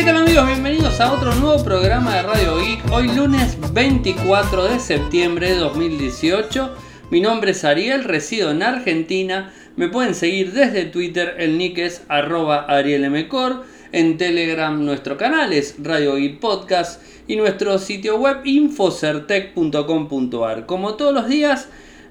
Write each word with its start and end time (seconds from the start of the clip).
¿Qué 0.00 0.06
tal 0.06 0.16
amigos? 0.16 0.46
Bienvenidos 0.46 0.98
a 0.98 1.12
otro 1.12 1.34
nuevo 1.34 1.62
programa 1.62 2.16
de 2.16 2.22
Radio 2.22 2.56
Geek. 2.56 2.90
Hoy 2.90 3.08
lunes 3.08 3.58
24 3.74 4.64
de 4.64 4.80
septiembre 4.80 5.50
de 5.50 5.56
2018. 5.56 6.74
Mi 7.10 7.20
nombre 7.20 7.50
es 7.50 7.64
Ariel, 7.64 8.04
resido 8.04 8.50
en 8.50 8.62
Argentina. 8.62 9.52
Me 9.76 9.88
pueden 9.88 10.14
seguir 10.14 10.54
desde 10.54 10.86
Twitter, 10.86 11.34
el 11.38 11.58
nick 11.58 11.76
es 11.76 12.00
arroba 12.08 12.64
arielmcor. 12.66 13.66
En 13.92 14.16
Telegram 14.16 14.82
nuestro 14.82 15.18
canal 15.18 15.52
es 15.52 15.74
Radio 15.78 16.16
Geek 16.16 16.40
Podcast 16.40 17.02
y 17.28 17.36
nuestro 17.36 17.78
sitio 17.78 18.16
web 18.16 18.38
infocertec.com.ar. 18.44 20.64
Como 20.64 20.94
todos 20.94 21.12
los 21.12 21.28
días 21.28 21.68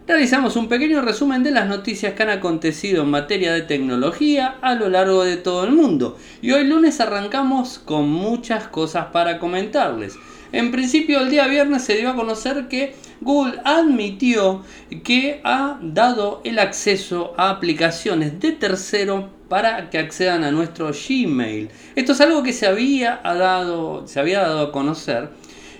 realizamos 0.09 0.55
un 0.55 0.67
pequeño 0.67 1.03
resumen 1.03 1.43
de 1.43 1.51
las 1.51 1.67
noticias 1.67 2.15
que 2.15 2.23
han 2.23 2.31
acontecido 2.31 3.03
en 3.03 3.11
materia 3.11 3.53
de 3.53 3.61
tecnología 3.61 4.55
a 4.59 4.73
lo 4.73 4.89
largo 4.89 5.23
de 5.23 5.37
todo 5.37 5.65
el 5.65 5.71
mundo. 5.71 6.17
Y 6.41 6.51
hoy 6.51 6.63
lunes 6.63 6.99
arrancamos 6.99 7.77
con 7.77 8.09
muchas 8.09 8.67
cosas 8.67 9.05
para 9.13 9.37
comentarles. 9.37 10.15
En 10.51 10.71
principio 10.71 11.19
el 11.19 11.29
día 11.29 11.45
viernes 11.45 11.83
se 11.83 11.95
dio 11.95 12.09
a 12.09 12.15
conocer 12.15 12.67
que 12.67 12.95
Google 13.21 13.61
admitió 13.63 14.63
que 15.03 15.41
ha 15.43 15.77
dado 15.79 16.41
el 16.43 16.57
acceso 16.57 17.35
a 17.37 17.51
aplicaciones 17.51 18.39
de 18.39 18.53
tercero 18.53 19.29
para 19.47 19.91
que 19.91 19.99
accedan 19.99 20.43
a 20.43 20.49
nuestro 20.49 20.89
Gmail. 20.89 21.69
Esto 21.95 22.13
es 22.13 22.21
algo 22.21 22.41
que 22.41 22.53
se 22.53 22.65
había 22.65 23.21
dado, 23.23 24.07
se 24.07 24.19
había 24.19 24.39
dado 24.39 24.61
a 24.61 24.71
conocer 24.71 25.29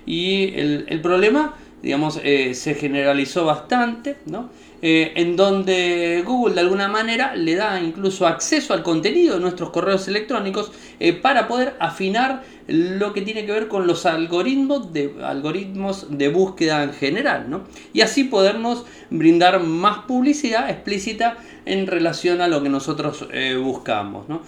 y 0.06 0.54
el, 0.54 0.86
el 0.88 1.02
problema 1.02 1.56
digamos, 1.82 2.20
eh, 2.24 2.54
se 2.56 2.76
generalizó 2.76 3.46
bastante, 3.46 4.18
¿no? 4.26 4.50
Eh, 4.82 5.12
en 5.16 5.36
donde 5.36 6.24
Google 6.26 6.56
de 6.56 6.62
alguna 6.62 6.88
manera 6.88 7.36
le 7.36 7.56
da 7.56 7.82
incluso 7.82 8.26
acceso 8.26 8.74
al 8.74 8.82
contenido 8.82 9.36
de 9.36 9.42
nuestros 9.42 9.72
correos 9.72 10.08
electrónicos 10.08 10.72
eh, 11.02 11.12
para 11.12 11.50
poder 11.50 11.74
afinar 11.82 12.44
lo 12.68 13.12
que 13.12 13.22
tiene 13.22 13.46
que 13.46 13.52
ver 13.52 13.68
con 13.68 13.88
los 13.88 14.06
algoritmos 14.06 14.94
de, 14.94 15.16
algoritmos 15.22 16.18
de 16.18 16.30
búsqueda 16.30 16.84
en 16.84 16.94
general, 16.94 17.50
¿no? 17.50 17.64
y 17.92 18.02
así 18.02 18.24
podernos 18.24 18.86
brindar 19.10 19.62
más 19.62 20.06
publicidad 20.06 20.70
explícita 20.70 21.36
en 21.66 21.86
relación 21.86 22.40
a 22.40 22.48
lo 22.48 22.64
que 22.64 22.70
nosotros 22.70 23.28
buscamos. 23.62 24.30
¿no? 24.30 24.44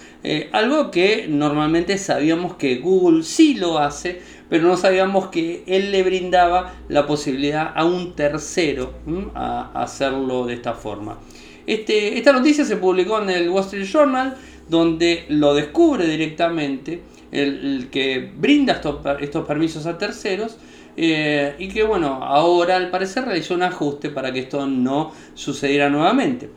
algo 0.53 0.91
que 0.91 1.25
normalmente 1.27 1.97
sabíamos 1.97 2.55
que 2.55 2.77
Google 2.77 3.23
sí 3.23 3.55
lo 3.55 3.79
hace, 3.79 4.21
pero 4.51 4.67
no 4.67 4.75
sabíamos 4.75 5.27
que 5.27 5.63
él 5.65 5.93
le 5.93 6.03
brindaba 6.03 6.73
la 6.89 7.07
posibilidad 7.07 7.71
a 7.73 7.85
un 7.85 8.17
tercero 8.17 8.91
a 9.33 9.71
hacerlo 9.81 10.45
de 10.45 10.55
esta 10.55 10.73
forma. 10.73 11.19
Este, 11.65 12.17
esta 12.17 12.33
noticia 12.33 12.65
se 12.65 12.75
publicó 12.75 13.21
en 13.21 13.29
el 13.29 13.49
Wall 13.49 13.63
Street 13.63 13.85
Journal, 13.85 14.35
donde 14.67 15.23
lo 15.29 15.53
descubre 15.53 16.05
directamente 16.05 17.01
el, 17.31 17.87
que 17.89 18.29
brinda 18.35 18.81
estos, 19.21 19.47
permisos 19.47 19.85
a 19.85 19.97
terceros. 19.97 20.57
Eh, 20.97 21.55
y 21.57 21.69
que 21.69 21.83
bueno, 21.83 22.21
ahora 22.21 22.75
al 22.75 22.89
parecer 22.89 23.23
realizó 23.23 23.53
un 23.53 23.63
ajuste 23.63 24.09
para 24.09 24.33
que 24.33 24.39
esto 24.39 24.67
no 24.67 25.13
sucediera 25.33 25.89
nuevamente. 25.89 26.49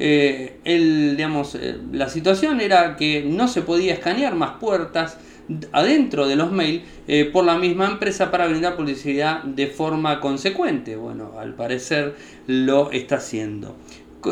Eh, 0.00 0.58
digamos, 1.16 1.54
eh, 1.54 1.78
la 1.92 2.08
situación 2.08 2.60
era 2.60 2.96
que 2.96 3.22
no 3.22 3.46
se 3.46 3.62
podía 3.62 3.94
escanear 3.94 4.34
más 4.34 4.58
puertas 4.58 5.18
adentro 5.72 6.26
de 6.26 6.36
los 6.36 6.50
mails 6.50 6.82
eh, 7.06 7.24
por 7.26 7.44
la 7.44 7.58
misma 7.58 7.86
empresa 7.86 8.30
para 8.30 8.48
brindar 8.48 8.76
publicidad 8.76 9.42
de 9.44 9.66
forma 9.68 10.20
consecuente. 10.20 10.96
Bueno, 10.96 11.32
al 11.38 11.54
parecer 11.54 12.16
lo 12.46 12.90
está 12.90 13.16
haciendo. 13.16 13.76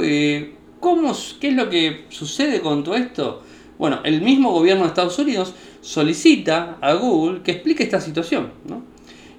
Eh, 0.02 0.54
¿cómo, 0.80 1.16
¿Qué 1.40 1.48
es 1.48 1.54
lo 1.54 1.70
que 1.70 2.06
sucede 2.08 2.60
con 2.60 2.84
todo 2.84 2.96
esto? 2.96 3.42
Bueno, 3.78 4.00
el 4.04 4.22
mismo 4.22 4.52
gobierno 4.52 4.82
de 4.82 4.88
Estados 4.88 5.18
Unidos 5.18 5.54
solicita 5.80 6.78
a 6.80 6.94
Google 6.94 7.42
que 7.42 7.52
explique 7.52 7.82
esta 7.82 8.00
situación. 8.00 8.52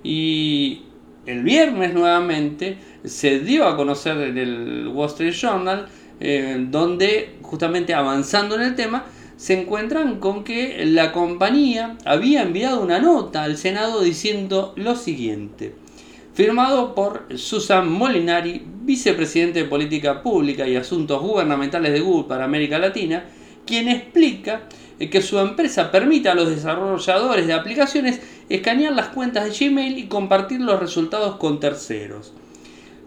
Y 0.03 0.83
el 1.25 1.43
viernes 1.43 1.93
nuevamente 1.93 2.77
se 3.03 3.39
dio 3.39 3.67
a 3.67 3.75
conocer 3.75 4.17
en 4.17 4.37
el 4.37 4.87
Wall 4.89 5.07
Street 5.07 5.33
Journal, 5.33 5.87
eh, 6.19 6.65
donde 6.69 7.37
justamente 7.41 7.93
avanzando 7.93 8.55
en 8.55 8.61
el 8.61 8.75
tema, 8.75 9.05
se 9.37 9.59
encuentran 9.59 10.19
con 10.19 10.43
que 10.43 10.85
la 10.85 11.11
compañía 11.11 11.97
había 12.05 12.43
enviado 12.43 12.81
una 12.81 12.99
nota 12.99 13.43
al 13.43 13.57
Senado 13.57 14.01
diciendo 14.01 14.73
lo 14.75 14.95
siguiente. 14.95 15.75
Firmado 16.33 16.95
por 16.95 17.27
Susan 17.37 17.89
Molinari, 17.89 18.61
vicepresidente 18.81 19.59
de 19.59 19.69
Política 19.69 20.21
Pública 20.21 20.67
y 20.67 20.75
Asuntos 20.75 21.21
Gubernamentales 21.21 21.93
de 21.93 22.01
Google 22.01 22.27
para 22.27 22.45
América 22.45 22.77
Latina, 22.77 23.25
quien 23.65 23.87
explica 23.87 24.63
que 24.99 25.21
su 25.21 25.39
empresa 25.39 25.91
permite 25.91 26.29
a 26.29 26.35
los 26.35 26.49
desarrolladores 26.49 27.47
de 27.47 27.53
aplicaciones 27.53 28.21
escanear 28.49 28.93
las 28.93 29.09
cuentas 29.09 29.45
de 29.45 29.69
Gmail 29.69 29.97
y 29.97 30.07
compartir 30.07 30.61
los 30.61 30.79
resultados 30.79 31.35
con 31.37 31.59
terceros. 31.59 32.33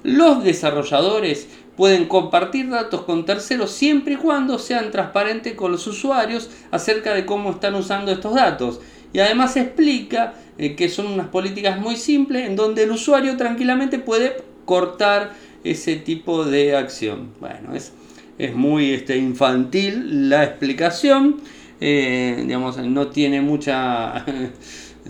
Los 0.02 0.44
desarrolladores 0.44 1.48
pueden 1.78 2.06
compartir 2.06 2.68
datos 2.68 3.02
con 3.02 3.24
terceros 3.24 3.70
siempre 3.70 4.14
y 4.14 4.16
cuando 4.16 4.58
sean 4.58 4.90
transparentes 4.90 5.54
con 5.54 5.70
los 5.70 5.86
usuarios 5.86 6.50
acerca 6.72 7.14
de 7.14 7.24
cómo 7.24 7.52
están 7.52 7.76
usando 7.76 8.10
estos 8.10 8.34
datos. 8.34 8.80
Y 9.12 9.20
además 9.20 9.56
explica 9.56 10.34
eh, 10.58 10.74
que 10.74 10.88
son 10.88 11.06
unas 11.06 11.28
políticas 11.28 11.78
muy 11.78 11.94
simples 11.94 12.48
en 12.48 12.56
donde 12.56 12.82
el 12.82 12.90
usuario 12.90 13.36
tranquilamente 13.36 14.00
puede 14.00 14.42
cortar 14.64 15.34
ese 15.62 15.94
tipo 15.94 16.44
de 16.44 16.74
acción. 16.74 17.28
Bueno, 17.38 17.72
es, 17.76 17.92
es 18.38 18.56
muy 18.56 18.90
este, 18.90 19.16
infantil 19.16 20.28
la 20.28 20.42
explicación. 20.42 21.36
Eh, 21.80 22.42
digamos, 22.44 22.76
no 22.78 23.06
tiene 23.06 23.40
mucha, 23.40 24.26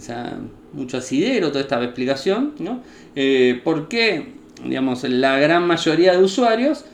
mucho 0.75 0.99
asidero 0.99 1.49
toda 1.49 1.63
esta 1.63 1.83
explicación. 1.83 2.57
¿no? 2.59 2.83
Eh, 3.17 3.59
¿Por 3.65 3.89
qué? 3.89 4.38
Digamos, 4.65 5.05
la 5.05 5.39
gran 5.39 5.67
mayoría 5.67 6.13
de 6.13 6.23
usuarios 6.23 6.85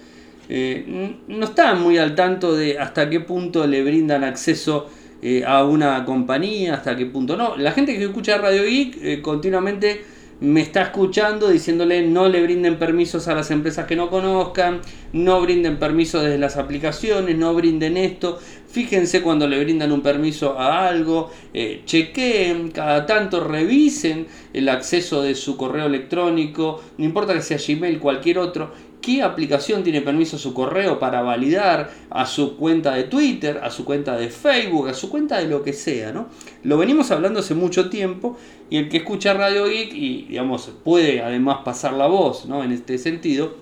eh, 0.49 1.17
no 1.27 1.45
están 1.47 1.81
muy 1.81 1.99
al 1.99 2.15
tanto 2.15 2.55
de 2.55 2.79
hasta 2.79 3.09
qué 3.09 3.21
punto 3.21 3.67
le 3.67 3.83
brindan 3.83 4.25
acceso 4.25 4.89
eh, 5.23 5.43
a 5.47 5.65
una 5.65 6.05
compañía, 6.05 6.75
hasta 6.75 6.97
qué 6.97 7.07
punto 7.07 7.37
no. 7.37 7.57
La 7.57 7.73
gente 7.73 7.97
que 7.97 8.05
escucha 8.05 8.37
Radio 8.39 8.65
Geek 8.65 8.99
eh, 9.03 9.23
continuamente 9.23 10.05
me 10.41 10.61
está 10.61 10.83
escuchando 10.83 11.49
diciéndole 11.49 12.03
no 12.07 12.29
le 12.29 12.43
brinden 12.43 12.79
permisos 12.79 13.29
a 13.29 13.35
las 13.35 13.51
empresas 13.51 13.87
que 13.87 13.97
no 13.97 14.11
conozcan, 14.11 14.81
no 15.13 15.41
brinden 15.41 15.79
permisos 15.79 16.23
desde 16.23 16.39
las 16.39 16.57
aplicaciones, 16.57 17.39
no 17.39 17.55
brinden 17.55 17.97
esto. 17.97 18.39
Fíjense 18.75 19.23
cuando 19.23 19.47
le 19.47 19.63
brindan 19.63 19.93
un 19.93 20.01
permiso 20.01 20.59
a 20.59 20.89
algo, 20.89 21.31
eh, 21.53 21.83
chequeen, 21.85 22.73
cada 22.73 23.07
tanto 23.07 23.39
revisen 23.39 24.27
el 24.53 24.69
acceso 24.69 25.23
de 25.23 25.37
su 25.37 25.57
correo 25.57 25.87
electrónico, 25.87 26.83
no 26.99 27.05
importa 27.05 27.35
que 27.35 27.43
sea 27.43 27.57
Gmail, 27.65 28.01
cualquier 28.01 28.41
otro, 28.41 28.73
qué 29.01 29.23
aplicación 29.23 29.85
tiene 29.85 30.01
permiso 30.01 30.39
su 30.39 30.53
correo 30.53 30.99
para 30.99 31.23
validar 31.23 31.93
a 32.11 32.27
su 32.27 32.57
cuenta 32.57 32.97
de 32.97 33.05
Twitter, 33.05 33.61
a 33.63 33.71
su 33.71 33.85
cuenta 33.85 34.17
de 34.17 34.29
Facebook, 34.29 34.89
a 34.89 34.95
su 34.95 35.09
cuenta 35.09 35.39
de 35.39 35.47
lo 35.47 35.63
que 35.63 35.73
sea, 35.73 36.11
¿no? 36.11 36.27
Lo 36.65 36.77
venimos 36.77 37.13
hablando 37.13 37.39
hace 37.39 37.55
mucho 37.55 37.91
tiempo 37.91 38.37
y 38.71 38.79
el 38.79 38.89
que 38.89 38.97
escucha 38.97 39.35
Radio 39.35 39.67
Geek 39.67 39.95
y 39.95 40.23
digamos 40.31 40.69
puede 40.83 41.23
además 41.23 41.59
pasar 41.65 41.93
la 41.93 42.09
voz, 42.09 42.47
¿no? 42.47 42.65
En 42.65 42.73
este 42.73 42.99
sentido, 42.99 43.55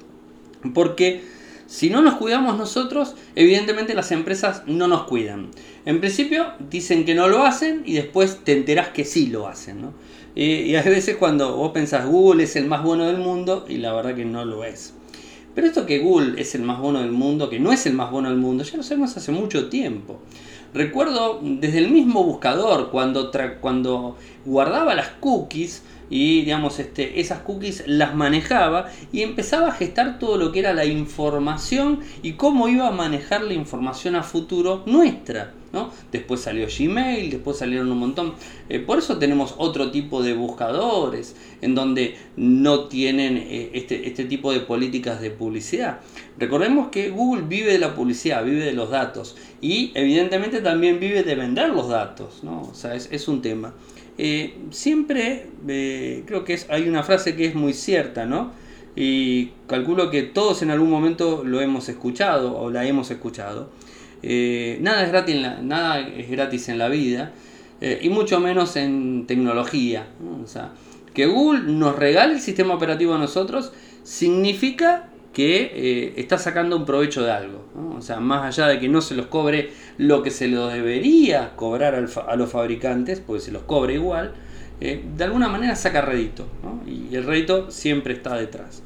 porque 0.72 1.41
si 1.72 1.88
no 1.88 2.02
nos 2.02 2.16
cuidamos 2.16 2.58
nosotros, 2.58 3.14
evidentemente 3.34 3.94
las 3.94 4.12
empresas 4.12 4.62
no 4.66 4.88
nos 4.88 5.04
cuidan. 5.04 5.48
En 5.86 6.00
principio 6.00 6.52
dicen 6.68 7.06
que 7.06 7.14
no 7.14 7.28
lo 7.28 7.44
hacen 7.44 7.82
y 7.86 7.94
después 7.94 8.40
te 8.44 8.52
enterás 8.52 8.88
que 8.88 9.06
sí 9.06 9.28
lo 9.28 9.48
hacen, 9.48 9.80
¿no? 9.80 9.94
Y, 10.34 10.74
a 10.74 10.82
veces 10.82 11.16
cuando 11.16 11.56
vos 11.56 11.72
pensás 11.72 12.04
Google 12.04 12.44
es 12.44 12.56
el 12.56 12.66
más 12.66 12.82
bueno 12.82 13.06
del 13.06 13.16
mundo 13.16 13.64
y 13.66 13.78
la 13.78 13.94
verdad 13.94 14.14
que 14.14 14.26
no 14.26 14.44
lo 14.44 14.64
es. 14.64 14.92
Pero 15.54 15.66
esto 15.66 15.86
que 15.86 16.00
Google 16.00 16.38
es 16.38 16.54
el 16.54 16.60
más 16.60 16.78
bueno 16.78 17.00
del 17.00 17.10
mundo, 17.10 17.48
que 17.48 17.58
no 17.58 17.72
es 17.72 17.86
el 17.86 17.94
más 17.94 18.10
bueno 18.10 18.28
del 18.28 18.38
mundo, 18.38 18.64
ya 18.64 18.76
lo 18.76 18.82
sabemos 18.82 19.16
hace 19.16 19.32
mucho 19.32 19.70
tiempo. 19.70 20.20
Recuerdo 20.75 21.40
desde 21.42 21.78
el 21.78 21.90
mismo 21.90 22.22
buscador, 22.22 22.90
cuando, 22.90 23.30
cuando 23.62 24.18
guardaba 24.44 24.94
las 24.94 25.08
cookies 25.20 25.82
y 26.12 26.43
digamos, 26.43 26.79
este, 26.79 27.20
esas 27.20 27.38
cookies 27.41 27.85
las 27.87 28.14
manejaba 28.14 28.91
y 29.12 29.23
empezaba 29.23 29.69
a 29.69 29.73
gestar 29.73 30.19
todo 30.19 30.37
lo 30.37 30.53
que 30.53 30.59
era 30.59 30.75
la 30.75 30.85
información 30.85 32.00
y 32.23 32.32
cómo 32.32 32.69
iba 32.69 32.87
a 32.87 32.91
manejar 32.91 33.43
la 33.43 33.55
información 33.55 34.14
a 34.14 34.23
futuro 34.23 34.82
nuestra. 34.85 35.55
Después 36.11 36.41
salió 36.41 36.67
Gmail, 36.67 37.31
después 37.31 37.56
salieron 37.56 37.91
un 37.91 37.99
montón. 37.99 38.35
Eh, 38.69 38.79
por 38.79 38.99
eso 38.99 39.17
tenemos 39.19 39.55
otro 39.56 39.91
tipo 39.91 40.23
de 40.23 40.35
buscadores 40.35 41.35
en 41.62 41.75
donde 41.75 42.17
no 42.37 42.88
tienen 42.88 43.38
eh, 43.38 43.70
este, 43.73 44.06
este, 44.06 44.26
tipo 44.26 44.53
de 44.53 44.61
políticas 44.61 45.20
de 45.23 45.31
publicidad. 45.31 46.00
Recordemos 46.38 46.88
que 46.88 47.09
Google 47.09 47.44
vive 47.49 47.73
de 47.73 47.79
la 47.79 47.94
publicidad, 47.94 48.44
vive 48.44 48.64
de 48.64 48.73
los 48.73 48.91
datos 48.91 49.37
y 49.62 49.93
evidentemente 49.94 50.61
también 50.61 51.00
vive 51.00 51.23
de 51.23 51.35
vender 51.35 51.70
los 51.70 51.88
datos, 51.88 52.41
¿no? 52.43 52.62
O 52.62 52.75
sea, 52.75 52.94
es, 52.94 53.29
un 53.29 53.41
tema. 53.41 53.73
Eh, 54.19 54.55
siempre 54.70 55.47
creo 56.26 56.44
que 56.44 56.59
hay 56.69 56.88
una 56.88 57.03
frase 57.03 57.35
que 57.35 57.47
es 57.47 57.55
muy 57.55 57.73
cierta, 57.73 58.26
¿no? 58.26 58.53
Y 58.94 59.53
calculo 59.67 60.11
que 60.11 60.23
todos 60.23 60.62
en 60.62 60.70
algún 60.70 60.91
momento 60.91 61.43
lo 61.44 61.61
hemos 61.61 61.88
escuchado 61.88 62.56
o 62.59 62.70
la 62.70 62.85
hemos 62.87 63.11
escuchado. 63.11 63.70
Eh, 64.23 64.79
nada, 64.81 65.03
es 65.05 65.11
gratis 65.11 65.35
en 65.35 65.43
la, 65.43 65.62
nada 65.62 66.00
es 66.00 66.31
gratis 66.31 66.69
en 66.69 66.79
la 66.79 66.88
vida. 66.88 67.32
eh, 67.81 67.99
y 68.03 68.09
mucho 68.11 68.38
menos 68.38 68.76
en 68.76 69.26
tecnología. 69.26 70.06
O 70.43 70.47
sea, 70.47 70.73
que 71.14 71.26
Google 71.26 71.62
nos 71.64 71.97
regale 71.97 72.35
el 72.35 72.41
sistema 72.41 72.75
operativo 72.75 73.14
a 73.14 73.19
nosotros 73.19 73.73
significa 74.05 75.09
que 75.32 75.73
eh, 75.75 76.12
está 76.17 76.38
sacando 76.38 76.76
un 76.76 76.84
provecho 76.84 77.23
de 77.23 77.31
algo. 77.31 77.64
O 77.96 78.02
sea, 78.02 78.20
más 78.20 78.44
allá 78.44 78.69
de 78.69 78.79
que 78.79 78.88
no 78.88 79.00
se 79.00 79.14
los 79.14 79.26
cobre 79.26 79.70
lo 79.99 80.23
que 80.23 80.31
se 80.31 80.49
los 80.49 80.73
debería 80.73 81.52
cobrar 81.56 81.94
a 81.94 82.37
los 82.37 82.50
fabricantes, 82.50 83.20
pues 83.20 83.44
se 83.44 83.52
los 83.52 83.62
cobre 83.62 83.94
igual, 83.94 84.34
eh, 84.81 85.02
de 85.17 85.25
alguna 85.25 85.49
manera 85.49 85.76
saca 85.76 86.00
rédito. 86.00 86.46
Y 86.87 87.14
el 87.14 87.25
rédito 87.25 87.70
siempre 87.70 88.14
está 88.14 88.37
detrás. 88.37 88.82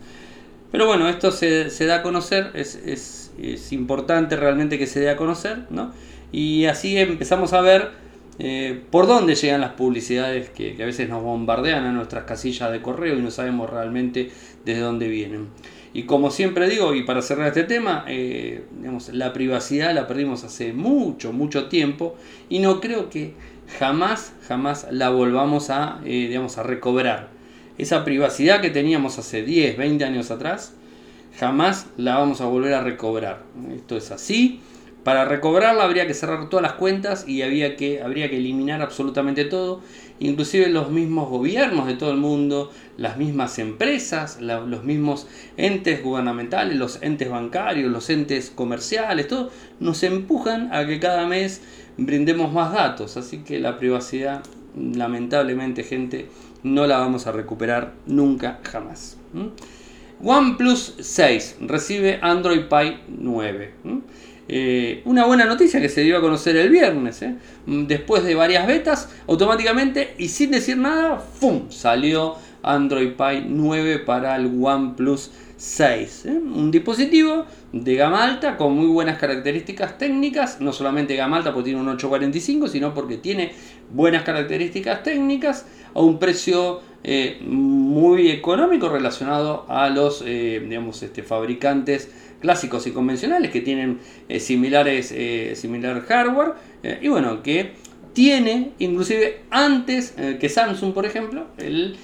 Pero 0.70 0.86
bueno, 0.86 1.08
esto 1.08 1.30
se, 1.30 1.86
da 1.86 1.96
a 1.96 2.02
conocer, 2.02 2.50
es, 2.54 3.32
importante 3.70 4.36
realmente 4.36 4.78
que 4.78 4.86
se 4.86 5.00
dé 5.00 5.10
a 5.10 5.16
conocer, 5.16 5.64
¿no? 5.70 5.92
Y 6.32 6.66
así 6.66 6.98
empezamos 6.98 7.52
a 7.52 7.60
ver 7.60 7.90
eh, 8.38 8.82
por 8.90 9.06
dónde 9.06 9.36
llegan 9.36 9.60
las 9.60 9.72
publicidades 9.72 10.50
que, 10.50 10.74
que, 10.74 10.82
a 10.82 10.86
veces 10.86 11.08
nos 11.08 11.22
bombardean 11.22 11.84
a 11.84 11.92
nuestras 11.92 12.24
casillas 12.24 12.70
de 12.72 12.82
correo 12.82 13.16
y 13.16 13.22
no 13.22 13.30
sabemos 13.30 13.70
realmente 13.70 14.30
desde 14.64 14.80
dónde 14.80 15.08
vienen. 15.08 15.48
Y 15.96 16.02
como 16.02 16.30
siempre 16.30 16.68
digo, 16.68 16.94
y 16.94 17.04
para 17.04 17.22
cerrar 17.22 17.48
este 17.48 17.64
tema, 17.64 18.04
eh, 18.06 18.66
la 19.12 19.32
privacidad 19.32 19.94
la 19.94 20.06
perdimos 20.06 20.44
hace 20.44 20.74
mucho, 20.74 21.32
mucho 21.32 21.68
tiempo 21.68 22.16
y 22.50 22.58
no 22.58 22.82
creo 22.82 23.08
que 23.08 23.32
jamás, 23.78 24.34
jamás 24.46 24.88
la 24.90 25.08
volvamos 25.08 25.70
a, 25.70 26.02
eh, 26.04 26.26
digamos, 26.28 26.58
a 26.58 26.64
recobrar. 26.64 27.30
Esa 27.78 28.04
privacidad 28.04 28.60
que 28.60 28.68
teníamos 28.68 29.18
hace 29.18 29.42
10, 29.42 29.78
20 29.78 30.04
años 30.04 30.30
atrás, 30.30 30.74
jamás 31.38 31.86
la 31.96 32.18
vamos 32.18 32.42
a 32.42 32.44
volver 32.44 32.74
a 32.74 32.82
recobrar. 32.82 33.44
Esto 33.74 33.96
es 33.96 34.10
así 34.10 34.60
para 35.06 35.24
recobrarla 35.24 35.84
habría 35.84 36.08
que 36.08 36.14
cerrar 36.14 36.48
todas 36.48 36.64
las 36.64 36.72
cuentas 36.72 37.28
y 37.28 37.42
había 37.42 37.76
que, 37.76 38.02
habría 38.02 38.28
que 38.28 38.38
eliminar 38.38 38.82
absolutamente 38.82 39.44
todo, 39.44 39.80
inclusive 40.18 40.68
los 40.68 40.90
mismos 40.90 41.28
gobiernos 41.28 41.86
de 41.86 41.94
todo 41.94 42.10
el 42.10 42.16
mundo, 42.16 42.70
las 42.96 43.16
mismas 43.16 43.58
empresas, 43.58 44.40
los 44.40 44.84
mismos 44.84 45.26
entes 45.56 46.02
gubernamentales, 46.02 46.76
los 46.76 47.02
entes 47.02 47.30
bancarios, 47.30 47.90
los 47.90 48.08
entes 48.10 48.50
comerciales, 48.54 49.28
todo 49.28 49.50
nos 49.80 50.02
empujan 50.02 50.72
a 50.74 50.86
que 50.86 51.00
cada 51.00 51.26
mes 51.26 51.62
brindemos 51.96 52.52
más 52.52 52.72
datos. 52.72 53.16
Así 53.16 53.38
que 53.38 53.58
la 53.60 53.78
privacidad, 53.78 54.42
lamentablemente 54.76 55.84
gente, 55.84 56.28
no 56.62 56.86
la 56.86 56.98
vamos 56.98 57.26
a 57.26 57.32
recuperar 57.32 57.94
nunca, 58.06 58.60
jamás. 58.62 59.18
OnePlus 60.22 60.94
6 60.98 61.58
recibe 61.60 62.18
Android 62.22 62.62
Pie 62.70 63.00
9. 63.08 63.74
Eh, 64.48 65.02
una 65.04 65.26
buena 65.26 65.44
noticia 65.44 65.80
que 65.80 65.88
se 65.88 66.02
dio 66.02 66.18
a 66.18 66.20
conocer 66.20 66.56
el 66.56 66.70
viernes. 66.70 67.22
¿eh? 67.22 67.34
Después 67.66 68.24
de 68.24 68.34
varias 68.34 68.66
betas, 68.66 69.08
automáticamente 69.26 70.14
y 70.18 70.28
sin 70.28 70.52
decir 70.52 70.76
nada, 70.76 71.18
¡fum! 71.18 71.70
salió 71.70 72.36
Android 72.62 73.12
Pie 73.12 73.44
9 73.48 74.00
para 74.00 74.36
el 74.36 74.56
OnePlus 74.62 75.32
6. 75.56 76.26
¿eh? 76.26 76.30
Un 76.30 76.70
dispositivo 76.70 77.44
de 77.72 77.94
gama 77.96 78.22
alta 78.22 78.56
con 78.56 78.74
muy 78.76 78.86
buenas 78.86 79.18
características 79.18 79.98
técnicas. 79.98 80.60
No 80.60 80.72
solamente 80.72 81.16
gama 81.16 81.38
alta 81.38 81.52
porque 81.52 81.70
tiene 81.70 81.80
un 81.80 81.88
845, 81.88 82.68
sino 82.68 82.94
porque 82.94 83.16
tiene 83.16 83.52
buenas 83.90 84.22
características 84.22 85.02
técnicas 85.02 85.66
a 85.94 86.00
un 86.00 86.18
precio 86.18 86.82
muy 87.40 88.32
económico 88.32 88.88
relacionado 88.88 89.64
a 89.68 89.88
los 89.90 90.24
digamos, 90.24 91.04
este, 91.04 91.22
fabricantes 91.22 92.10
clásicos 92.46 92.86
y 92.86 92.92
convencionales 92.92 93.50
que 93.50 93.60
tienen 93.60 93.98
eh, 94.28 94.38
similares, 94.38 95.12
eh, 95.12 95.54
similar 95.56 96.00
hardware 96.02 96.52
eh, 96.84 97.00
y 97.02 97.08
bueno, 97.08 97.42
que 97.42 97.72
tiene 98.12 98.70
inclusive 98.78 99.40
antes 99.50 100.14
que 100.40 100.48
Samsung, 100.48 100.94
por 100.94 101.04
ejemplo, 101.04 101.48
el 101.58 101.98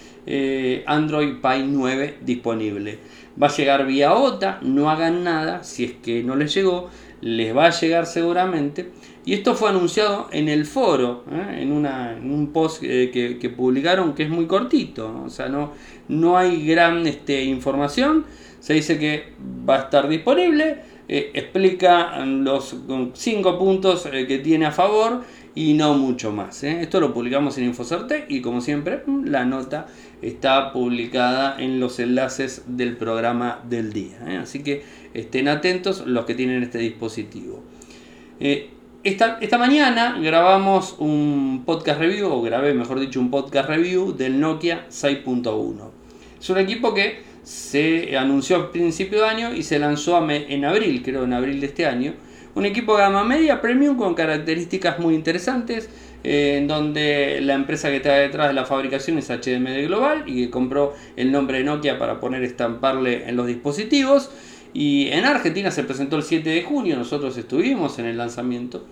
Android 0.84 1.36
Pie 1.40 1.64
9 1.66 2.18
disponible. 2.20 2.98
Va 3.42 3.46
a 3.46 3.56
llegar 3.56 3.86
vía 3.86 4.12
OTA, 4.12 4.58
no 4.60 4.90
hagan 4.90 5.24
nada, 5.24 5.64
si 5.64 5.84
es 5.84 5.92
que 5.92 6.22
no 6.22 6.36
les 6.36 6.52
llegó, 6.52 6.90
les 7.22 7.56
va 7.56 7.66
a 7.66 7.70
llegar 7.70 8.04
seguramente. 8.04 8.90
Y 9.24 9.32
esto 9.32 9.54
fue 9.54 9.70
anunciado 9.70 10.28
en 10.32 10.50
el 10.50 10.66
foro, 10.66 11.24
en, 11.56 11.72
una, 11.72 12.18
un 12.22 12.52
post 12.52 12.82
que, 12.82 13.54
publicaron 13.56 14.12
que 14.14 14.24
es 14.24 14.28
muy 14.28 14.46
cortito, 14.46 15.22
o 15.24 15.30
sea, 15.30 15.48
no, 15.48 15.72
no 16.08 16.36
hay 16.36 16.66
gran 16.66 17.06
este, 17.06 17.42
información 17.44 18.26
se 18.62 18.74
dice 18.74 18.96
que 18.96 19.32
va 19.68 19.74
a 19.74 19.78
estar 19.80 20.08
disponible, 20.08 20.76
eh, 21.08 21.32
explica 21.34 22.24
los 22.24 22.76
cinco 23.14 23.58
puntos 23.58 24.06
eh, 24.06 24.24
que 24.28 24.38
tiene 24.38 24.66
a 24.66 24.70
favor 24.70 25.24
y 25.52 25.74
no 25.74 25.94
mucho 25.94 26.30
más. 26.30 26.62
¿eh? 26.62 26.80
Esto 26.80 27.00
lo 27.00 27.12
publicamos 27.12 27.58
en 27.58 27.64
Infocerte 27.64 28.24
y 28.28 28.40
como 28.40 28.60
siempre 28.60 29.02
mm, 29.04 29.24
la 29.26 29.44
nota 29.44 29.88
está 30.22 30.72
publicada 30.72 31.60
en 31.60 31.80
los 31.80 31.98
enlaces 31.98 32.62
del 32.68 32.96
programa 32.96 33.58
del 33.68 33.92
día. 33.92 34.40
Así 34.40 34.62
que 34.62 34.84
estén 35.12 35.48
atentos 35.48 36.06
los 36.06 36.24
que 36.24 36.36
tienen 36.36 36.62
este 36.62 36.78
dispositivo. 36.78 37.64
Esta, 39.02 39.38
esta, 39.40 39.58
mañana 39.58 40.20
grabamos 40.22 40.94
un 41.00 41.64
podcast 41.66 41.98
review, 41.98 42.30
o 42.30 42.42
grabé 42.42 42.74
mejor 42.74 43.00
dicho 43.00 43.18
un 43.18 43.32
podcast 43.32 43.68
review 43.68 44.12
del 44.12 44.38
Nokia 44.38 44.86
6.1. 44.88 45.90
Es 46.40 46.50
un 46.50 46.58
equipo 46.58 46.94
que 46.94 47.31
se 47.42 48.16
anunció 48.16 48.56
a 48.56 48.72
principio 48.72 49.22
de 49.22 49.28
año 49.28 49.54
y 49.54 49.62
se 49.62 49.78
lanzó 49.78 50.28
en 50.30 50.64
abril, 50.64 51.02
creo 51.02 51.24
en 51.24 51.32
abril 51.32 51.60
de 51.60 51.66
este 51.66 51.86
año. 51.86 52.14
Un 52.54 52.66
equipo 52.66 52.96
de 52.96 53.02
gama 53.02 53.24
media 53.24 53.60
premium 53.60 53.96
con 53.96 54.14
características 54.14 54.98
muy 54.98 55.14
interesantes, 55.14 55.88
eh, 56.22 56.56
en 56.58 56.68
donde 56.68 57.40
la 57.40 57.54
empresa 57.54 57.88
que 57.88 57.96
está 57.96 58.12
detrás 58.12 58.48
de 58.48 58.54
la 58.54 58.66
fabricación 58.66 59.18
es 59.18 59.30
HMD 59.30 59.86
Global 59.86 60.24
y 60.26 60.44
que 60.44 60.50
compró 60.50 60.94
el 61.16 61.32
nombre 61.32 61.58
de 61.58 61.64
Nokia 61.64 61.98
para 61.98 62.20
poner 62.20 62.42
estamparle 62.44 63.28
en 63.28 63.36
los 63.36 63.46
dispositivos. 63.46 64.30
Y 64.74 65.08
en 65.08 65.24
Argentina 65.24 65.70
se 65.70 65.82
presentó 65.82 66.16
el 66.16 66.22
7 66.22 66.48
de 66.48 66.62
junio, 66.62 66.96
nosotros 66.96 67.36
estuvimos 67.36 67.98
en 67.98 68.06
el 68.06 68.16
lanzamiento. 68.16 68.84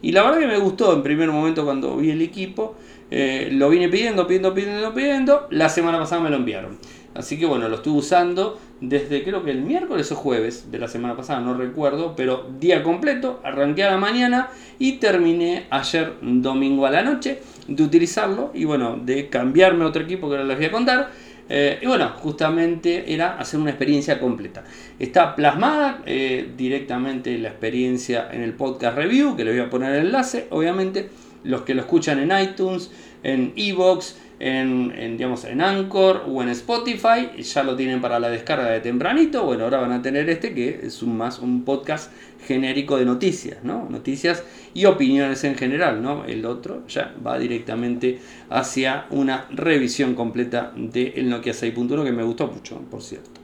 Y 0.00 0.12
la 0.12 0.22
verdad 0.22 0.40
que 0.40 0.46
me 0.46 0.58
gustó 0.58 0.94
en 0.94 1.02
primer 1.02 1.30
momento 1.30 1.64
cuando 1.64 1.96
vi 1.96 2.10
el 2.10 2.22
equipo. 2.22 2.76
Eh, 3.10 3.48
lo 3.52 3.70
vine 3.70 3.88
pidiendo, 3.88 4.26
pidiendo, 4.26 4.54
pidiendo, 4.54 4.94
pidiendo. 4.94 5.46
La 5.50 5.68
semana 5.68 5.98
pasada 5.98 6.22
me 6.22 6.30
lo 6.30 6.36
enviaron. 6.36 6.78
Así 7.18 7.36
que 7.36 7.46
bueno, 7.46 7.68
lo 7.68 7.76
estuve 7.76 7.98
usando 7.98 8.60
desde 8.80 9.24
creo 9.24 9.42
que 9.42 9.50
el 9.50 9.60
miércoles 9.60 10.12
o 10.12 10.14
jueves 10.14 10.70
de 10.70 10.78
la 10.78 10.86
semana 10.86 11.16
pasada, 11.16 11.40
no 11.40 11.52
recuerdo, 11.52 12.14
pero 12.14 12.48
día 12.60 12.84
completo, 12.84 13.40
arranqué 13.42 13.82
a 13.82 13.90
la 13.90 13.96
mañana 13.96 14.50
y 14.78 14.92
terminé 14.98 15.66
ayer 15.70 16.12
domingo 16.22 16.86
a 16.86 16.90
la 16.90 17.02
noche 17.02 17.42
de 17.66 17.82
utilizarlo 17.82 18.52
y 18.54 18.64
bueno, 18.64 19.00
de 19.02 19.28
cambiarme 19.28 19.82
a 19.82 19.88
otro 19.88 20.02
equipo 20.02 20.28
que 20.28 20.36
ahora 20.36 20.46
les 20.46 20.58
voy 20.58 20.66
a 20.66 20.70
contar. 20.70 21.10
Eh, 21.50 21.80
y 21.82 21.86
bueno, 21.86 22.10
justamente 22.18 23.12
era 23.12 23.36
hacer 23.36 23.58
una 23.58 23.70
experiencia 23.70 24.20
completa. 24.20 24.62
Está 25.00 25.34
plasmada 25.34 26.02
eh, 26.06 26.52
directamente 26.56 27.36
la 27.38 27.48
experiencia 27.48 28.28
en 28.30 28.42
el 28.42 28.52
podcast 28.52 28.96
review, 28.96 29.34
que 29.34 29.44
le 29.44 29.50
voy 29.52 29.60
a 29.60 29.70
poner 29.70 29.92
el 29.94 30.06
enlace, 30.06 30.46
obviamente. 30.50 31.08
Los 31.42 31.62
que 31.62 31.74
lo 31.74 31.80
escuchan 31.80 32.18
en 32.18 32.38
iTunes, 32.38 32.90
en 33.22 33.54
Evox, 33.56 34.16
en, 34.40 35.16
digamos, 35.16 35.44
en 35.44 35.60
Anchor 35.60 36.24
o 36.28 36.42
en 36.42 36.48
Spotify, 36.50 37.42
ya 37.42 37.62
lo 37.62 37.76
tienen 37.76 38.00
para 38.00 38.20
la 38.20 38.30
descarga 38.30 38.70
de 38.70 38.80
tempranito, 38.80 39.44
bueno, 39.44 39.64
ahora 39.64 39.78
van 39.78 39.92
a 39.92 40.02
tener 40.02 40.28
este 40.30 40.54
que 40.54 40.80
es 40.84 41.02
un 41.02 41.16
más 41.16 41.40
un 41.40 41.64
podcast 41.64 42.12
genérico 42.46 42.96
de 42.96 43.04
noticias, 43.04 43.64
¿no? 43.64 43.88
Noticias 43.90 44.44
y 44.74 44.84
opiniones 44.84 45.42
en 45.44 45.56
general, 45.56 46.02
¿no? 46.02 46.24
El 46.24 46.46
otro 46.46 46.86
ya 46.86 47.14
va 47.26 47.38
directamente 47.38 48.20
hacia 48.48 49.06
una 49.10 49.46
revisión 49.50 50.14
completa 50.14 50.72
del 50.76 51.28
Nokia 51.28 51.52
6.1 51.52 52.04
que 52.04 52.12
me 52.12 52.22
gustó 52.22 52.46
mucho, 52.46 52.80
por 52.90 53.02
cierto 53.02 53.37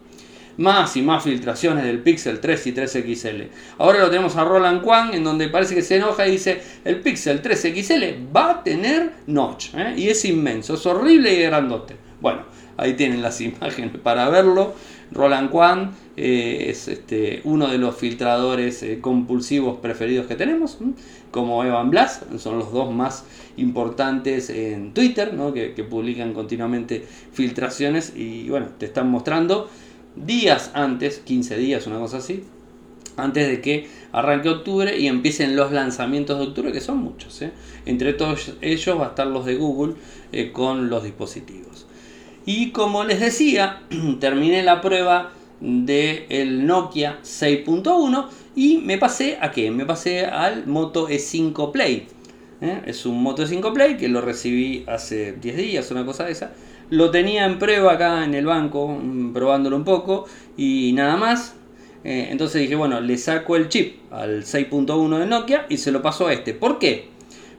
más 0.56 0.96
y 0.96 1.02
más 1.02 1.24
filtraciones 1.24 1.84
del 1.84 2.00
Pixel 2.00 2.40
3 2.40 2.66
y 2.66 2.72
3 2.72 2.92
XL. 2.92 3.42
Ahora 3.78 4.00
lo 4.00 4.10
tenemos 4.10 4.36
a 4.36 4.44
Roland 4.44 4.82
Quang, 4.82 5.14
en 5.14 5.24
donde 5.24 5.48
parece 5.48 5.74
que 5.74 5.82
se 5.82 5.96
enoja 5.96 6.26
y 6.26 6.32
dice, 6.32 6.60
el 6.84 7.00
Pixel 7.00 7.42
3 7.42 7.60
XL 7.74 8.04
va 8.34 8.50
a 8.50 8.62
tener 8.62 9.12
notch, 9.26 9.74
¿eh? 9.74 9.94
y 9.96 10.08
es 10.08 10.24
inmenso, 10.24 10.74
es 10.74 10.86
horrible 10.86 11.34
y 11.34 11.42
grandote. 11.42 11.96
Bueno, 12.20 12.42
ahí 12.76 12.94
tienen 12.94 13.22
las 13.22 13.40
imágenes 13.40 13.92
para 14.02 14.28
verlo. 14.28 14.74
Roland 15.10 15.50
Quang 15.50 15.92
eh, 16.16 16.66
es 16.68 16.88
este, 16.88 17.40
uno 17.44 17.68
de 17.68 17.78
los 17.78 17.96
filtradores 17.96 18.82
eh, 18.82 18.98
compulsivos 19.00 19.78
preferidos 19.78 20.26
que 20.26 20.34
tenemos, 20.34 20.78
como 21.30 21.62
Evan 21.64 21.90
Blass, 21.90 22.22
son 22.38 22.58
los 22.58 22.72
dos 22.72 22.92
más 22.92 23.24
importantes 23.56 24.50
en 24.50 24.92
Twitter, 24.92 25.32
que, 25.52 25.74
que 25.74 25.84
publican 25.84 26.32
continuamente 26.32 27.04
filtraciones 27.32 28.12
y 28.16 28.48
bueno, 28.48 28.68
te 28.78 28.86
están 28.86 29.10
mostrando 29.10 29.68
días 30.16 30.70
antes, 30.74 31.18
15 31.18 31.56
días, 31.56 31.86
una 31.86 31.98
cosa 31.98 32.18
así, 32.18 32.44
antes 33.16 33.48
de 33.48 33.60
que 33.60 33.88
arranque 34.12 34.48
octubre 34.48 34.98
y 34.98 35.06
empiecen 35.06 35.56
los 35.56 35.72
lanzamientos 35.72 36.38
de 36.38 36.46
octubre, 36.46 36.72
que 36.72 36.80
son 36.80 36.98
muchos. 36.98 37.40
¿eh? 37.42 37.52
Entre 37.86 38.12
todos 38.12 38.54
ellos 38.60 38.98
va 38.98 39.06
a 39.06 39.08
estar 39.10 39.26
los 39.26 39.44
de 39.44 39.56
Google 39.56 39.94
eh, 40.32 40.52
con 40.52 40.88
los 40.88 41.04
dispositivos. 41.04 41.86
Y 42.46 42.70
como 42.70 43.04
les 43.04 43.20
decía, 43.20 43.82
terminé 44.20 44.62
la 44.62 44.80
prueba 44.80 45.32
del 45.60 46.26
el 46.28 46.66
Nokia 46.66 47.20
6.1 47.22 48.26
y 48.54 48.78
me 48.78 48.98
pasé 48.98 49.38
a 49.40 49.50
qué? 49.50 49.70
Me 49.70 49.86
pasé 49.86 50.26
al 50.26 50.66
Moto 50.66 51.08
E5 51.08 51.72
Play. 51.72 52.06
¿eh? 52.60 52.82
Es 52.86 53.06
un 53.06 53.22
Moto 53.22 53.46
5 53.46 53.72
Play 53.72 53.96
que 53.96 54.08
lo 54.08 54.20
recibí 54.20 54.84
hace 54.86 55.32
10 55.32 55.56
días, 55.56 55.90
una 55.90 56.04
cosa 56.04 56.24
de 56.24 56.32
esa. 56.32 56.52
Lo 56.90 57.10
tenía 57.10 57.46
en 57.46 57.58
prueba 57.58 57.94
acá 57.94 58.24
en 58.24 58.34
el 58.34 58.46
banco, 58.46 58.88
mm, 58.88 59.32
probándolo 59.32 59.76
un 59.76 59.84
poco 59.84 60.26
y 60.56 60.92
nada 60.92 61.16
más. 61.16 61.54
Eh, 62.04 62.28
entonces 62.30 62.60
dije, 62.60 62.74
bueno, 62.74 63.00
le 63.00 63.16
saco 63.16 63.56
el 63.56 63.68
chip 63.68 64.12
al 64.12 64.44
6.1 64.44 65.18
de 65.18 65.26
Nokia 65.26 65.66
y 65.68 65.78
se 65.78 65.90
lo 65.90 66.02
paso 66.02 66.26
a 66.26 66.32
este. 66.32 66.52
¿Por 66.52 66.78
qué? 66.78 67.08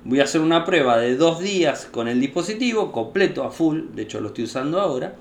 Voy 0.03 0.19
a 0.19 0.25
hacer 0.25 0.41
una 0.41 0.65
prueba 0.65 0.99
de 0.99 1.15
dos 1.15 1.39
días 1.39 1.87
con 1.89 2.07
el 2.07 2.21
dispositivo, 2.21 2.91
completo 2.91 3.43
a 3.43 3.49
full, 3.49 3.85
de 3.95 4.03
hecho 4.03 4.21
lo 4.21 4.27
estoy 4.27 4.43
usando 4.43 4.79
ahora. 4.79 5.15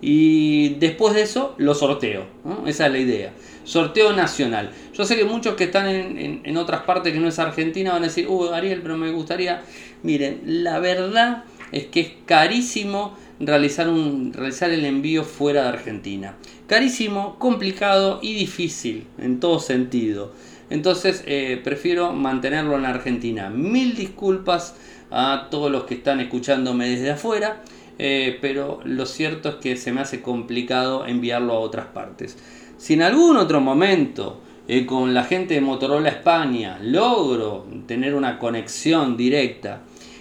Y 0.00 0.74
después 0.74 1.12
de 1.14 1.22
eso 1.22 1.56
lo 1.58 1.74
sorteo, 1.74 2.24
esa 2.66 2.86
es 2.86 2.92
la 2.92 2.98
idea. 2.98 3.32
Sorteo 3.64 4.12
nacional. 4.12 4.70
Yo 4.94 5.04
sé 5.04 5.16
que 5.16 5.24
muchos 5.24 5.56
que 5.56 5.64
están 5.64 5.88
en, 5.88 6.56
otras 6.56 6.82
partes 6.82 7.12
que 7.12 7.18
no 7.18 7.26
es 7.26 7.38
Argentina 7.40 7.92
van 7.92 8.04
a 8.04 8.06
decir, 8.06 8.28
uh, 8.28 8.52
Ariel, 8.52 8.80
pero 8.80 8.96
me 8.96 9.10
gustaría. 9.10 9.62
Miren, 10.04 10.40
la 10.44 10.78
verdad 10.78 11.44
es 11.72 11.86
que 11.86 12.00
es 12.00 12.10
carísimo 12.24 13.16
realizar, 13.40 13.88
un, 13.88 14.32
realizar 14.32 14.70
el 14.70 14.84
envío 14.84 15.24
fuera 15.24 15.62
de 15.62 15.68
Argentina. 15.68 16.34
Carísimo, 16.66 17.38
complicado 17.38 18.20
y 18.22 18.34
difícil 18.34 19.06
en 19.18 19.40
todo 19.40 19.60
sentido. 19.60 20.32
Entonces 20.70 21.22
eh, 21.26 21.60
prefiero 21.62 22.12
mantenerlo 22.12 22.76
en 22.76 22.84
Argentina. 22.84 23.48
Mil 23.50 23.96
disculpas 23.96 24.76
a 25.10 25.48
todos 25.50 25.70
los 25.70 25.84
que 25.84 25.94
están 25.94 26.20
escuchándome 26.20 26.88
desde 26.90 27.10
afuera, 27.10 27.62
eh, 27.98 28.38
pero 28.40 28.80
lo 28.84 29.06
cierto 29.06 29.48
es 29.48 29.54
que 29.56 29.76
se 29.76 29.92
me 29.92 30.00
hace 30.00 30.20
complicado 30.20 31.06
enviarlo 31.06 31.54
a 31.54 31.60
otras 31.60 31.86
partes. 31.86 32.36
Si 32.76 32.94
en 32.94 33.02
algún 33.02 33.36
otro 33.36 33.60
momento 33.60 34.40
eh, 34.68 34.84
con 34.84 35.14
la 35.14 35.24
gente 35.24 35.54
de 35.54 35.62
Motorola 35.62 36.10
España 36.10 36.78
logro 36.82 37.66
tener 37.86 38.14
una 38.14 38.38
conexión 38.38 39.16
directa 39.16 39.80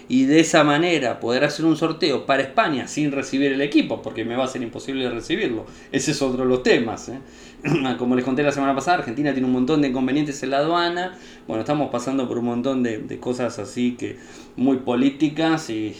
y 0.09 0.25
de 0.25 0.39
esa 0.39 0.63
manera 0.63 1.19
poder 1.19 1.43
hacer 1.43 1.65
un 1.65 1.75
sorteo 1.75 2.25
para 2.25 2.43
España 2.43 2.87
sin 2.87 3.11
recibir 3.11 3.51
el 3.51 3.61
equipo, 3.61 4.01
porque 4.01 4.23
me 4.23 4.35
va 4.35 4.45
a 4.45 4.47
ser 4.47 4.61
imposible 4.61 5.09
recibirlo. 5.09 5.65
Ese 5.91 6.11
es 6.11 6.21
otro 6.21 6.43
de 6.43 6.49
los 6.49 6.63
temas. 6.63 7.09
¿eh? 7.09 7.19
Como 7.97 8.15
les 8.15 8.23
conté 8.23 8.43
la 8.43 8.51
semana 8.51 8.73
pasada, 8.73 8.99
Argentina 8.99 9.33
tiene 9.33 9.47
un 9.47 9.53
montón 9.53 9.81
de 9.81 9.89
inconvenientes 9.89 10.41
en 10.43 10.51
la 10.51 10.59
aduana. 10.59 11.17
Bueno, 11.47 11.61
estamos 11.61 11.89
pasando 11.91 12.27
por 12.27 12.37
un 12.37 12.45
montón 12.45 12.83
de, 12.83 13.19
cosas 13.19 13.59
así 13.59 13.95
que 13.97 14.17
muy 14.55 14.77
políticas 14.77 15.69
y 15.69 15.95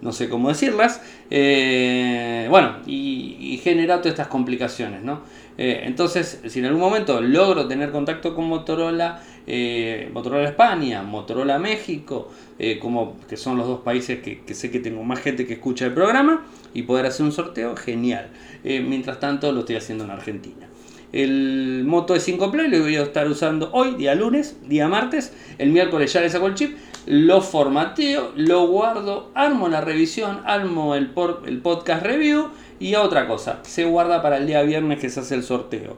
no 0.00 0.12
sé, 0.12 0.28
cómo 0.28 0.48
decirlas. 0.48 1.00
Eh, 1.30 2.46
bueno, 2.50 2.78
y, 2.86 3.36
y 3.40 3.58
genera 3.58 3.98
todas 3.98 4.12
estas 4.12 4.28
complicaciones, 4.28 5.02
¿no? 5.02 5.20
Eh, 5.58 5.82
entonces, 5.84 6.40
si 6.46 6.58
en 6.58 6.66
algún 6.66 6.80
momento 6.80 7.20
logro 7.20 7.66
tener 7.66 7.90
contacto 7.90 8.34
con 8.34 8.46
Motorola, 8.46 9.22
eh, 9.46 10.10
Motorola 10.12 10.48
España, 10.48 11.02
Motorola 11.02 11.58
México, 11.58 12.30
eh, 12.58 12.78
como 12.78 13.16
que 13.28 13.36
son 13.36 13.56
los 13.56 13.66
dos 13.66 13.80
países 13.80 14.20
que, 14.20 14.54
sé 14.54 14.70
que 14.70 14.80
tengo 14.80 15.02
más 15.02 15.20
gente 15.20 15.46
que 15.46 15.54
escucha 15.54 15.86
el 15.86 15.94
programa, 15.94 16.46
y 16.74 16.82
poder 16.82 17.06
hacer 17.06 17.24
un 17.24 17.32
sorteo, 17.32 17.74
genial. 17.76 18.28
mientras 18.64 19.18
tanto, 19.18 19.50
lo 19.52 19.60
estoy 19.60 19.76
haciendo 19.76 20.04
en 20.04 20.10
Argentina. 20.10 20.66
El 21.12 21.84
Moto 21.86 22.14
de 22.14 22.20
5 22.20 22.50
Play 22.50 22.68
lo 22.68 22.80
voy 22.80 22.96
a 22.96 23.02
estar 23.02 23.26
usando 23.28 23.70
hoy, 23.72 23.94
día 23.94 24.14
lunes, 24.14 24.56
día 24.68 24.88
martes. 24.88 25.32
El 25.56 25.70
miércoles 25.70 26.12
ya 26.12 26.20
le 26.20 26.28
saco 26.28 26.46
el 26.46 26.54
chip, 26.54 26.76
lo 27.06 27.40
formateo, 27.40 28.32
lo 28.36 28.66
guardo, 28.66 29.30
armo 29.34 29.68
la 29.68 29.80
revisión, 29.80 30.40
armo 30.44 30.94
el, 30.94 31.12
el 31.46 31.58
podcast 31.62 32.02
review 32.02 32.48
y 32.80 32.96
otra 32.96 33.26
cosa, 33.26 33.60
se 33.62 33.84
guarda 33.84 34.20
para 34.20 34.36
el 34.36 34.46
día 34.46 34.62
viernes 34.62 34.98
que 34.98 35.08
se 35.08 35.20
hace 35.20 35.36
el 35.36 35.42
sorteo. 35.42 35.96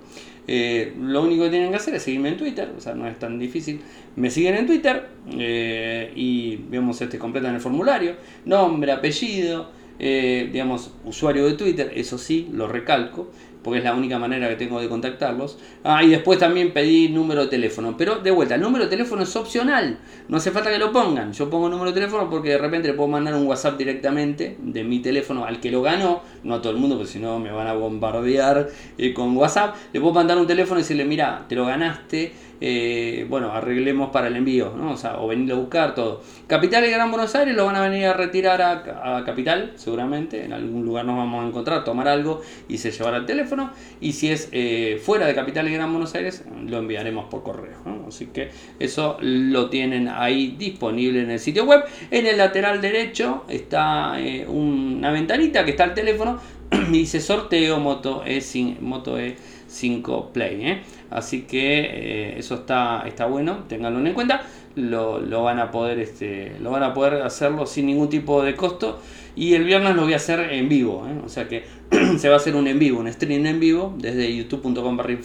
Eh, 0.51 0.95
lo 0.99 1.23
único 1.23 1.45
que 1.45 1.51
tienen 1.51 1.71
que 1.71 1.77
hacer 1.77 1.95
es 1.95 2.03
seguirme 2.03 2.31
en 2.31 2.39
Twitter, 2.39 2.73
o 2.75 2.81
sea, 2.81 2.95
no 2.95 3.07
es 3.07 3.19
tan 3.19 3.39
difícil. 3.39 3.81
Me 4.17 4.31
siguen 4.31 4.55
en 4.55 4.67
Twitter 4.67 5.07
eh, 5.33 6.11
y, 6.17 6.57
vemos 6.57 7.01
este, 7.03 7.19
completan 7.19 7.55
el 7.55 7.61
formulario, 7.61 8.15
nombre, 8.47 8.91
apellido, 8.91 9.71
eh, 9.99 10.49
digamos, 10.51 10.93
usuario 11.05 11.45
de 11.47 11.53
Twitter, 11.53 11.93
eso 11.95 12.17
sí, 12.17 12.49
lo 12.53 12.67
recalco 12.67 13.31
porque 13.63 13.79
es 13.79 13.85
la 13.85 13.95
única 13.95 14.19
manera 14.19 14.49
que 14.49 14.57
tengo 14.57 14.81
de 14.81 14.89
contactarlos. 14.89 15.59
Ah, 15.85 16.03
y 16.03 16.11
después 16.11 16.39
también 16.39 16.73
pedí 16.73 17.09
número 17.09 17.43
de 17.43 17.49
teléfono, 17.49 17.97
pero 17.97 18.17
de 18.17 18.31
vuelta, 18.31 18.55
el 18.55 18.61
número 18.61 18.85
de 18.85 18.91
teléfono 18.91 19.23
es 19.23 19.35
opcional, 19.37 19.99
no 20.29 20.37
hace 20.37 20.51
falta 20.51 20.71
que 20.71 20.79
lo 20.79 20.93
pongan. 20.93 21.33
Yo 21.33 21.51
pongo 21.51 21.69
número 21.69 21.91
de 21.91 21.95
teléfono 21.95 22.29
porque 22.31 22.51
de 22.51 22.59
repente 22.59 22.89
le 22.89 22.95
puedo 22.95 23.09
mandar 23.09 23.35
un 23.35 23.47
WhatsApp 23.47 23.77
directamente 23.77 24.57
de 24.61 24.85
mi 24.85 25.01
teléfono 25.01 25.45
al 25.45 25.61
que 25.61 25.71
lo 25.71 25.83
ganó, 25.83 26.23
no 26.45 26.55
a 26.55 26.63
todo 26.63 26.73
el 26.73 26.79
mundo, 26.79 26.97
porque 26.97 27.13
si 27.13 27.19
no 27.19 27.39
me 27.39 27.51
van 27.51 27.67
a 27.67 27.73
bombardear 27.75 28.69
eh, 28.97 29.13
con 29.13 29.37
WhatsApp. 29.37 29.75
Le 29.93 30.01
puedo 30.01 30.15
mandar 30.15 30.39
un 30.39 30.47
teléfono 30.47 30.81
y 30.81 30.83
decirle, 30.83 31.05
mira, 31.05 31.45
te 31.49 31.55
lo 31.55 31.67
ganaste 31.67 32.33
eh, 32.61 33.27
bueno, 33.29 33.53
arreglemos 33.53 34.11
para 34.11 34.29
el 34.29 34.37
envío. 34.37 34.73
O 34.91 34.97
sea, 34.97 35.17
venir 35.17 35.53
a 35.53 35.57
buscar 35.57 35.95
todo. 35.95 36.23
Capital 36.47 36.85
y 36.87 36.91
Gran 36.91 37.11
Buenos 37.11 37.35
Aires 37.35 37.55
lo 37.55 37.67
van 37.67 37.77
a 37.77 37.81
venir 37.81 38.07
a 38.07 38.15
retirar 38.15 38.63
a, 38.63 39.25
Capital, 39.25 39.73
seguramente, 39.77 40.45
en 40.45 40.53
algún 40.53 40.85
lugar 40.85 41.05
nos 41.05 41.17
vamos 41.17 41.45
a 41.45 41.49
encontrar, 41.49 41.85
tomar 41.85 42.09
algo 42.09 42.41
y 42.69 42.79
se 42.79 42.91
llevará 42.91 43.19
el 43.19 43.27
teléfono. 43.27 43.71
Y 44.01 44.13
si 44.13 44.31
es 44.31 44.49
eh, 44.53 45.01
fuera 45.03 45.27
de 45.27 45.35
Capital 45.35 45.69
y 45.69 45.75
Gran 45.75 45.93
Buenos 45.93 46.15
Aires, 46.15 46.45
lo 46.67 46.79
enviaremos 46.79 47.27
por 47.27 47.43
correo. 47.43 47.77
Así 48.07 48.27
que 48.27 48.51
eso 48.79 49.19
lo 49.21 49.71
tienen 49.71 50.09
ahí 50.09 50.57
disponible 50.59 51.23
en 51.23 51.31
el 51.31 51.41
sitio 51.41 51.65
web. 51.65 51.85
En 52.11 52.27
el 52.27 52.39
lateral 52.39 52.81
derecho 52.81 53.45
está 53.49 54.21
eh, 54.21 54.47
una 54.49 55.11
ventanita 55.11 55.65
que 55.65 55.73
está 55.73 55.85
el 55.85 55.95
teléfono 55.95 56.39
y 56.89 56.99
dice 56.99 57.21
sorteo 57.21 57.79
Moto 57.79 58.23
E, 58.25 58.43
Moto 58.81 59.19
E5 59.19 60.33
Play. 60.33 60.83
Así 61.11 61.43
que 61.43 61.81
eh, 61.81 62.39
eso 62.39 62.57
está, 62.57 63.05
está 63.07 63.27
bueno, 63.27 63.65
ténganlo 63.69 64.07
en 64.07 64.15
cuenta. 64.15 64.43
Lo, 64.77 65.43
van 65.43 65.59
a 65.59 65.71
poder 65.71 65.99
este, 65.99 66.53
lo 66.61 66.71
van 66.71 66.83
a 66.83 66.95
poder 66.95 67.23
hacerlo 67.23 67.67
sin 67.67 67.87
ningún 67.87 68.09
tipo 68.09 68.43
de 68.43 68.55
costo. 68.55 69.01
Y 69.35 69.55
el 69.55 69.65
viernes 69.65 69.95
lo 69.95 70.03
voy 70.03 70.13
a 70.13 70.17
hacer 70.17 70.41
en 70.53 70.69
vivo. 70.69 71.07
¿eh? 71.09 71.21
O 71.25 71.29
sea 71.29 71.49
que 71.49 71.65
se 72.19 72.29
va 72.29 72.35
a 72.35 72.37
hacer 72.39 72.55
un 72.55 72.67
en 72.67 72.79
vivo, 72.79 73.01
un 73.01 73.11
stream 73.13 73.47
en 73.47 73.61
vivo 73.61 73.95
desde 73.99 74.35
youtube.com 74.35 74.97
barra. 74.97 75.17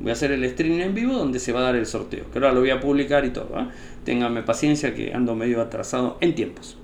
Voy 0.00 0.10
a 0.10 0.12
hacer 0.12 0.30
el 0.32 0.48
stream 0.50 0.80
en 0.80 0.94
vivo 0.94 1.14
donde 1.14 1.38
se 1.38 1.52
va 1.52 1.60
a 1.60 1.62
dar 1.64 1.76
el 1.76 1.86
sorteo. 1.86 2.30
Que 2.30 2.38
ahora 2.38 2.52
lo 2.52 2.60
voy 2.60 2.70
a 2.70 2.80
publicar 2.80 3.24
y 3.24 3.30
todo. 3.30 3.58
¿eh? 3.58 3.66
Ténganme 4.04 4.42
paciencia 4.42 4.94
que 4.94 5.12
ando 5.12 5.34
medio 5.34 5.60
atrasado 5.60 6.18
en 6.20 6.34
tiempos. 6.34 6.76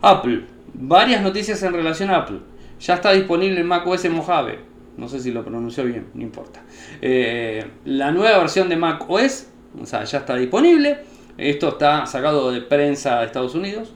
Apple. 0.00 0.44
Varias 0.74 1.22
noticias 1.22 1.62
en 1.62 1.72
relación 1.72 2.10
a 2.10 2.18
Apple. 2.18 2.38
Ya 2.80 2.94
está 2.94 3.12
disponible 3.12 3.60
en 3.60 3.66
macOS 3.66 4.08
Mojave 4.10 4.73
no 4.96 5.08
sé 5.08 5.20
si 5.20 5.30
lo 5.32 5.44
pronunció 5.44 5.84
bien, 5.84 6.06
no 6.14 6.22
importa. 6.22 6.62
Eh, 7.00 7.64
la 7.84 8.12
nueva 8.12 8.38
versión 8.38 8.68
de 8.68 8.76
Mac 8.76 9.04
OS, 9.08 9.48
o 9.80 9.86
sea, 9.86 10.04
ya 10.04 10.18
está 10.18 10.36
disponible. 10.36 10.98
Esto 11.36 11.70
está 11.70 12.06
sacado 12.06 12.52
de 12.52 12.60
prensa 12.60 13.20
de 13.20 13.26
Estados 13.26 13.54
Unidos, 13.54 13.92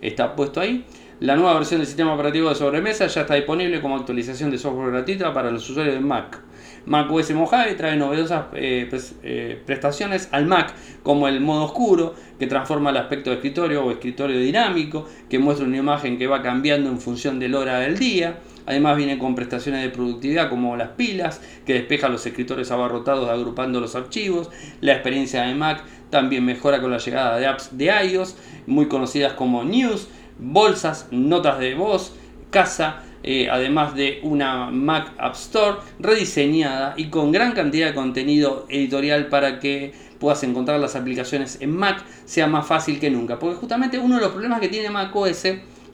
está 0.00 0.34
puesto 0.34 0.60
ahí. 0.60 0.86
La 1.20 1.36
nueva 1.36 1.54
versión 1.54 1.80
del 1.80 1.86
sistema 1.86 2.14
operativo 2.14 2.48
de 2.48 2.54
sobremesa 2.54 3.06
ya 3.08 3.22
está 3.22 3.34
disponible 3.34 3.80
como 3.80 3.96
actualización 3.96 4.50
de 4.50 4.58
software 4.58 4.92
gratuita 4.92 5.34
para 5.34 5.50
los 5.50 5.68
usuarios 5.68 5.96
de 5.96 6.00
Mac. 6.00 6.40
Mac 6.86 7.10
OS 7.10 7.32
Mojave 7.32 7.74
trae 7.74 7.96
novedosas 7.96 8.46
eh, 8.54 8.88
eh, 9.22 9.62
prestaciones 9.64 10.28
al 10.32 10.46
Mac, 10.46 10.74
como 11.02 11.28
el 11.28 11.40
modo 11.40 11.64
oscuro, 11.64 12.14
que 12.38 12.46
transforma 12.46 12.90
el 12.90 12.96
aspecto 12.96 13.30
de 13.30 13.36
escritorio 13.36 13.84
o 13.84 13.90
escritorio 13.90 14.38
dinámico, 14.38 15.06
que 15.28 15.38
muestra 15.38 15.66
una 15.66 15.76
imagen 15.76 16.18
que 16.18 16.26
va 16.26 16.42
cambiando 16.42 16.90
en 16.90 17.00
función 17.00 17.38
de 17.38 17.48
la 17.48 17.58
hora 17.58 17.80
del 17.80 17.98
día. 17.98 18.38
Además 18.66 18.96
viene 18.96 19.18
con 19.18 19.34
prestaciones 19.34 19.82
de 19.82 19.88
productividad 19.88 20.50
como 20.50 20.76
las 20.76 20.90
pilas, 20.90 21.40
que 21.64 21.74
despeja 21.74 22.08
los 22.08 22.26
escritores 22.26 22.70
abarrotados 22.70 23.30
agrupando 23.30 23.80
los 23.80 23.94
archivos. 23.94 24.50
La 24.80 24.92
experiencia 24.92 25.42
de 25.42 25.54
Mac 25.54 25.82
también 26.10 26.44
mejora 26.44 26.80
con 26.80 26.90
la 26.90 26.98
llegada 26.98 27.38
de 27.38 27.46
apps 27.46 27.76
de 27.76 27.86
iOS, 27.86 28.36
muy 28.66 28.86
conocidas 28.86 29.32
como 29.32 29.64
News, 29.64 30.08
bolsas, 30.38 31.08
notas 31.10 31.58
de 31.58 31.74
voz, 31.74 32.14
casa, 32.50 33.02
eh, 33.22 33.48
además 33.50 33.94
de 33.94 34.20
una 34.22 34.70
Mac 34.70 35.12
App 35.18 35.34
Store 35.34 35.78
rediseñada 35.98 36.94
y 36.96 37.08
con 37.08 37.32
gran 37.32 37.52
cantidad 37.52 37.88
de 37.88 37.94
contenido 37.94 38.66
editorial 38.68 39.28
para 39.28 39.58
que 39.58 39.92
puedas 40.18 40.42
encontrar 40.42 40.80
las 40.80 40.96
aplicaciones 40.96 41.58
en 41.60 41.76
Mac 41.76 42.04
sea 42.24 42.46
más 42.46 42.66
fácil 42.66 42.98
que 43.00 43.10
nunca. 43.10 43.38
Porque 43.38 43.56
justamente 43.56 43.98
uno 43.98 44.16
de 44.16 44.22
los 44.22 44.32
problemas 44.32 44.60
que 44.60 44.68
tiene 44.68 44.90
Mac 44.90 45.14
OS 45.14 45.46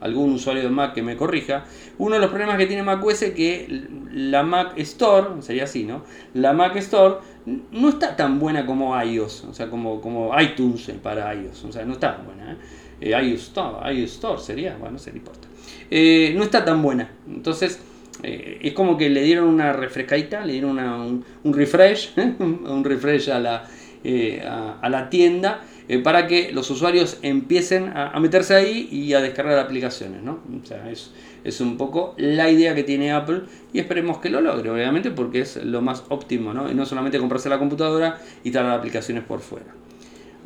algún 0.05 0.33
usuario 0.33 0.63
de 0.63 0.69
Mac 0.69 0.93
que 0.93 1.03
me 1.03 1.17
corrija, 1.17 1.65
uno 1.97 2.17
de 2.17 2.21
los 2.21 2.29
problemas 2.29 2.59
que 2.59 2.67
tiene 2.67 2.83
macOS 2.83 3.23
es 3.23 3.33
que 3.33 3.87
la 4.13 4.43
Mac 4.43 4.75
Store, 4.77 5.41
sería 5.41 5.65
así, 5.65 5.85
¿no? 5.85 6.03
La 6.35 6.53
Mac 6.53 6.77
Store 6.77 7.17
no 7.73 7.89
está 7.89 8.15
tan 8.15 8.39
buena 8.39 8.67
como 8.67 9.01
iOS, 9.03 9.45
o 9.45 9.55
sea, 9.55 9.71
como, 9.71 10.03
como 10.03 10.39
iTunes 10.39 10.91
para 11.03 11.35
iOS, 11.35 11.65
o 11.65 11.73
sea, 11.73 11.87
no 11.87 11.95
está 11.95 12.19
buena. 12.19 12.53
¿eh? 12.53 12.57
eh 13.01 13.11
iOS, 13.11 13.45
Store, 13.45 13.95
iOS 13.95 14.13
Store 14.13 14.41
sería, 14.41 14.77
bueno, 14.77 14.93
no 14.93 14.99
se 14.99 15.11
le 15.11 15.19
importa. 15.19 15.49
Eh, 15.97 16.35
no 16.37 16.43
está 16.43 16.65
tan 16.65 16.83
buena, 16.83 17.09
entonces 17.29 17.79
eh, 18.25 18.59
es 18.63 18.73
como 18.73 18.99
que 18.99 19.09
le 19.11 19.23
dieron 19.23 19.47
una 19.47 19.73
refrescadita, 19.73 20.45
le 20.45 20.55
dieron 20.55 20.77
un, 21.45 21.55
refresh, 21.55 22.15
un 22.41 22.83
refresh 22.83 23.31
a 23.31 23.39
la, 23.39 23.69
a 24.83 24.89
la 24.89 25.09
tienda 25.09 25.63
eh, 25.87 25.99
para 25.99 26.27
que 26.27 26.51
los 26.51 26.71
usuarios 26.71 27.19
empiecen 27.21 27.93
a, 27.95 28.19
meterse 28.19 28.55
ahí 28.55 28.89
y 28.91 29.13
a 29.13 29.21
descargar 29.21 29.59
aplicaciones. 29.59 30.23
¿no? 30.23 30.41
O 30.63 30.67
sea, 30.67 30.91
es, 30.91 31.13
es, 31.45 31.61
un 31.61 31.77
poco 31.77 32.15
la 32.17 32.51
idea 32.51 32.75
que 32.75 32.85
tiene 32.85 33.13
Apple 33.13 33.43
y 33.73 33.81
esperemos 33.81 34.19
que 34.19 34.31
lo 34.31 34.41
logre, 34.41 34.71
obviamente, 34.71 35.11
porque 35.11 35.41
es 35.41 35.57
lo 35.63 35.83
más 35.83 36.05
óptimo, 36.09 36.55
¿no? 36.55 36.71
y 36.71 36.75
no 36.75 36.87
solamente 36.87 37.19
comprarse 37.19 37.51
la 37.51 37.59
computadora 37.59 38.19
y 38.43 38.51
traer 38.51 38.71
aplicaciones 38.71 39.25
por 39.25 39.41
fuera. 39.41 39.67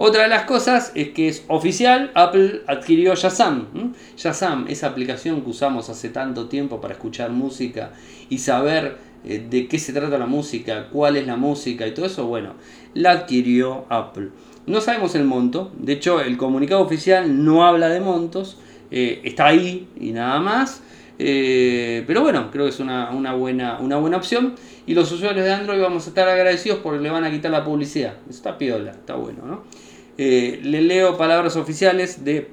Otra 0.00 0.22
de 0.22 0.28
las 0.28 0.44
cosas 0.44 0.92
es 0.94 1.08
que 1.08 1.26
es 1.26 1.44
oficial, 1.48 2.12
Apple 2.14 2.62
adquirió 2.68 3.16
Shazam. 3.16 3.94
Shazam, 4.16 4.66
esa 4.68 4.86
aplicación 4.86 5.42
que 5.42 5.50
usamos 5.50 5.90
hace 5.90 6.10
tanto 6.10 6.46
tiempo 6.46 6.80
para 6.80 6.94
escuchar 6.94 7.32
música 7.32 7.90
y 8.30 8.38
saber 8.38 8.96
eh, 9.24 9.44
de 9.50 9.66
qué 9.66 9.80
se 9.80 9.92
trata 9.92 10.16
la 10.16 10.26
música, 10.26 10.86
cuál 10.92 11.16
es 11.16 11.26
la 11.26 11.34
música 11.34 11.84
y 11.84 11.94
todo 11.94 12.06
eso, 12.06 12.28
bueno, 12.28 12.54
la 12.94 13.10
adquirió 13.10 13.86
Apple. 13.88 14.28
No 14.68 14.80
sabemos 14.80 15.16
el 15.16 15.24
monto, 15.24 15.72
de 15.76 15.94
hecho 15.94 16.20
el 16.20 16.36
comunicado 16.36 16.80
oficial 16.80 17.44
no 17.44 17.66
habla 17.66 17.88
de 17.88 17.98
montos, 17.98 18.56
eh, 18.92 19.20
está 19.24 19.46
ahí 19.46 19.88
y 19.98 20.12
nada 20.12 20.38
más. 20.38 20.80
Eh, 21.18 22.04
pero 22.06 22.22
bueno, 22.22 22.52
creo 22.52 22.66
que 22.66 22.70
es 22.70 22.78
una, 22.78 23.10
buena, 23.34 23.78
una 23.80 23.96
buena 23.96 24.16
opción. 24.16 24.54
Y 24.86 24.94
los 24.94 25.10
usuarios 25.10 25.44
de 25.44 25.52
Android 25.52 25.80
vamos 25.80 26.06
a 26.06 26.10
estar 26.10 26.28
agradecidos 26.28 26.78
porque 26.78 27.02
le 27.02 27.10
van 27.10 27.24
a 27.24 27.32
quitar 27.32 27.50
la 27.50 27.64
publicidad. 27.64 28.14
Está 28.30 28.56
piola, 28.56 28.92
está 28.92 29.16
bueno, 29.16 29.44
¿no? 29.44 29.88
Eh, 30.18 30.58
le 30.64 30.82
leo 30.82 31.16
palabras 31.16 31.54
oficiales 31.54 32.25
de 32.25 32.48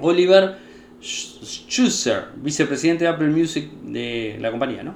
Oliver 0.00 0.56
Schusser, 1.02 2.28
vicepresidente 2.36 3.04
de 3.04 3.10
Apple 3.10 3.28
Music 3.28 3.70
de 3.82 4.38
la 4.40 4.50
compañía. 4.50 4.94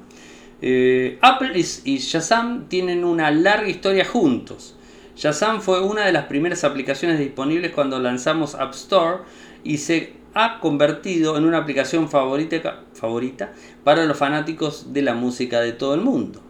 Eh, 0.62 1.18
Apple 1.20 1.52
y, 1.84 1.98
Shazam 1.98 2.68
tienen 2.68 3.04
una 3.04 3.30
larga 3.30 3.68
historia 3.68 4.06
juntos. 4.06 4.76
Shazam 5.14 5.60
fue 5.60 5.82
una 5.82 6.06
de 6.06 6.12
las 6.12 6.24
primeras 6.24 6.64
aplicaciones 6.64 7.18
disponibles 7.18 7.72
cuando 7.72 7.98
lanzamos 8.00 8.54
App 8.54 8.72
Store 8.72 9.18
y 9.62 9.76
se 9.76 10.14
ha 10.32 10.58
convertido 10.60 11.36
en 11.36 11.44
una 11.44 11.58
aplicación 11.58 12.08
favorita, 12.08 12.84
favorita 12.94 13.52
para 13.84 14.06
los 14.06 14.16
fanáticos 14.16 14.94
de 14.94 15.02
la 15.02 15.14
música 15.14 15.60
de 15.60 15.72
todo 15.72 15.94
el 15.94 16.00
mundo. 16.00 16.40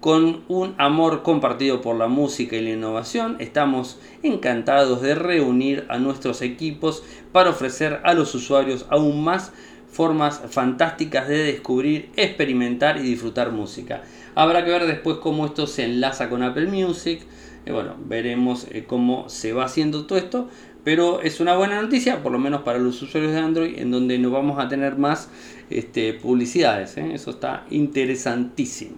Con 0.00 0.44
un 0.48 0.74
amor 0.78 1.22
compartido 1.22 1.82
por 1.82 1.94
la 1.94 2.08
música 2.08 2.56
y 2.56 2.62
la 2.62 2.70
innovación, 2.70 3.36
estamos 3.38 4.00
encantados 4.22 5.02
de 5.02 5.14
reunir 5.14 5.84
a 5.90 5.98
nuestros 5.98 6.40
equipos 6.40 7.02
para 7.32 7.50
ofrecer 7.50 8.00
a 8.04 8.14
los 8.14 8.34
usuarios 8.34 8.86
aún 8.88 9.22
más 9.22 9.52
formas 9.92 10.40
fantásticas 10.48 11.28
de 11.28 11.44
descubrir, 11.44 12.08
experimentar 12.16 12.96
y 12.96 13.02
disfrutar 13.02 13.52
música. 13.52 14.02
Habrá 14.34 14.64
que 14.64 14.70
ver 14.70 14.86
después 14.86 15.18
cómo 15.18 15.44
esto 15.44 15.66
se 15.66 15.84
enlaza 15.84 16.30
con 16.30 16.42
Apple 16.42 16.68
Music. 16.68 17.20
Y 17.66 17.70
bueno, 17.72 17.94
veremos 18.06 18.68
eh, 18.70 18.84
cómo 18.86 19.28
se 19.28 19.52
va 19.52 19.64
haciendo 19.64 20.06
todo 20.06 20.18
esto. 20.18 20.48
Pero 20.82 21.20
es 21.20 21.40
una 21.40 21.58
buena 21.58 21.82
noticia, 21.82 22.22
por 22.22 22.32
lo 22.32 22.38
menos 22.38 22.62
para 22.62 22.78
los 22.78 23.02
usuarios 23.02 23.32
de 23.34 23.38
Android, 23.38 23.78
en 23.78 23.90
donde 23.90 24.18
no 24.18 24.30
vamos 24.30 24.58
a 24.58 24.66
tener 24.66 24.96
más 24.96 25.28
este, 25.68 26.14
publicidades. 26.14 26.96
¿eh? 26.96 27.10
Eso 27.12 27.32
está 27.32 27.66
interesantísimo. 27.68 28.96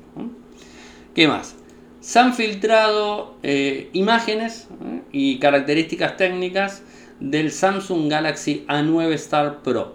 ¿Qué 1.15 1.29
más? 1.29 1.57
Se 2.01 2.19
han 2.19 2.35
filtrado 2.35 3.35
eh, 3.43 3.91
imágenes 3.93 4.67
eh, 4.83 5.03
y 5.13 5.39
características 5.39 6.17
técnicas 6.17 6.83
del 7.21 7.53
Samsung 7.53 8.11
Galaxy 8.11 8.65
A9 8.67 9.13
Star 9.13 9.63
Pro. 9.63 9.95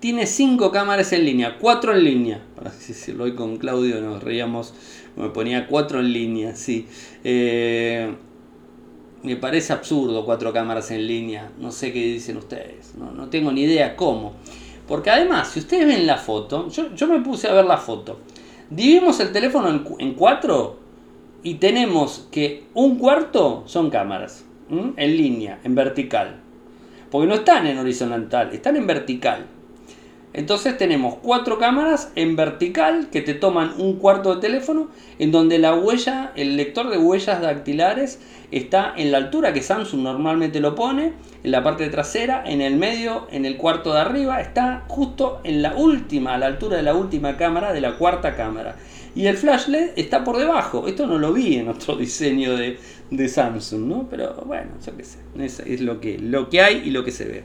Tiene 0.00 0.26
5 0.26 0.72
cámaras 0.72 1.12
en 1.12 1.26
línea, 1.26 1.58
4 1.58 1.94
en 1.94 2.04
línea. 2.04 2.42
Para 2.56 2.70
decirlo 2.70 3.24
hoy 3.24 3.34
con 3.34 3.58
Claudio 3.58 4.00
nos 4.00 4.22
reíamos, 4.22 4.72
me 5.16 5.28
ponía 5.28 5.66
4 5.66 6.00
en 6.00 6.12
línea, 6.12 6.56
sí. 6.56 6.86
Eh, 7.22 8.14
me 9.22 9.36
parece 9.36 9.74
absurdo 9.74 10.24
4 10.24 10.54
cámaras 10.54 10.90
en 10.90 11.06
línea, 11.06 11.50
no 11.58 11.70
sé 11.70 11.92
qué 11.92 12.00
dicen 12.00 12.38
ustedes, 12.38 12.94
no, 12.94 13.28
tengo 13.28 13.52
ni 13.52 13.62
idea 13.62 13.94
cómo. 13.94 14.34
Porque 14.88 15.10
además, 15.10 15.48
si 15.48 15.58
ustedes 15.58 15.86
ven 15.86 16.06
la 16.06 16.16
foto, 16.16 16.68
yo, 16.70 16.94
yo 16.94 17.06
me 17.08 17.20
puse 17.20 17.48
a 17.48 17.52
ver 17.52 17.64
la 17.64 17.76
foto. 17.76 18.20
Dividimos 18.70 19.20
el 19.20 19.30
teléfono 19.30 19.68
en, 19.98 20.14
cuatro 20.14 20.78
y 21.44 21.54
tenemos 21.54 22.26
que 22.32 22.64
un 22.74 22.98
cuarto 22.98 23.62
son 23.66 23.90
cámaras, 23.90 24.44
en 24.68 25.16
línea, 25.16 25.60
en 25.62 25.76
vertical. 25.76 26.40
Porque 27.10 27.28
no 27.28 27.34
están 27.34 27.68
en 27.68 27.78
horizontal, 27.78 28.50
están 28.52 28.74
en 28.74 28.88
vertical. 28.88 29.46
Entonces 30.32 30.76
tenemos 30.76 31.14
cuatro 31.22 31.58
cámaras 31.58 32.10
en 32.16 32.34
vertical 32.34 33.08
que 33.10 33.22
te 33.22 33.34
toman 33.34 33.72
un 33.78 33.96
cuarto 33.96 34.34
de 34.34 34.40
teléfono, 34.40 34.88
en 35.20 35.30
donde 35.30 35.58
la 35.58 35.74
huella, 35.74 36.32
el 36.34 36.56
lector 36.56 36.90
de 36.90 36.98
huellas 36.98 37.40
dactilares 37.40 38.20
está 38.50 38.92
en 38.96 39.12
la 39.12 39.18
altura 39.18 39.52
que 39.52 39.62
Samsung 39.62 40.00
normalmente 40.00 40.58
lo 40.60 40.74
pone, 40.74 41.12
en 41.46 41.52
la 41.52 41.62
parte 41.62 41.88
trasera, 41.90 42.42
en 42.44 42.60
el 42.60 42.74
medio, 42.74 43.28
en 43.30 43.46
el 43.46 43.56
cuarto 43.56 43.94
de 43.94 44.00
arriba, 44.00 44.40
está 44.40 44.84
justo 44.88 45.40
en 45.44 45.62
la 45.62 45.76
última, 45.76 46.34
a 46.34 46.38
la 46.38 46.46
altura 46.46 46.76
de 46.76 46.82
la 46.82 46.92
última 46.92 47.36
cámara, 47.36 47.72
de 47.72 47.80
la 47.80 47.96
cuarta 47.98 48.34
cámara. 48.34 48.74
Y 49.14 49.26
el 49.26 49.36
flash 49.36 49.68
LED 49.68 49.90
está 49.94 50.24
por 50.24 50.38
debajo. 50.38 50.88
Esto 50.88 51.06
no 51.06 51.20
lo 51.20 51.32
vi 51.32 51.54
en 51.54 51.68
otro 51.68 51.94
diseño 51.98 52.56
de, 52.56 53.28
Samsung, 53.28 53.86
¿no? 53.86 54.08
Pero 54.10 54.42
bueno, 54.44 54.72
yo 54.84 54.96
qué 54.96 55.04
sé. 55.04 55.18
Es, 55.72 55.80
lo, 55.80 56.00
que, 56.00 56.18
lo 56.18 56.50
que 56.50 56.62
hay 56.62 56.82
y 56.84 56.90
lo 56.90 57.04
que 57.04 57.12
se 57.12 57.26
ve. 57.26 57.44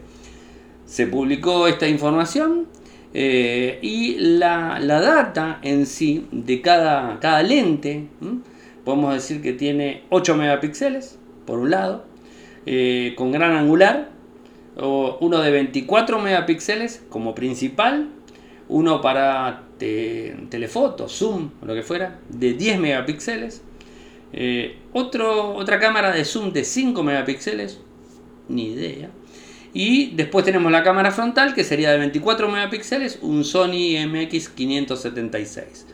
Se 0.88 1.06
publicó 1.06 1.68
esta 1.68 1.88
información 1.88 2.70
eh, 3.14 3.78
y 3.84 4.16
la, 4.18 4.80
data 4.82 5.60
en 5.62 5.86
sí 5.86 6.28
de 6.32 6.60
cada 6.60 7.44
lente, 7.44 8.08
podemos 8.84 9.14
decir 9.14 9.44
que 9.44 9.54
tiene 9.54 10.06
8 10.10 10.36
megapíxeles, 10.36 11.20
por 11.46 11.60
un 11.60 11.70
lado, 11.70 12.11
eh, 12.66 13.14
con 13.16 13.32
gran 13.32 13.54
angular, 13.54 14.10
o 14.78 15.18
uno 15.22 15.40
de 15.40 15.52
24 15.52 16.20
megapíxeles 16.20 17.04
como 17.10 17.36
principal, 17.36 18.10
uno 18.70 19.02
para 19.02 19.64
telefoto, 19.78 21.10
zoom, 21.10 21.50
lo 21.64 21.74
que 21.74 21.82
fuera, 21.82 22.20
de 22.30 22.54
10 22.54 22.80
megapíxeles, 22.80 23.64
eh, 24.34 24.78
otro, 24.94 25.56
otra 25.56 25.80
cámara 25.80 26.12
de 26.12 26.24
zoom 26.24 26.54
de 26.54 26.64
5 26.64 27.04
megapíxeles, 27.04 27.82
ni 28.48 28.68
idea, 28.68 29.10
y 29.74 30.12
después 30.12 30.46
tenemos 30.46 30.72
la 30.72 30.84
cámara 30.84 31.12
frontal 31.12 31.54
que 31.54 31.64
sería 31.64 31.92
de 31.92 31.98
24 31.98 32.50
megapíxeles, 32.50 33.20
un 33.22 33.44
Sony 33.44 33.98
MX576. 34.06 35.86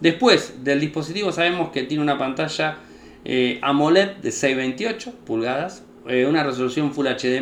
Después 0.00 0.64
del 0.64 0.80
dispositivo 0.80 1.32
sabemos 1.32 1.70
que 1.70 1.84
tiene 1.84 2.02
una 2.02 2.18
pantalla 2.18 2.78
eh, 3.24 3.58
AMOLED 3.62 4.16
de 4.16 4.32
628 4.32 5.12
pulgadas, 5.24 5.84
eh, 6.08 6.26
una 6.26 6.42
resolución 6.42 6.92
Full 6.92 7.06
HD+, 7.06 7.40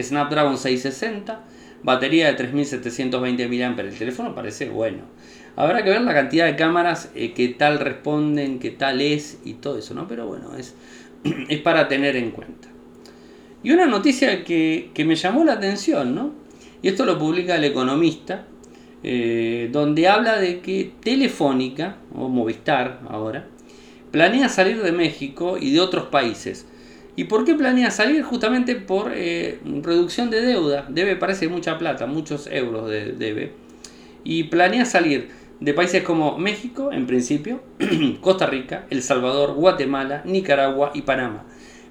Snapdragon 0.00 0.56
660, 0.56 1.44
batería 1.82 2.28
de 2.28 2.34
3720 2.34 3.48
mAh. 3.48 3.80
El 3.80 3.98
teléfono 3.98 4.34
parece 4.34 4.68
bueno. 4.68 5.02
Habrá 5.56 5.82
que 5.82 5.90
ver 5.90 6.02
la 6.02 6.14
cantidad 6.14 6.46
de 6.46 6.56
cámaras 6.56 7.10
eh, 7.14 7.32
que 7.32 7.48
tal 7.48 7.80
responden, 7.80 8.60
que 8.60 8.70
tal 8.70 9.00
es 9.00 9.40
y 9.44 9.54
todo 9.54 9.78
eso, 9.78 9.94
¿no? 9.94 10.06
Pero 10.06 10.26
bueno, 10.26 10.56
es, 10.56 10.74
es 11.48 11.60
para 11.60 11.88
tener 11.88 12.14
en 12.16 12.30
cuenta. 12.30 12.68
Y 13.62 13.72
una 13.72 13.86
noticia 13.86 14.44
que, 14.44 14.92
me 15.04 15.16
llamó 15.16 15.44
la 15.44 15.54
atención, 15.54 16.14
¿no? 16.14 16.32
Y 16.80 16.88
esto 16.88 17.04
lo 17.04 17.18
publica 17.18 17.56
el 17.56 17.64
economista, 17.64 18.46
eh, 19.02 19.68
donde 19.72 20.06
habla 20.06 20.38
de 20.38 20.60
que 20.60 20.92
Telefónica, 21.00 21.96
o 22.14 22.28
Movistar 22.28 23.00
ahora, 23.08 23.48
planea 24.12 24.48
salir 24.48 24.80
de 24.80 24.92
México 24.92 25.58
y 25.60 25.72
de 25.72 25.80
otros 25.80 26.06
países. 26.06 26.66
¿Y 27.18 27.24
por 27.24 27.44
qué 27.44 27.54
planea 27.54 27.90
salir? 27.90 28.22
Justamente 28.22 28.76
por 28.76 29.12
eh, 29.14 29.58
reducción 29.82 30.30
de 30.30 30.40
deuda. 30.40 30.86
Debe, 30.88 31.16
parece 31.16 31.48
mucha 31.48 31.76
plata, 31.76 32.06
muchos 32.06 32.46
euros 32.46 32.88
debe. 32.88 33.52
Y 34.22 34.44
planea 34.44 34.84
salir 34.84 35.28
de 35.58 35.74
países 35.74 36.02
como 36.04 36.38
México, 36.38 36.92
en 36.92 37.06
principio, 37.06 37.60
Costa 38.20 38.46
Rica, 38.46 38.86
El 38.88 39.02
Salvador, 39.02 39.54
Guatemala, 39.54 40.22
Nicaragua 40.24 40.92
y 40.94 41.02
Panamá 41.02 41.44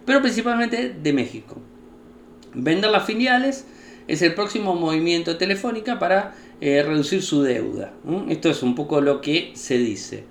pero 0.07 0.21
principalmente 0.21 0.95
de 1.03 1.13
México. 1.13 1.57
Vender 2.53 2.89
las 2.89 3.05
filiales 3.05 3.67
es 4.07 4.21
el 4.21 4.33
próximo 4.33 4.73
movimiento 4.73 5.33
de 5.33 5.37
Telefónica 5.37 5.99
para 5.99 6.33
eh, 6.61 6.81
reducir 6.81 7.21
su 7.21 7.43
deuda. 7.43 7.91
Esto 8.29 8.49
es 8.49 8.63
un 8.63 8.73
poco 8.73 9.01
lo 9.01 9.19
que 9.19 9.51
se 9.55 9.77
dice. 9.77 10.23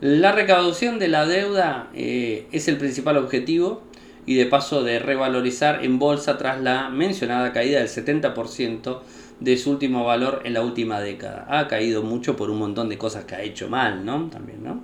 La 0.00 0.30
recaudación 0.30 1.00
de 1.00 1.08
la 1.08 1.26
deuda 1.26 1.90
eh, 1.92 2.46
es 2.52 2.68
el 2.68 2.76
principal 2.76 3.16
objetivo 3.16 3.82
y 4.26 4.34
de 4.36 4.46
paso 4.46 4.82
de 4.82 4.98
revalorizar 4.98 5.84
en 5.84 5.98
bolsa 5.98 6.38
tras 6.38 6.60
la 6.60 6.88
mencionada 6.90 7.52
caída 7.52 7.78
del 7.78 7.88
70% 7.88 9.00
de 9.40 9.56
su 9.56 9.70
último 9.70 10.04
valor 10.04 10.42
en 10.44 10.54
la 10.54 10.62
última 10.62 11.00
década. 11.00 11.46
Ha 11.48 11.66
caído 11.66 12.02
mucho 12.02 12.36
por 12.36 12.50
un 12.50 12.58
montón 12.58 12.88
de 12.88 12.98
cosas 12.98 13.24
que 13.24 13.34
ha 13.34 13.42
hecho 13.42 13.68
mal, 13.68 14.04
¿no? 14.04 14.28
También, 14.30 14.62
¿no? 14.62 14.82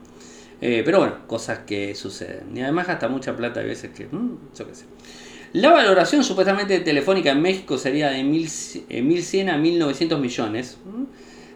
Eh, 0.61 0.83
pero 0.85 0.99
bueno, 0.99 1.27
cosas 1.27 1.61
que 1.61 1.95
suceden. 1.95 2.57
Y 2.57 2.63
además 2.63 2.87
gasta 2.87 3.09
mucha 3.09 3.37
plata 3.37 3.61
a 3.61 3.65
veces 3.65 3.91
que... 3.91 4.07
Mm. 4.07 4.39
La 5.53 5.71
valoración 5.71 6.25
supuestamente 6.25 6.81
Telefónica 6.81 7.31
en 7.31 7.41
México 7.41 7.79
sería 7.79 8.11
de 8.11 8.23
1.100 8.23 9.51
a 9.51 9.57
1.900 9.57 10.19
millones, 10.19 10.79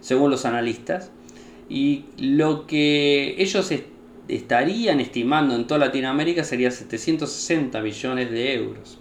según 0.01 0.31
los 0.31 0.45
analistas. 0.45 1.11
Y 1.69 2.05
lo 2.19 2.66
que 2.66 3.35
ellos 3.38 3.71
estarían 4.37 5.01
estimando 5.01 5.55
en 5.55 5.66
toda 5.66 5.81
Latinoamérica 5.81 6.45
sería 6.45 6.71
760 6.71 7.81
millones 7.81 8.31
de 8.31 8.55
euros. 8.55 8.99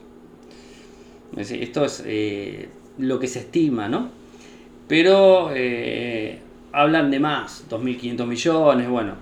Esto 1.38 1.86
es 1.86 2.04
eh, 2.06 2.70
lo 2.98 3.20
que 3.20 3.28
se 3.28 3.40
estima, 3.40 3.88
¿no? 3.88 4.10
Pero 4.88 5.52
eh, 5.54 6.40
hablan 6.72 7.12
de 7.12 7.20
más, 7.20 7.66
2.500 7.70 8.26
millones, 8.26 8.90
bueno. 8.90 9.14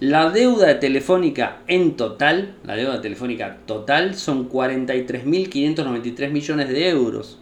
La 0.00 0.28
deuda 0.30 0.66
de 0.66 0.74
telefónica 0.74 1.60
en 1.68 1.96
total, 1.96 2.56
la 2.64 2.74
deuda 2.74 3.00
telefónica 3.00 3.58
total 3.64 4.16
son 4.16 4.50
43.593 4.50 6.30
millones 6.30 6.68
de 6.68 6.88
euros. 6.88 7.38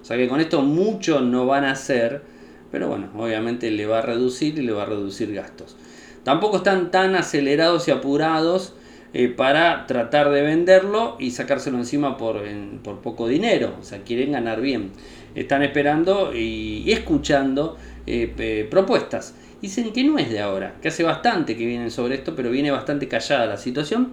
O 0.00 0.04
sea 0.04 0.16
que 0.16 0.28
con 0.28 0.40
esto 0.40 0.62
mucho 0.62 1.20
no 1.20 1.46
van 1.46 1.64
a 1.64 1.72
hacer, 1.72 2.22
pero 2.70 2.88
bueno, 2.88 3.08
obviamente 3.16 3.72
le 3.72 3.86
va 3.86 3.98
a 3.98 4.02
reducir 4.02 4.56
y 4.58 4.62
le 4.62 4.72
va 4.72 4.84
a 4.84 4.86
reducir 4.86 5.34
gastos. 5.34 5.76
Tampoco 6.24 6.58
están 6.58 6.90
tan 6.90 7.14
acelerados 7.16 7.88
y 7.88 7.90
apurados 7.90 8.74
eh, 9.12 9.28
para 9.28 9.86
tratar 9.86 10.30
de 10.30 10.42
venderlo 10.42 11.16
y 11.18 11.32
sacárselo 11.32 11.78
encima 11.78 12.16
por, 12.16 12.42
por, 12.82 13.00
poco 13.00 13.26
dinero. 13.26 13.74
O 13.80 13.82
sea, 13.82 14.02
quieren 14.02 14.32
ganar 14.32 14.60
bien. 14.60 14.92
Están 15.34 15.62
esperando 15.62 16.32
y, 16.34 16.90
escuchando 16.92 17.76
eh, 18.06 18.66
propuestas. 18.70 19.34
Dicen 19.60 19.92
que 19.92 20.04
no 20.04 20.18
es 20.18 20.30
de 20.30 20.40
ahora, 20.40 20.76
que 20.80 20.88
hace 20.88 21.02
bastante 21.02 21.56
que 21.56 21.66
vienen 21.66 21.90
sobre 21.90 22.14
esto, 22.14 22.34
pero 22.34 22.50
viene 22.50 22.70
bastante 22.70 23.08
callada 23.08 23.46
la 23.46 23.56
situación. 23.58 24.12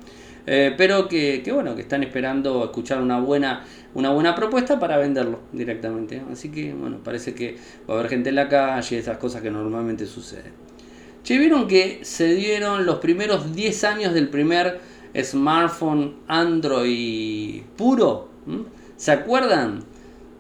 Eh, 0.49 0.73
pero 0.77 1.09
que, 1.09 1.43
bueno, 1.53 1.75
que 1.75 1.81
están 1.81 2.03
esperando 2.03 2.63
escuchar 2.63 3.01
una 3.01 3.19
buena, 3.19 3.65
una 3.93 4.11
buena 4.11 4.33
propuesta 4.33 4.79
para 4.79 4.97
venderlo 4.97 5.41
directamente. 5.51 6.21
Así 6.31 6.49
que 6.49 6.73
bueno, 6.73 6.99
parece 7.03 7.33
que 7.33 7.57
va 7.87 7.95
a 7.95 7.99
haber 7.99 8.09
gente 8.09 8.29
en 8.29 8.35
la 8.35 8.47
calle, 8.47 8.97
esas 8.97 9.17
cosas 9.17 9.41
que 9.41 9.51
normalmente 9.51 10.05
suceden. 10.05 10.66
Che, 11.27 11.37
vieron 11.37 11.67
que 11.67 11.99
se 12.03 12.35
dieron 12.35 12.85
los 12.85 12.99
primeros 12.99 13.53
10 13.53 13.83
años 13.83 14.13
del 14.13 14.29
primer 14.29 14.79
smartphone 15.21 16.19
Android 16.29 17.63
puro. 17.75 18.29
¿Se 18.95 19.11
acuerdan? 19.11 19.83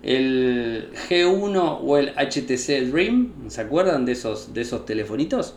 El 0.01 0.89
G1 1.09 1.79
o 1.83 1.97
el 1.97 2.13
HTC 2.15 2.89
Dream. 2.89 3.33
¿Se 3.49 3.59
acuerdan 3.59 4.05
de 4.05 4.13
esos, 4.13 4.53
de 4.53 4.61
esos 4.61 4.85
telefonitos? 4.85 5.55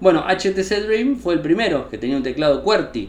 Bueno, 0.00 0.24
HTC 0.26 0.84
Dream 0.84 1.16
fue 1.16 1.34
el 1.34 1.40
primero 1.42 1.88
que 1.88 1.96
tenía 1.96 2.16
un 2.16 2.24
teclado 2.24 2.64
QWERTY. 2.64 3.08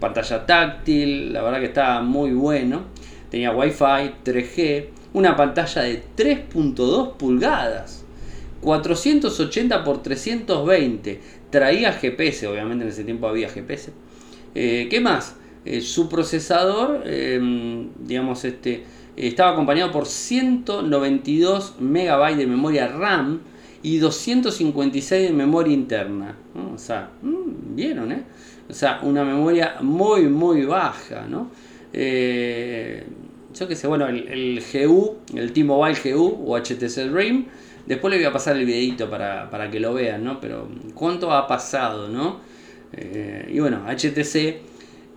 Pantalla 0.00 0.46
táctil, 0.46 1.32
la 1.32 1.42
verdad 1.42 1.60
que 1.60 1.66
estaba 1.66 2.02
muy 2.02 2.32
bueno. 2.32 2.86
Tenía 3.30 3.52
Wi-Fi, 3.52 4.14
3G, 4.24 4.86
una 5.12 5.36
pantalla 5.36 5.82
de 5.82 6.02
3.2 6.16 7.16
pulgadas. 7.18 8.01
480 8.62 9.76
x 9.76 10.02
320. 10.02 11.20
Traía 11.50 11.92
GPS, 11.92 12.46
obviamente 12.46 12.84
en 12.84 12.90
ese 12.90 13.04
tiempo 13.04 13.26
había 13.26 13.48
GPS. 13.48 13.92
Eh, 14.54 14.86
¿Qué 14.90 15.00
más? 15.00 15.36
Eh, 15.64 15.80
su 15.80 16.08
procesador, 16.08 17.02
em, 17.06 17.90
digamos, 17.98 18.44
este, 18.44 18.84
estaba 19.16 19.52
acompañado 19.52 19.92
por 19.92 20.06
192 20.06 21.74
MB 21.78 22.36
de 22.36 22.46
memoria 22.46 22.88
RAM 22.88 23.40
y 23.82 23.98
256 23.98 25.28
de 25.28 25.34
memoria 25.34 25.74
interna. 25.74 26.36
O 26.74 26.78
sea, 26.78 27.10
mm, 27.20 27.74
vieron, 27.74 28.12
¿eh? 28.12 28.22
O 28.68 28.72
sea, 28.72 29.00
una 29.02 29.24
memoria 29.24 29.76
muy, 29.80 30.22
muy 30.28 30.64
baja, 30.64 31.26
¿no? 31.28 31.50
Eh, 31.92 33.04
yo 33.54 33.68
qué 33.68 33.76
sé, 33.76 33.86
bueno, 33.86 34.06
el, 34.06 34.62
GU, 34.72 35.18
el 35.34 35.52
T-Mobile 35.52 35.98
GU 36.04 36.44
o 36.46 36.58
HTC 36.58 37.10
Dream, 37.10 37.46
después 37.86 38.10
le 38.10 38.18
voy 38.18 38.26
a 38.26 38.32
pasar 38.32 38.56
el 38.56 38.64
videito 38.64 39.10
para, 39.10 39.50
para 39.50 39.70
que 39.70 39.80
lo 39.80 39.94
vean, 39.94 40.24
¿no? 40.24 40.40
Pero 40.40 40.68
cuánto 40.94 41.32
ha 41.32 41.46
pasado, 41.46 42.08
¿no? 42.08 42.40
Eh, 42.92 43.50
y 43.52 43.60
bueno, 43.60 43.84
HTC 43.86 44.60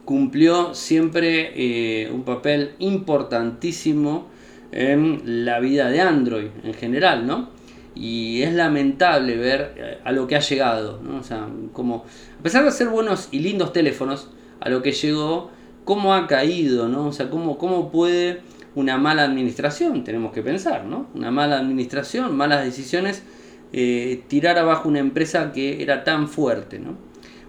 cumplió 0.06 0.74
siempre 0.74 1.52
eh, 1.56 2.12
un 2.12 2.24
papel 2.24 2.71
importantísimo 2.80 4.28
en 4.71 5.45
la 5.45 5.60
vida 5.60 5.89
de 5.89 6.02
Android 6.02 6.48
en 6.63 6.74
general, 6.74 7.26
¿no? 7.26 7.50
Y 7.95 8.41
es 8.41 8.54
lamentable 8.54 9.38
ver 9.38 9.74
eh, 9.78 9.98
a 10.04 10.12
lo 10.12 10.28
que 10.28 10.36
ha 10.36 10.39
llegado, 10.39 11.02
¿no? 11.02 11.17
O 11.19 11.24
sea, 11.24 11.48
como, 11.74 12.06
a 12.39 12.43
pesar 12.43 12.65
de 12.65 12.71
ser 12.71 12.89
buenos 12.89 13.30
y 13.32 13.39
lindos 13.39 13.74
teléfonos, 13.74 14.30
a 14.60 14.69
lo 14.69 14.82
que 14.82 14.91
llegó, 14.91 15.52
cómo 15.86 16.13
ha 16.13 16.28
caído, 16.28 16.89
¿no? 16.89 17.08
O 17.08 17.13
sea, 17.13 17.30
cómo, 17.30 17.58
cómo 17.58 17.91
puede 17.91 18.41
una 18.76 18.98
mala 18.98 19.24
administración, 19.24 20.04
tenemos 20.04 20.34
que 20.34 20.41
pensar, 20.41 20.86
¿no? 20.86 21.08
Una 21.15 21.32
mala 21.32 21.58
administración, 21.58 22.36
malas 22.36 22.65
decisiones, 22.65 23.24
tirar 24.28 24.58
abajo 24.58 24.88
una 24.89 25.00
empresa 25.00 25.52
que 25.52 25.82
era 25.82 26.04
tan 26.04 26.28
fuerte, 26.28 26.80
¿no? 26.80 26.98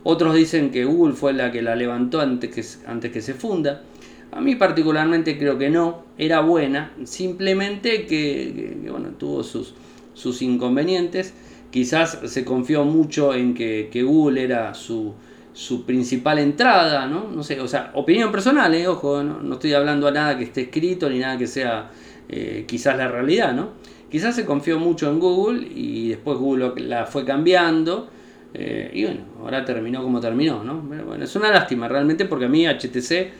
Otros 0.03 0.37
dicen 0.37 0.71
que 0.71 0.85
Google 0.85 1.15
fue 1.15 1.33
la 1.33 1.51
que 1.51 1.63
la 1.63 1.75
levantó 1.75 2.21
antes 2.21 2.55
que, 2.55 2.89
antes 2.89 3.11
que 3.11 3.21
se 3.21 3.35
funda. 3.35 3.83
A 4.31 4.41
mí 4.41 4.55
particularmente 4.55 5.37
creo 5.37 5.59
que 5.59 5.69
no, 5.69 6.05
era 6.17 6.41
buena, 6.41 6.93
simplemente 7.05 8.07
que, 8.07 8.77
bueno, 8.89 9.11
tuvo 9.19 9.43
sus, 9.43 9.75
sus 10.15 10.43
inconvenientes. 10.43 11.35
Quizás 11.73 12.21
se 12.25 12.45
confió 12.45 12.85
mucho 12.85 13.35
en 13.35 13.55
que, 13.55 14.03
Google 14.05 14.45
era 14.45 14.75
su, 14.75 15.15
su, 15.57 15.85
principal 15.85 16.39
entrada, 16.39 17.07
¿no? 17.07 17.29
No 17.31 17.43
sé, 17.43 17.61
o 17.61 17.69
sea, 17.69 17.91
opinión 17.95 18.31
personal, 18.31 18.75
¿eh? 18.75 18.87
ojo, 18.87 19.23
¿no? 19.23 19.55
estoy 19.55 19.73
hablando 19.73 20.07
a 20.07 20.11
nada 20.11 20.37
que 20.37 20.45
esté 20.45 20.63
escrito 20.63 21.09
ni 21.09 21.19
nada 21.19 21.39
que 21.39 21.47
sea 21.47 21.91
eh, 22.29 22.65
quizás 22.69 22.97
la 22.97 23.09
realidad, 23.09 23.55
¿no? 23.55 23.71
Quizás 24.11 24.35
se 24.37 24.45
confió 24.45 24.79
mucho 24.79 25.11
en 25.11 25.19
Google 25.19 25.67
y 25.75 26.11
después 26.11 26.39
Google 26.39 26.73
la 26.77 27.07
fue 27.07 27.25
cambiando 27.25 28.09
eh, 28.55 28.91
y 28.95 29.05
bueno, 29.05 29.21
ahora 29.41 29.65
terminó 29.65 30.03
como 30.03 30.21
terminó, 30.21 30.63
¿no? 30.63 30.81
bueno, 30.81 31.23
es 31.23 31.35
una 31.37 31.51
lástima 31.51 31.89
realmente 31.89 32.25
porque 32.25 32.47
a 32.47 32.49
mí 32.49 32.67
HTC 32.67 33.31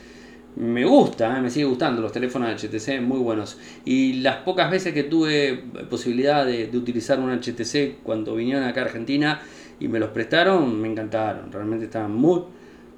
me 0.57 0.85
gusta, 0.85 1.37
¿eh? 1.37 1.41
me 1.41 1.51
sigue 1.51 1.67
gustando 1.67 2.01
los 2.01 2.13
teléfonos 2.13 2.49
de 2.49 2.69
HTC, 2.69 3.03
muy 3.03 3.19
buenos. 3.19 3.59
Y 3.85 4.15
las 4.15 4.37
pocas 4.37 4.71
veces 4.71 4.95
que 4.95 5.05
tuve 5.05 5.65
posibilidad 5.91 6.47
de, 6.47 6.71
utilizar 6.75 7.21
un 7.21 7.31
HTC 7.31 8.03
cuando 8.03 8.35
vinieron 8.35 8.65
acá 8.65 8.81
a 8.81 8.85
Argentina 8.85 9.41
y 9.81 9.89
me 9.89 9.99
los 9.99 10.11
prestaron, 10.11 10.81
me 10.81 10.89
encantaron, 10.89 11.53
realmente 11.53 11.87
estaban 11.87 12.15
muy, 12.15 12.43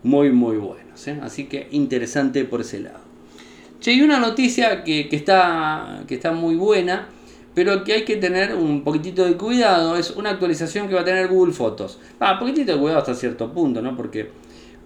muy, 0.03 0.31
muy 0.31 0.57
buenos. 0.57 1.07
¿eh? 1.09 1.19
Así 1.23 1.45
que 1.45 1.69
interesante 1.73 2.45
por 2.45 2.61
ese 2.61 2.81
lado. 2.81 3.01
Che, 3.81 3.93
y 3.93 4.03
una 4.03 4.19
noticia 4.19 4.85
que, 4.85 5.09
que, 5.09 5.17
está, 5.17 6.03
que 6.07 6.15
está 6.15 6.33
muy 6.33 6.57
buena 6.57 7.09
pero 7.59 7.83
que 7.83 7.93
hay 7.93 8.05
que 8.05 8.15
tener 8.15 8.55
un 8.55 8.85
poquitito 8.85 9.25
de 9.25 9.37
cuidado. 9.37 9.97
Es 9.97 10.13
una 10.13 10.31
actualización 10.31 10.87
que 10.87 10.95
va 10.95 11.01
a 11.01 11.05
tener 11.05 11.27
Google 11.27 11.53
Fotos. 11.53 11.99
Ah, 12.21 12.39
poquitito 12.39 12.71
de 12.71 12.79
cuidado 12.79 13.01
hasta 13.01 13.17
cierto 13.17 13.53
punto, 13.53 13.83
¿no? 13.83 13.97
Porque 13.97 14.31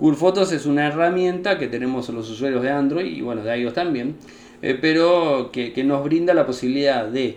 Google 0.00 0.16
Fotos 0.16 0.52
es 0.52 0.64
una 0.64 0.86
herramienta 0.86 1.58
que 1.58 1.68
tenemos 1.68 2.08
los 2.08 2.30
usuarios 2.30 2.62
de 2.62 2.70
Android 2.70 3.04
y 3.04 3.20
bueno, 3.20 3.44
de 3.44 3.58
iOS 3.58 3.74
también, 3.74 4.16
eh, 4.62 4.78
pero 4.80 5.50
que, 5.52 5.84
nos 5.84 6.02
brinda 6.02 6.32
la 6.32 6.46
posibilidad 6.46 7.06
de 7.06 7.36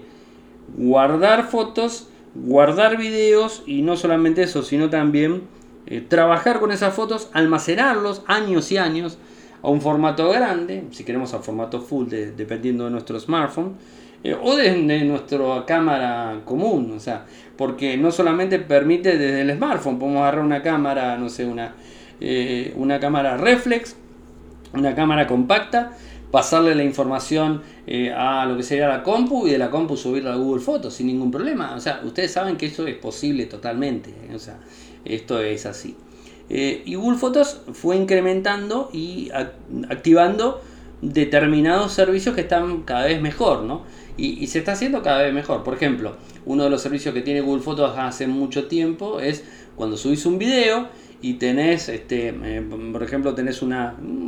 guardar 0.78 1.50
fotos, 1.50 2.08
guardar 2.36 2.98
videos 2.98 3.64
y 3.66 3.82
no 3.82 3.96
solamente 3.96 4.44
eso, 4.44 4.62
sino 4.62 4.90
también 4.90 5.44
eh, 5.88 6.02
trabajar 6.02 6.60
con 6.60 6.72
esas 6.72 6.94
fotos, 6.94 7.30
almacenarlos 7.34 8.24
años 8.28 8.72
y 8.72 8.78
años 8.78 9.18
a 9.62 9.70
un 9.70 9.82
formato 9.82 10.30
grande, 10.30 10.84
si 10.92 11.04
queremos 11.04 11.34
a 11.34 11.40
formato 11.40 11.82
full, 11.82 12.08
dependiendo 12.08 12.86
de 12.86 12.92
nuestro 12.92 13.20
smartphone 13.20 13.74
eh, 14.24 14.36
o 14.40 14.56
desde 14.56 15.06
nuestra 15.06 15.66
cámara 15.66 16.42
común, 16.46 16.94
o 16.96 17.00
sea, 17.00 17.26
porque 17.58 17.98
no 17.98 18.12
solamente 18.12 18.60
permite 18.60 19.18
desde 19.18 19.42
el 19.42 19.56
smartphone, 19.56 20.00
podemos 20.00 20.22
agarrar 20.22 20.44
una 20.44 20.62
cámara, 20.62 21.18
no 21.18 21.30
sé, 21.30 21.46
una, 21.46 21.76
eh, 22.20 22.74
una 22.76 23.00
cámara 23.00 23.38
reflex, 23.38 23.96
una 24.74 24.94
cámara 24.94 25.28
compacta, 25.28 25.94
pasarle 26.32 26.76
la 26.76 26.84
información 26.84 27.62
eh, 27.88 28.12
a 28.12 28.46
lo 28.46 28.58
que 28.58 28.64
sería 28.64 28.88
la 28.88 29.04
compu 29.04 29.48
y 29.48 29.52
de 29.52 29.58
la 29.58 29.70
compu 29.70 29.96
subirla 29.96 30.34
a 30.34 30.36
Google 30.36 30.62
Fotos 30.62 30.94
sin 30.94 31.08
ningún 31.08 31.32
problema. 31.32 31.76
O 31.76 31.80
sea, 31.80 32.02
ustedes 32.04 32.32
saben 32.32 32.58
que 32.58 32.68
eso 32.68 32.88
es 32.88 32.96
posible 32.96 33.46
totalmente. 33.46 34.14
O 34.34 34.40
sea, 34.40 34.60
esto 35.04 35.40
es 35.40 35.66
así. 35.66 35.96
y 36.50 36.96
Google 36.96 37.18
Fotos 37.18 37.62
fue 37.74 37.96
incrementando 37.96 38.90
y 38.94 39.30
activando 39.90 40.62
determinados 41.02 41.94
servicios 41.94 42.36
que 42.36 42.42
están 42.42 42.84
cada 42.84 43.06
vez 43.06 43.22
mejor, 43.22 43.64
¿no? 43.64 43.84
Y, 44.18 44.48
se 44.48 44.60
está 44.60 44.72
haciendo 44.74 45.02
cada 45.02 45.24
vez 45.24 45.34
mejor. 45.34 45.64
Por 45.64 45.74
ejemplo, 45.74 46.16
uno 46.46 46.64
de 46.64 46.70
los 46.70 46.82
servicios 46.82 47.14
que 47.14 47.22
tiene 47.22 47.42
Google 47.42 47.62
Fotos 47.62 47.98
hace 47.98 48.28
mucho 48.28 48.68
tiempo 48.68 49.20
es 49.20 49.44
cuando 49.76 49.98
subís 49.98 50.26
un 50.26 50.38
video 50.40 50.88
y 51.22 51.34
tenés, 51.34 51.90
este, 51.90 52.30
eh, 52.30 52.64
por 52.92 53.04
ejemplo, 53.04 53.36
tenés 53.36 53.62
un 53.62 53.76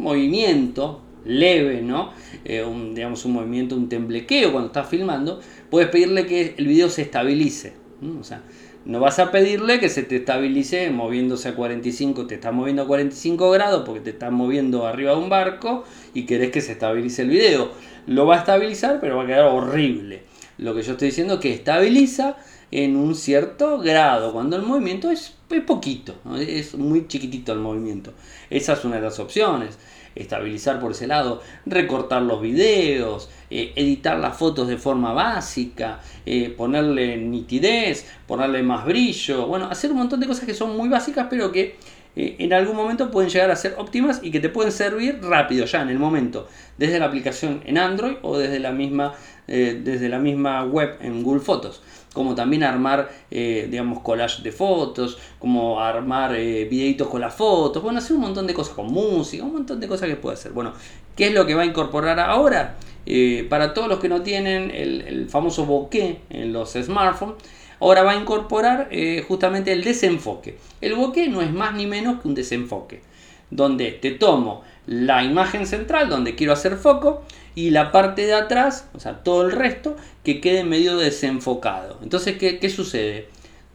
movimiento 0.02 1.02
leve, 1.28 1.82
¿no? 1.82 2.12
Eh, 2.46 2.64
un, 2.64 2.96
digamos 2.96 3.26
un 3.26 3.34
movimiento, 3.34 3.76
un 3.76 3.90
temblequeo 3.90 4.52
cuando 4.52 4.68
estás 4.68 4.88
filmando, 4.88 5.40
puedes 5.70 5.90
pedirle 5.90 6.26
que 6.26 6.56
el 6.58 6.68
video 6.68 6.90
se 6.90 7.04
estabilice. 7.04 7.74
O 8.20 8.24
sea, 8.24 8.42
no 8.86 9.00
vas 9.00 9.20
a 9.20 9.32
pedirle 9.32 9.80
que 9.80 9.90
se 9.90 10.04
te 10.04 10.16
estabilice 10.16 10.90
moviéndose 10.92 11.50
a 11.50 11.56
45, 11.56 12.26
te 12.26 12.36
está 12.36 12.52
moviendo 12.52 12.84
a 12.84 12.88
45 12.88 13.52
grados 13.52 13.84
porque 13.86 14.00
te 14.00 14.12
estás 14.12 14.32
moviendo 14.32 14.88
arriba 14.88 15.12
de 15.12 15.18
un 15.18 15.30
barco 15.30 15.84
y 16.14 16.26
querés 16.26 16.52
que 16.52 16.62
se 16.62 16.72
estabilice 16.74 17.24
el 17.24 17.30
video. 17.30 17.72
Lo 18.06 18.26
va 18.26 18.36
a 18.36 18.40
estabilizar, 18.40 19.00
pero 19.02 19.18
va 19.18 19.24
a 19.24 19.28
quedar 19.28 19.46
horrible. 19.46 20.24
Lo 20.58 20.74
que 20.74 20.84
yo 20.84 20.94
estoy 20.94 21.10
diciendo 21.10 21.36
es 21.36 21.40
que 21.42 21.54
estabiliza 21.54 22.38
en 22.72 22.96
un 22.96 23.16
cierto 23.16 23.80
grado, 23.80 24.34
cuando 24.34 24.56
el 24.56 24.62
movimiento 24.62 25.12
es 25.12 25.36
poquito, 25.66 26.16
es 26.40 26.76
muy 26.76 27.08
chiquitito 27.08 27.54
el 27.54 27.60
movimiento. 27.60 28.14
Esa 28.50 28.74
es 28.74 28.86
una 28.86 28.98
de 28.98 29.02
las 29.02 29.20
opciones. 29.20 29.78
Estabilizar 30.18 30.80
por 30.80 30.92
ese 30.92 31.08
lado, 31.08 31.42
recortar 31.66 32.22
los 32.24 32.42
videos, 32.42 33.30
eh, 33.50 33.72
editar 33.76 34.18
las 34.20 34.36
fotos 34.36 34.68
de 34.68 34.78
forma 34.78 35.14
básica, 35.14 36.00
eh, 36.26 36.54
ponerle 36.56 37.18
nitidez, 37.18 38.06
ponerle 38.26 38.64
más 38.64 38.86
brillo, 38.86 39.48
bueno, 39.48 39.68
hacer 39.70 39.92
un 39.92 39.98
montón 39.98 40.20
de 40.20 40.28
cosas 40.28 40.46
que 40.46 40.54
son 40.54 40.76
muy 40.76 40.90
básicas 40.90 41.28
pero 41.30 41.52
que 41.52 41.76
eh, 42.16 42.36
en 42.40 42.52
algún 42.52 42.76
momento 42.76 43.12
pueden 43.12 43.30
llegar 43.30 43.52
a 43.52 43.56
ser 43.56 43.76
óptimas 43.78 44.20
y 44.24 44.32
que 44.32 44.40
te 44.40 44.50
pueden 44.50 44.72
servir 44.72 45.20
rápido, 45.22 45.66
ya 45.66 45.82
en 45.82 45.90
el 45.90 46.00
momento, 46.00 46.48
desde 46.78 47.00
la 47.00 47.06
aplicación 47.06 47.62
en 47.66 47.78
Android 47.78 48.16
o 48.24 48.38
desde 48.38 48.60
la 48.60 48.72
misma, 48.72 49.14
desde 49.48 50.10
la 50.10 50.20
misma 50.20 50.66
web 50.66 50.98
en 51.00 51.24
Google 51.24 51.40
Fotos 51.40 51.82
como 52.18 52.36
también 52.36 52.64
armar, 52.64 53.10
eh, 53.32 53.68
digamos, 53.70 54.02
collage 54.02 54.42
de 54.42 54.52
fotos, 54.52 55.18
como 55.40 55.80
armar 55.80 56.36
eh, 56.36 56.66
videitos 56.66 57.08
con 57.08 57.22
las 57.22 57.34
fotos, 57.34 57.82
bueno, 57.82 58.00
hacer 58.00 58.16
un 58.16 58.24
montón 58.24 58.48
de 58.48 58.54
cosas 58.54 58.74
con 58.74 58.88
música, 58.88 59.44
un 59.44 59.54
montón 59.54 59.80
de 59.80 59.88
cosas 59.88 60.10
que 60.10 60.16
puede 60.16 60.34
hacer. 60.34 60.52
Bueno, 60.52 60.74
¿qué 61.16 61.28
es 61.28 61.34
lo 61.34 61.46
que 61.46 61.54
va 61.54 61.62
a 61.62 61.66
incorporar 61.66 62.20
ahora? 62.20 62.76
Eh, 63.06 63.46
para 63.50 63.74
todos 63.74 63.88
los 63.88 64.00
que 64.00 64.10
no 64.10 64.22
tienen 64.22 64.72
el, 64.72 65.30
famoso 65.30 65.66
bokeh 65.66 66.20
en 66.30 66.52
los 66.52 66.74
smartphones, 66.74 67.36
ahora 67.80 68.04
va 68.04 68.12
a 68.12 68.16
incorporar 68.18 68.90
justamente 69.28 69.72
el 69.72 69.84
desenfoque. 69.84 70.58
El 70.82 70.96
bokeh 70.96 71.30
no 71.30 71.42
es 71.42 71.54
más 71.54 71.74
ni 71.74 71.86
menos 71.86 72.20
que 72.22 72.28
un 72.28 72.36
desenfoque, 72.36 73.02
donde 73.50 73.92
te 73.92 74.12
tomo 74.12 74.64
la 74.88 75.24
imagen 75.24 75.68
central, 75.68 76.10
donde 76.10 76.36
quiero 76.36 76.54
hacer 76.54 76.78
foco, 76.78 77.24
y 77.54 77.70
la 77.72 77.92
parte 77.92 78.26
de 78.26 78.34
atrás, 78.34 78.90
o 78.94 79.00
sea, 79.00 79.24
todo 79.24 79.44
el 79.46 79.52
resto, 79.52 79.96
que 80.24 80.42
quede 80.42 80.64
medio 80.64 80.98
desenfocado. 80.98 82.00
Entonces, 82.02 82.38
¿qué, 82.38 82.70
sucede? 82.70 83.28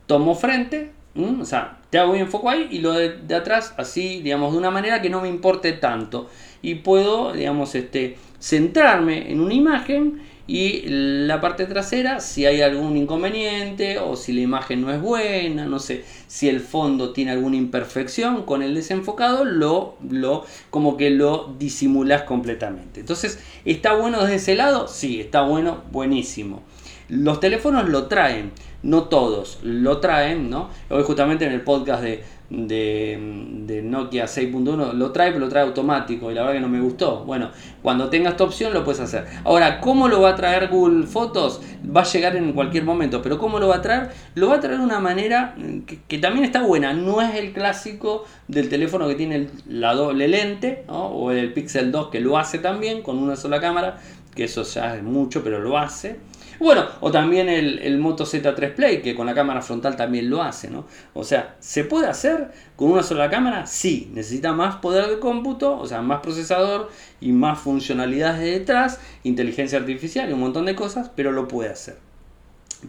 Tomo 0.06 0.34
frente, 0.34 0.90
o 1.14 1.44
sea, 1.44 1.78
te 1.90 1.98
hago 1.98 2.14
bien 2.14 2.28
foco 2.28 2.48
ahí 2.48 2.68
y 2.70 2.78
lo 2.78 2.92
de, 2.92 3.10
de, 3.18 3.34
atrás 3.34 3.74
así, 3.76 4.22
digamos, 4.22 4.52
de 4.52 4.58
una 4.58 4.70
manera 4.70 5.02
que 5.02 5.10
no 5.10 5.20
me 5.20 5.28
importe 5.28 5.72
tanto. 5.72 6.30
Y 6.62 6.76
puedo, 6.76 7.32
digamos, 7.32 7.74
este, 7.74 8.16
centrarme 8.38 9.30
en 9.30 9.40
una 9.40 9.54
imagen 9.54 10.22
y 10.52 10.82
la 10.86 11.40
parte 11.40 11.64
trasera 11.64 12.20
si 12.20 12.44
hay 12.44 12.60
algún 12.60 12.94
inconveniente 12.98 13.98
o 13.98 14.16
si 14.16 14.34
la 14.34 14.42
imagen 14.42 14.82
no 14.82 14.92
es 14.92 15.00
buena, 15.00 15.64
no 15.64 15.78
sé, 15.78 16.04
si 16.26 16.46
el 16.50 16.60
fondo 16.60 17.14
tiene 17.14 17.30
alguna 17.30 17.56
imperfección 17.56 18.42
con 18.42 18.62
el 18.62 18.74
desenfocado, 18.74 19.46
lo, 19.46 19.96
lo 20.06 20.44
como 20.68 20.98
que 20.98 21.08
lo 21.08 21.54
disimulas 21.58 22.24
completamente. 22.24 23.00
Entonces, 23.00 23.38
¿está 23.64 23.94
bueno 23.94 24.20
desde 24.20 24.34
ese 24.34 24.54
lado? 24.54 24.88
Sí, 24.88 25.22
está 25.22 25.40
bueno, 25.40 25.84
buenísimo. 25.90 26.60
Los 27.08 27.40
teléfonos 27.40 27.88
lo 27.88 28.08
traen, 28.08 28.52
no 28.82 29.04
todos 29.04 29.58
lo 29.62 30.00
traen, 30.00 30.50
¿no? 30.50 30.68
Hoy 30.90 31.02
justamente 31.02 31.46
en 31.46 31.52
el 31.52 31.62
podcast 31.62 32.02
de, 32.02 32.24
de, 32.52 33.80
Nokia 33.82 34.26
6.1 34.26 34.92
lo 34.92 35.10
trae, 35.10 35.32
pero 35.32 35.46
lo 35.46 35.48
trae 35.48 35.64
automático 35.64 36.30
y 36.30 36.34
la 36.34 36.42
verdad 36.42 36.54
que 36.54 36.60
no 36.60 36.68
me 36.68 36.80
gustó. 36.80 37.24
Bueno, 37.24 37.50
cuando 37.82 38.10
tenga 38.10 38.30
esta 38.30 38.44
opción 38.44 38.74
lo 38.74 38.84
puedes 38.84 39.00
hacer. 39.00 39.26
Ahora, 39.44 39.80
¿cómo 39.80 40.08
lo 40.08 40.20
va 40.20 40.30
a 40.30 40.36
traer 40.36 40.68
Google 40.68 41.06
Fotos? 41.06 41.60
Va 41.84 42.02
a 42.02 42.04
llegar 42.04 42.36
en 42.36 42.52
cualquier 42.52 42.84
momento, 42.84 43.22
pero 43.22 43.38
¿cómo 43.38 43.58
lo 43.58 43.68
va 43.68 43.76
a 43.76 43.82
traer? 43.82 44.10
Lo 44.34 44.48
va 44.48 44.56
a 44.56 44.60
traer 44.60 44.78
de 44.78 44.84
una 44.84 45.00
manera 45.00 45.54
que, 46.08 46.18
también 46.18 46.44
está 46.44 46.62
buena. 46.62 46.92
No 46.92 47.22
es 47.22 47.34
el 47.34 47.52
clásico 47.52 48.24
del 48.48 48.68
teléfono 48.68 49.08
que 49.08 49.14
tiene 49.14 49.48
la 49.66 49.94
doble 49.94 50.28
lente, 50.28 50.84
o 50.88 51.30
el 51.32 51.52
Pixel 51.52 51.90
2 51.90 52.08
que 52.08 52.20
lo 52.20 52.38
hace 52.38 52.58
también 52.58 53.02
con 53.02 53.18
una 53.18 53.36
sola 53.36 53.60
cámara, 53.60 53.98
que 54.34 54.44
eso 54.44 54.62
ya 54.62 54.96
es 54.96 55.02
mucho, 55.02 55.42
pero 55.42 55.60
lo 55.60 55.78
hace. 55.78 56.18
Bueno, 56.62 56.86
o 57.00 57.10
también 57.10 57.48
el, 57.48 57.98
Moto 57.98 58.24
Z3 58.24 58.74
Play, 58.76 59.02
que 59.02 59.16
con 59.16 59.26
la 59.26 59.34
cámara 59.34 59.62
frontal 59.62 59.96
también 59.96 60.30
lo 60.30 60.44
hace, 60.44 60.70
¿no? 60.70 60.84
O 61.12 61.24
sea, 61.24 61.56
¿se 61.58 61.82
puede 61.82 62.06
hacer 62.06 62.52
con 62.76 62.92
una 62.92 63.02
sola 63.02 63.28
cámara? 63.28 63.66
Sí, 63.66 64.12
necesita 64.14 64.52
más 64.52 64.76
poder 64.76 65.08
de 65.08 65.18
cómputo, 65.18 65.76
o 65.76 65.88
sea, 65.88 66.02
más 66.02 66.20
procesador 66.20 66.88
y 67.20 67.32
más 67.32 67.58
funcionalidades 67.58 68.40
de 68.42 68.60
detrás, 68.60 69.00
inteligencia 69.24 69.76
artificial 69.76 70.30
y 70.30 70.34
un 70.34 70.38
montón 70.38 70.66
de 70.66 70.76
cosas, 70.76 71.10
pero 71.16 71.32
lo 71.32 71.48
puede 71.48 71.70
hacer. 71.70 71.96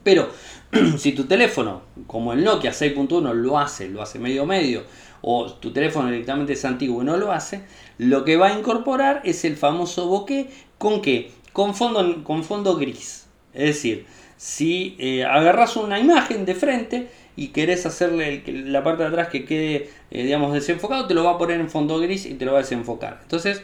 Pero 0.04 0.30
si 1.00 1.14
tu 1.14 1.24
teléfono, 1.24 1.82
como 2.06 2.34
el 2.34 2.44
Nokia 2.44 2.74
6.1 2.74 3.34
lo 3.34 3.58
hace, 3.58 3.90
lo 3.90 4.04
hace 4.04 4.20
medio 4.20 4.46
medio, 4.46 4.84
o 5.22 5.52
tu 5.52 5.74
teléfono 5.74 6.10
directamente 6.10 6.54
es 6.54 6.64
antiguo 6.64 7.02
y 7.02 7.06
no 7.06 7.18
lo 7.18 7.32
hace, 7.32 7.64
lo 7.98 8.24
que 8.24 8.38
va 8.38 8.50
a 8.50 8.60
incorporar 8.60 9.22
es 9.24 9.44
el 9.46 9.58
famoso 9.58 10.06
bokeh 10.06 10.48
con 10.78 11.02
qué? 11.02 11.32
Con 11.54 11.74
fondo, 11.74 12.24
con 12.24 12.44
fondo 12.44 12.76
gris. 12.76 13.23
Es 13.54 13.76
decir, 13.76 14.06
si 14.38 14.96
eh, 15.00 15.24
agarras 15.24 15.78
una 15.78 16.00
imagen 16.00 16.46
de 16.46 16.56
frente 16.56 17.08
y 17.36 17.48
querés 17.48 17.86
hacerle 17.86 18.44
la 18.46 18.84
parte 18.84 19.04
de 19.04 19.10
atrás 19.10 19.30
que 19.30 19.46
quede, 19.46 19.90
eh, 20.12 20.24
digamos, 20.24 20.54
desenfocado, 20.54 21.08
te 21.08 21.14
lo 21.14 21.24
va 21.24 21.32
a 21.32 21.38
poner 21.38 21.60
en 21.60 21.70
fondo 21.70 22.00
gris 22.00 22.26
y 22.26 22.34
te 22.34 22.46
lo 22.46 22.54
va 22.54 22.60
a 22.60 22.62
desenfocar. 22.62 23.20
Entonces, 23.24 23.64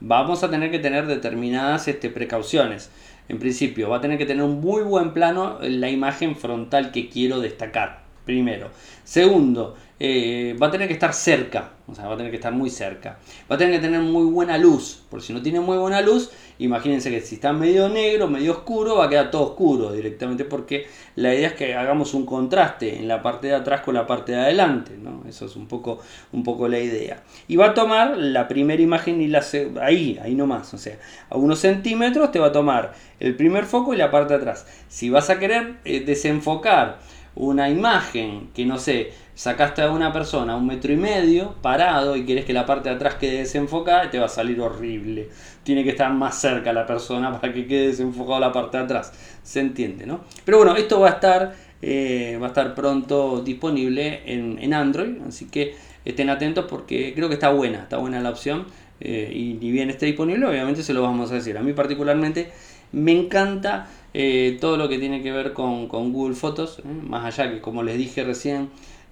vamos 0.00 0.42
a 0.42 0.50
tener 0.50 0.70
que 0.70 0.78
tener 0.78 1.06
determinadas 1.06 1.88
este, 1.88 2.10
precauciones. 2.10 2.90
En 3.28 3.38
principio, 3.38 3.88
va 3.88 3.98
a 3.98 4.00
tener 4.00 4.18
que 4.18 4.26
tener 4.26 4.42
un 4.42 4.60
muy 4.60 4.82
buen 4.82 5.12
plano 5.12 5.58
la 5.62 5.88
imagen 5.88 6.36
frontal 6.36 6.90
que 6.90 7.08
quiero 7.08 7.40
destacar. 7.40 8.02
Primero. 8.24 8.70
Segundo, 9.04 9.76
eh, 10.02 10.56
va 10.60 10.68
a 10.68 10.70
tener 10.70 10.88
que 10.88 10.94
estar 10.94 11.12
cerca, 11.12 11.72
o 11.86 11.94
sea, 11.94 12.06
va 12.06 12.14
a 12.14 12.16
tener 12.16 12.30
que 12.30 12.36
estar 12.36 12.54
muy 12.54 12.70
cerca. 12.70 13.18
Va 13.50 13.56
a 13.56 13.58
tener 13.58 13.74
que 13.74 13.86
tener 13.86 14.00
muy 14.00 14.24
buena 14.24 14.56
luz, 14.56 15.02
porque 15.10 15.26
si 15.26 15.34
no 15.34 15.42
tiene 15.42 15.60
muy 15.60 15.76
buena 15.76 16.00
luz, 16.00 16.30
imagínense 16.58 17.10
que 17.10 17.20
si 17.20 17.34
está 17.34 17.52
medio 17.52 17.86
negro, 17.90 18.26
medio 18.26 18.52
oscuro, 18.52 18.96
va 18.96 19.04
a 19.04 19.08
quedar 19.10 19.30
todo 19.30 19.50
oscuro 19.50 19.92
directamente, 19.92 20.46
porque 20.46 20.86
la 21.16 21.34
idea 21.34 21.48
es 21.48 21.52
que 21.52 21.74
hagamos 21.74 22.14
un 22.14 22.24
contraste 22.24 22.96
en 22.96 23.08
la 23.08 23.20
parte 23.20 23.48
de 23.48 23.56
atrás 23.56 23.82
con 23.82 23.92
la 23.92 24.06
parte 24.06 24.32
de 24.32 24.38
adelante, 24.38 24.96
¿no? 24.96 25.22
Eso 25.28 25.44
es 25.44 25.54
un 25.54 25.68
poco, 25.68 26.00
un 26.32 26.44
poco 26.44 26.66
la 26.66 26.78
idea. 26.78 27.22
Y 27.46 27.56
va 27.56 27.66
a 27.66 27.74
tomar 27.74 28.16
la 28.16 28.48
primera 28.48 28.80
imagen 28.80 29.20
y 29.20 29.28
la 29.28 29.44
ahí, 29.82 30.18
ahí 30.22 30.34
nomás, 30.34 30.72
o 30.72 30.78
sea, 30.78 30.98
a 31.28 31.36
unos 31.36 31.58
centímetros 31.58 32.32
te 32.32 32.38
va 32.38 32.46
a 32.46 32.52
tomar 32.52 32.94
el 33.18 33.36
primer 33.36 33.66
foco 33.66 33.92
y 33.92 33.98
la 33.98 34.10
parte 34.10 34.32
de 34.32 34.40
atrás. 34.40 34.66
Si 34.88 35.10
vas 35.10 35.28
a 35.28 35.38
querer 35.38 35.74
eh, 35.84 36.00
desenfocar 36.00 37.00
una 37.34 37.68
imagen 37.68 38.50
que 38.54 38.64
no 38.64 38.78
sé, 38.78 39.12
sacaste 39.40 39.80
a 39.80 39.90
una 39.90 40.12
persona 40.12 40.52
a 40.52 40.56
un 40.56 40.66
metro 40.66 40.92
y 40.92 40.98
medio 40.98 41.54
parado 41.62 42.14
y 42.14 42.26
quieres 42.26 42.44
que 42.44 42.52
la 42.52 42.66
parte 42.66 42.90
de 42.90 42.96
atrás 42.96 43.14
quede 43.14 43.38
desenfocada, 43.38 44.10
te 44.10 44.18
va 44.18 44.26
a 44.26 44.28
salir 44.28 44.60
horrible. 44.60 45.30
Tiene 45.62 45.82
que 45.82 45.88
estar 45.88 46.12
más 46.12 46.38
cerca 46.38 46.74
la 46.74 46.84
persona 46.84 47.32
para 47.40 47.50
que 47.50 47.66
quede 47.66 47.86
desenfocada 47.86 48.38
la 48.38 48.52
parte 48.52 48.76
de 48.76 48.84
atrás. 48.84 49.14
Se 49.42 49.60
entiende, 49.60 50.04
¿no? 50.04 50.20
Pero 50.44 50.58
bueno, 50.58 50.76
esto 50.76 51.00
va 51.00 51.08
a 51.08 51.12
estar, 51.12 51.54
eh, 51.80 52.36
va 52.38 52.48
a 52.48 52.48
estar 52.48 52.74
pronto 52.74 53.40
disponible 53.40 54.20
en, 54.26 54.74
Android, 54.74 55.22
así 55.26 55.46
que 55.46 55.74
estén 56.04 56.28
atentos 56.28 56.66
porque 56.68 57.14
creo 57.14 57.28
que 57.28 57.34
está 57.34 57.48
buena, 57.48 57.78
está 57.78 57.96
buena 57.96 58.20
la 58.20 58.28
opción. 58.28 58.66
Eh, 59.00 59.32
y 59.34 59.54
ni 59.54 59.70
bien 59.70 59.88
esté 59.88 60.04
disponible, 60.04 60.44
obviamente 60.44 60.82
se 60.82 60.92
lo 60.92 61.00
vamos 61.00 61.30
a 61.30 61.36
decir. 61.36 61.56
A 61.56 61.62
mí 61.62 61.72
particularmente 61.72 62.50
me 62.92 63.12
encanta 63.12 63.88
eh, 64.12 64.58
todo 64.60 64.76
lo 64.76 64.88
que 64.90 64.98
tiene 64.98 65.22
que 65.22 65.32
ver 65.32 65.52
con, 65.54 65.88
Google 65.88 66.34
Fotos, 66.34 66.82
más 66.84 67.24
allá 67.24 67.50
que 67.50 67.62
como 67.62 67.82
les 67.82 67.96
dije 67.96 68.22
recién, 68.24 68.68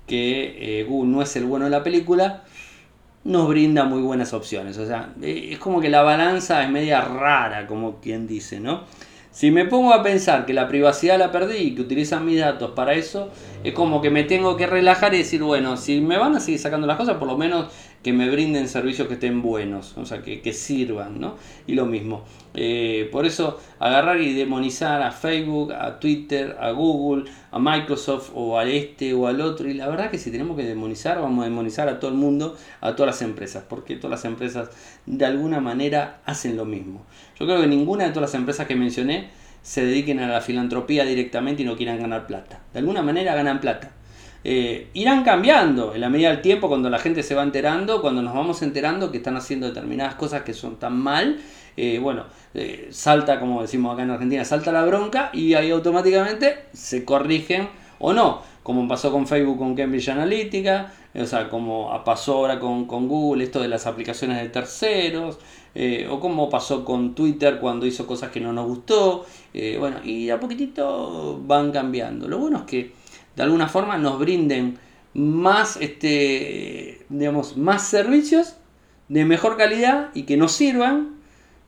que 0.09 0.81
eh, 0.81 0.87
no 0.88 1.23
es 1.23 1.37
el 1.37 1.44
bueno 1.44 1.66
de 1.66 1.71
la 1.71 1.85
película, 1.85 2.42
nos 3.25 3.49
brinda 3.49 3.85
muy 3.85 4.03
buenas 4.03 4.33
opciones. 4.33 4.79
O 4.79 4.87
sea, 4.87 5.12
eh, 5.23 5.51
es 5.53 5.59
como 5.59 5.81
que 5.81 5.88
la 5.88 6.03
balanza 6.03 6.64
es 6.64 6.71
media 6.71 7.03
rara, 7.03 7.66
como 7.66 8.01
quien 8.01 8.27
dice, 8.27 8.59
¿no? 8.59 8.83
Si 9.31 9.53
me 9.53 9.66
pongo 9.66 9.92
a 9.92 10.03
pensar 10.03 10.47
que 10.47 10.53
la 10.53 10.66
privacidad 10.66 11.16
la 11.16 11.31
perdí 11.31 11.59
y 11.59 11.75
que 11.75 11.83
utilizan 11.83 12.27
mis 12.27 12.40
datos 12.40 12.73
para 12.73 12.94
eso, 12.94 13.31
es 13.62 13.73
como 13.73 14.01
que 14.01 14.11
me 14.11 14.25
tengo 14.25 14.57
que 14.57 14.66
relajar 14.66 15.14
y 15.14 15.18
decir, 15.18 15.42
bueno, 15.44 15.77
si 15.77 16.01
me 16.01 16.18
van 16.18 16.35
a 16.35 16.40
seguir 16.40 16.59
sacando 16.59 16.88
las 16.88 16.97
cosas, 16.97 17.18
por 17.18 17.29
lo 17.29 17.37
menos 17.37 17.66
que 18.09 18.14
me 18.14 18.31
brinden 18.31 18.68
servicios 18.68 19.07
que 19.07 19.14
estén 19.14 19.42
buenos, 19.42 19.94
o 19.99 20.07
sea, 20.07 20.23
que, 20.23 20.53
sirvan, 20.55 21.21
¿no? 21.21 21.37
Y 21.66 21.75
lo 21.75 21.85
mismo. 21.85 22.25
Eh, 22.55 23.07
por 23.12 23.27
eso, 23.27 23.61
agarrar 23.79 24.18
y 24.23 24.33
demonizar 24.33 25.03
a 25.03 25.11
Facebook, 25.12 25.75
a 25.75 26.01
Twitter, 26.01 26.57
a 26.59 26.71
Google, 26.71 27.31
a 27.51 27.59
Microsoft 27.59 28.31
o 28.35 28.59
al 28.59 28.71
este 28.71 29.12
o 29.12 29.27
al 29.27 29.42
otro. 29.42 29.68
Y 29.68 29.75
la 29.75 29.88
verdad 29.88 30.11
que 30.11 30.16
si 30.16 30.31
tenemos 30.31 30.57
que 30.57 30.64
demonizar, 30.64 31.21
vamos 31.21 31.42
a 31.42 31.49
demonizar 31.49 31.87
a 31.90 32.01
todo 32.01 32.11
el 32.11 32.16
mundo, 32.16 32.57
a 32.81 32.97
todas 32.97 33.14
las 33.14 33.21
empresas, 33.21 33.64
porque 33.68 33.97
todas 33.97 34.12
las 34.12 34.25
empresas 34.25 34.71
de 35.05 35.27
alguna 35.27 35.61
manera 35.61 36.23
hacen 36.25 36.57
lo 36.57 36.64
mismo. 36.64 37.05
Yo 37.38 37.44
creo 37.44 37.61
que 37.61 37.66
ninguna 37.66 38.05
de 38.05 38.11
todas 38.12 38.31
las 38.31 38.40
empresas 38.40 38.66
que 38.66 38.75
mencioné 38.75 39.29
se 39.61 39.85
dediquen 39.85 40.21
a 40.21 40.29
la 40.29 40.40
filantropía 40.40 41.05
directamente 41.05 41.61
y 41.61 41.66
no 41.66 41.77
quieran 41.77 42.01
ganar 42.01 42.27
plata. 42.27 42.62
De 42.73 42.79
alguna 42.79 43.03
manera 43.03 43.35
ganan 43.35 43.61
plata. 43.61 43.92
Eh, 44.44 44.88
irán 44.94 45.24
cambiando 45.24 45.94
en 45.94 46.01
la 46.01 46.09
medida 46.09 46.31
del 46.31 46.42
tiempo 46.42 46.68
cuando 46.68 46.88
la 46.88 47.01
gente 47.01 47.22
se 47.22 47.35
va 47.35 47.42
enterando, 47.42 48.01
cuando 48.01 48.22
nos 48.22 48.35
vamos 48.35 48.62
enterando 48.62 49.11
que 49.11 49.18
están 49.18 49.37
haciendo 49.37 49.66
determinadas 49.66 50.14
cosas 50.14 50.42
que 50.42 50.55
son 50.55 50.77
tan 50.77 50.96
mal, 50.96 51.38
eh, 51.77 51.98
bueno, 52.01 52.24
eh, 52.55 52.88
salta, 52.92 53.40
como 53.40 53.62
decimos 53.62 53.92
acá 53.92 54.05
en 54.05 54.11
Argentina, 54.11 54.44
salta 54.44 54.70
la 54.70 54.85
bronca 54.85 55.31
y 55.33 55.55
ahí 55.55 55.70
automáticamente 55.70 56.66
se 56.72 57.05
corrigen 57.05 57.68
o 57.98 58.12
no, 58.12 58.42
como 58.62 58.87
pasó 58.87 59.11
con 59.11 59.27
Facebook 59.27 59.59
con 59.59 59.74
Cambridge 59.74 60.09
Analytica, 60.09 60.92
o 61.14 61.27
sea, 61.27 61.48
como 61.48 61.90
pasó 62.05 62.35
ahora 62.35 62.61
con, 62.61 62.87
con 62.87 63.09
Google 63.09 63.42
esto 63.42 63.61
de 63.61 63.66
las 63.66 63.87
aplicaciones 63.87 64.40
de 64.40 64.48
terceros, 64.51 65.38
o 66.11 66.20
como 66.20 66.48
pasó 66.48 66.85
con 66.85 67.14
Twitter 67.14 67.59
cuando 67.59 67.87
hizo 67.87 68.07
cosas 68.07 68.31
que 68.31 68.40
no 68.40 68.53
nos 68.53 68.66
gustó, 68.66 69.27
bueno, 69.79 69.96
y 70.05 70.31
a 70.31 70.38
poquitito 70.38 71.40
van 71.44 71.72
cambiando. 71.72 72.29
Lo 72.29 72.38
bueno 72.38 72.59
es 72.59 72.64
que 72.64 72.92
de 73.38 73.44
alguna 73.44 73.68
forma 73.68 73.96
nos 73.98 74.18
brinden 74.18 74.81
más, 75.14 75.77
este, 75.77 77.07
digamos, 77.09 77.57
más 77.57 77.87
servicios 77.87 78.57
de 79.09 79.24
mejor 79.24 79.57
calidad 79.57 80.11
y 80.12 80.24
que 80.24 80.37
nos 80.37 80.51
sirvan 80.51 81.16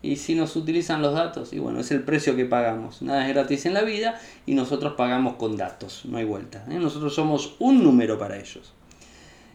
y 0.02 0.16
si 0.16 0.34
nos 0.34 0.56
utilizan 0.56 1.00
los 1.00 1.14
datos, 1.14 1.52
y 1.52 1.60
bueno, 1.60 1.78
es 1.78 1.92
el 1.92 2.02
precio 2.02 2.34
que 2.34 2.44
pagamos. 2.44 3.02
Nada 3.02 3.28
es 3.28 3.34
gratis 3.34 3.66
en 3.66 3.74
la 3.74 3.82
vida 3.82 4.20
y 4.46 4.54
nosotros 4.54 4.94
pagamos 4.94 5.36
con 5.36 5.56
datos, 5.56 6.02
no 6.06 6.18
hay 6.18 6.24
vuelta. 6.24 6.64
¿eh? 6.68 6.74
Nosotros 6.74 7.14
somos 7.14 7.54
un 7.60 7.84
número 7.84 8.18
para 8.18 8.36
ellos. 8.36 8.72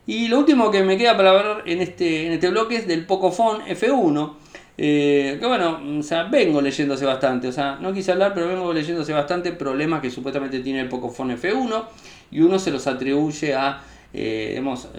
Y 0.07 0.29
lo 0.29 0.39
último 0.39 0.71
que 0.71 0.83
me 0.83 0.97
queda 0.97 1.17
para 1.17 1.33
ver 1.33 1.63
en 1.65 1.81
este, 1.81 2.27
en 2.27 2.31
este 2.31 2.49
bloque 2.49 2.77
es 2.77 2.87
del 2.87 3.05
Pocophone 3.05 3.65
F1. 3.65 4.35
Eh, 4.77 5.37
que 5.39 5.45
bueno, 5.45 5.79
o 5.99 6.03
sea, 6.03 6.23
vengo 6.23 6.61
leyéndose 6.61 7.05
bastante, 7.05 7.47
o 7.47 7.51
sea, 7.51 7.77
no 7.79 7.93
quise 7.93 8.11
hablar, 8.11 8.33
pero 8.33 8.47
vengo 8.47 8.73
leyéndose 8.73 9.13
bastante 9.13 9.53
problemas 9.53 10.01
que 10.01 10.11
supuestamente 10.11 10.59
tiene 10.59 10.81
el 10.81 10.89
Pocophone 10.89 11.37
F1 11.37 11.85
y 12.31 12.41
uno 12.41 12.59
se 12.59 12.71
los 12.71 12.85
atribuye 12.87 13.53
a, 13.53 13.81
eh, 14.13 14.47
digamos, 14.49 14.89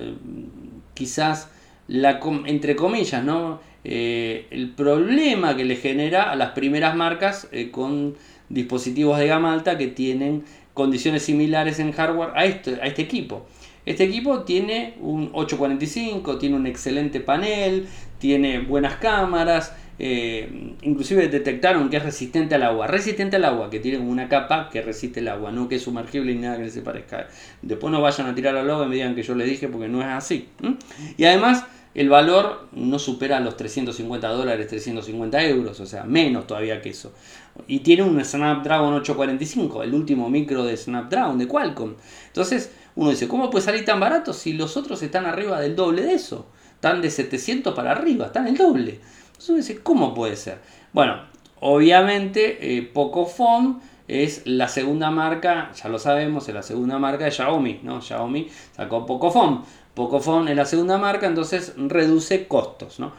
quizás 0.94 1.50
la, 1.88 2.20
entre 2.46 2.74
comillas, 2.74 3.22
¿no? 3.24 3.60
Eh, 3.84 4.48
el 4.50 4.70
problema 4.70 5.56
que 5.56 5.64
le 5.64 5.76
genera 5.76 6.30
a 6.32 6.34
las 6.34 6.50
primeras 6.50 6.96
marcas 6.96 7.46
eh, 7.52 7.70
con 7.70 8.16
dispositivos 8.48 9.16
de 9.18 9.28
gama 9.28 9.52
alta 9.52 9.78
que 9.78 9.86
tienen 9.86 10.44
condiciones 10.74 11.22
similares 11.22 11.78
en 11.78 11.92
hardware 11.92 12.30
a 12.34 12.46
este, 12.46 12.80
a 12.82 12.86
este 12.86 13.02
equipo. 13.02 13.46
Este 13.84 14.02
equipo 14.02 14.40
tiene 14.40 14.94
un 15.00 15.30
845, 15.32 16.38
tiene 16.38 16.56
un 16.56 16.66
excelente 16.66 17.20
panel, 17.20 17.86
tiene 18.18 18.60
buenas 18.60 18.96
cámaras, 18.96 19.74
eh, 19.98 20.74
inclusive 20.82 21.28
detectaron 21.28 21.88
que 21.88 21.96
es 21.96 22.02
resistente 22.02 22.54
al 22.54 22.62
agua. 22.62 22.86
Resistente 22.86 23.36
al 23.36 23.44
agua, 23.44 23.70
que 23.70 23.80
tiene 23.80 23.98
una 23.98 24.28
capa 24.28 24.68
que 24.70 24.82
resiste 24.82 25.20
el 25.20 25.28
agua, 25.28 25.52
no 25.52 25.68
que 25.68 25.76
es 25.76 25.82
sumergible 25.82 26.32
y 26.32 26.36
nada 26.36 26.58
que 26.58 26.70
se 26.70 26.82
parezca. 26.82 27.28
Después 27.62 27.92
no 27.92 28.00
vayan 28.00 28.26
a 28.26 28.34
tirar 28.34 28.56
al 28.56 28.68
agua 28.70 28.86
y 28.86 28.88
me 28.88 28.94
digan 28.96 29.14
que 29.14 29.22
yo 29.22 29.34
les 29.34 29.48
dije 29.48 29.68
porque 29.68 29.88
no 29.88 30.00
es 30.00 30.08
así. 30.08 30.48
Y 31.16 31.24
además 31.24 31.64
el 31.94 32.10
valor 32.10 32.68
no 32.72 32.98
supera 32.98 33.40
los 33.40 33.56
350 33.56 34.28
dólares, 34.28 34.68
350 34.68 35.42
euros, 35.44 35.80
o 35.80 35.86
sea, 35.86 36.04
menos 36.04 36.46
todavía 36.46 36.82
que 36.82 36.90
eso. 36.90 37.14
Y 37.66 37.78
tiene 37.78 38.02
un 38.02 38.22
Snapdragon 38.22 38.92
845, 38.92 39.82
el 39.82 39.94
último 39.94 40.28
micro 40.28 40.62
de 40.62 40.76
Snapdragon, 40.76 41.38
de 41.38 41.48
Qualcomm. 41.48 41.94
Entonces, 42.26 42.70
uno 42.96 43.08
dice, 43.08 43.28
¿cómo 43.28 43.48
puede 43.48 43.64
salir 43.64 43.86
tan 43.86 43.98
barato 43.98 44.34
si 44.34 44.52
los 44.52 44.76
otros 44.76 45.02
están 45.02 45.24
arriba 45.24 45.58
del 45.58 45.74
doble 45.74 46.02
de 46.02 46.12
eso? 46.12 46.46
Están 46.86 47.02
de 47.02 47.10
700 47.10 47.74
para 47.74 47.90
arriba, 47.90 48.26
están 48.26 48.46
el 48.46 48.56
doble. 48.56 49.00
Entonces 49.40 49.80
¿cómo 49.82 50.14
puede 50.14 50.36
ser? 50.36 50.58
Bueno, 50.92 51.16
obviamente, 51.58 52.58
eh, 52.60 52.82
Pocophone 52.82 53.78
es 54.06 54.42
la 54.44 54.68
segunda 54.68 55.10
marca, 55.10 55.72
ya 55.74 55.88
lo 55.88 55.98
sabemos, 55.98 56.46
es 56.46 56.54
la 56.54 56.62
segunda 56.62 56.96
marca 57.00 57.24
de 57.24 57.32
Xiaomi, 57.32 57.80
¿no? 57.82 58.00
Xiaomi 58.00 58.46
sacó 58.76 59.04
Pocophone. 59.04 59.62
Pocophone 59.94 60.48
es 60.52 60.56
la 60.56 60.64
segunda 60.64 60.96
marca, 60.96 61.26
entonces 61.26 61.74
reduce 61.76 62.46
costos, 62.46 63.00
¿no? 63.00 63.14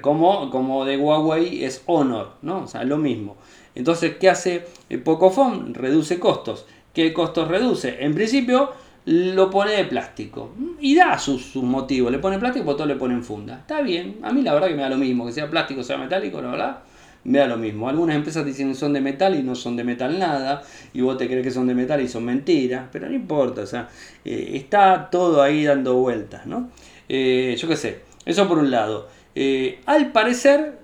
Como, 0.00 0.50
como 0.50 0.84
de 0.84 0.96
Huawei 0.96 1.62
es 1.62 1.84
Honor, 1.86 2.32
¿no? 2.42 2.64
O 2.64 2.66
sea, 2.66 2.82
lo 2.82 2.98
mismo. 2.98 3.36
Entonces, 3.76 4.16
¿qué 4.18 4.28
hace 4.28 4.66
Pocophone? 5.04 5.72
Reduce 5.72 6.18
costos. 6.18 6.66
¿Qué 6.92 7.12
costos 7.12 7.46
reduce? 7.46 8.04
En 8.04 8.12
principio 8.12 8.72
lo 9.06 9.50
pone 9.50 9.72
de 9.72 9.84
plástico 9.84 10.54
y 10.80 10.94
da 10.94 11.18
sus, 11.18 11.56
motivos. 11.56 12.10
Le 12.10 12.18
pone 12.18 12.38
plástico, 12.38 12.64
por 12.64 12.76
todo 12.76 12.86
le 12.86 12.96
pone 12.96 13.14
en 13.14 13.24
funda. 13.24 13.58
Está 13.58 13.82
bien, 13.82 14.18
a 14.22 14.32
mí 14.32 14.42
la 14.42 14.54
verdad 14.54 14.68
que 14.68 14.74
me 14.74 14.82
da 14.82 14.88
lo 14.88 14.96
mismo, 14.96 15.26
que 15.26 15.32
sea 15.32 15.50
plástico 15.50 15.82
sea 15.82 15.98
metálico, 15.98 16.40
la 16.40 16.50
verdad 16.50 16.78
me 17.24 17.38
da 17.38 17.46
lo 17.46 17.56
mismo. 17.56 17.88
Algunas 17.88 18.16
empresas 18.16 18.44
dicen 18.44 18.68
que 18.68 18.74
son 18.74 18.92
de 18.92 19.00
metal 19.00 19.34
y 19.34 19.42
no 19.42 19.54
son 19.54 19.76
de 19.76 19.84
metal 19.84 20.18
nada, 20.18 20.62
y 20.92 21.00
vos 21.00 21.16
te 21.18 21.26
crees 21.26 21.42
que 21.42 21.50
son 21.50 21.66
de 21.66 21.74
metal 21.74 22.00
y 22.00 22.08
son 22.08 22.24
mentiras, 22.24 22.86
pero 22.92 23.08
no 23.08 23.14
importa, 23.14 23.62
o 23.62 23.66
sea, 23.66 23.88
eh, 24.24 24.52
está 24.54 25.08
todo 25.10 25.42
ahí 25.42 25.64
dando 25.64 25.94
vueltas, 25.96 26.46
¿no? 26.46 26.70
Eh, 27.08 27.56
yo 27.58 27.68
qué 27.68 27.76
sé, 27.76 28.00
eso 28.24 28.46
por 28.46 28.58
un 28.58 28.70
lado. 28.70 29.08
Eh, 29.34 29.80
al 29.86 30.12
parecer 30.12 30.78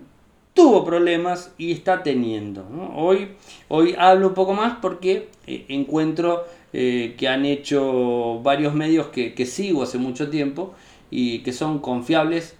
tuvo 0.54 0.84
problemas 0.84 1.52
y 1.56 1.72
está 1.72 2.02
teniendo. 2.02 2.66
Hoy, 2.96 3.28
hoy 3.68 3.94
hablo 3.96 4.28
un 4.28 4.34
poco 4.34 4.52
más 4.52 4.76
porque 4.82 5.28
encuentro 5.46 6.44
que 6.72 7.28
han 7.28 7.44
hecho 7.44 8.40
varios 8.42 8.74
medios 8.74 9.08
que, 9.08 9.34
que 9.34 9.44
sigo 9.44 9.82
hace 9.82 9.98
mucho 9.98 10.30
tiempo 10.30 10.74
y 11.10 11.40
que 11.40 11.52
son 11.52 11.80
confiables 11.80 12.54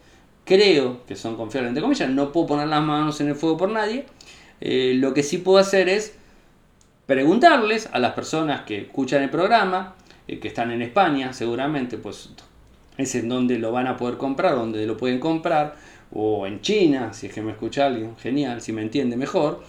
creo 0.51 1.07
que 1.07 1.15
son 1.15 1.37
confiables 1.37 1.69
entre 1.69 1.83
comillas, 1.83 2.11
no 2.11 2.33
puedo 2.33 2.49
poner 2.49 2.67
las 2.67 2.83
manos 2.83 3.21
en 3.21 3.29
el 3.29 3.37
fuego 3.37 3.57
por 3.57 3.71
nadie, 3.71 4.07
eh, 4.61 4.95
lo 4.97 5.15
que 5.15 5.23
sí 5.23 5.39
puedo 5.39 5.59
hacer 5.59 5.89
es 5.89 6.15
preguntarles 7.07 7.89
a 7.93 8.01
las 8.01 8.15
personas 8.15 8.63
que 8.63 8.81
escuchan 8.81 9.23
el 9.23 9.31
programa, 9.31 9.95
eh, 10.27 10.41
que 10.41 10.49
están 10.49 10.73
en 10.73 10.83
España, 10.83 11.33
seguramente, 11.33 11.99
pues 11.99 12.31
es 12.97 13.15
en 13.15 13.29
donde 13.29 13.61
lo 13.61 13.71
van 13.71 13.87
a 13.87 13.97
poder 13.97 14.17
comprar, 14.17 14.57
donde 14.57 14.85
lo 14.87 14.97
pueden 14.97 15.21
comprar, 15.21 15.77
o 16.13 16.49
en 16.49 16.61
China, 16.61 17.13
si 17.13 17.29
es 17.29 17.33
que 17.33 17.43
me 17.43 17.53
escucha 17.53 17.87
alguien, 17.87 18.17
genial, 18.17 18.61
si 18.61 18.73
me 18.73 18.83
entiende 18.83 19.17
mejor, 19.17 19.63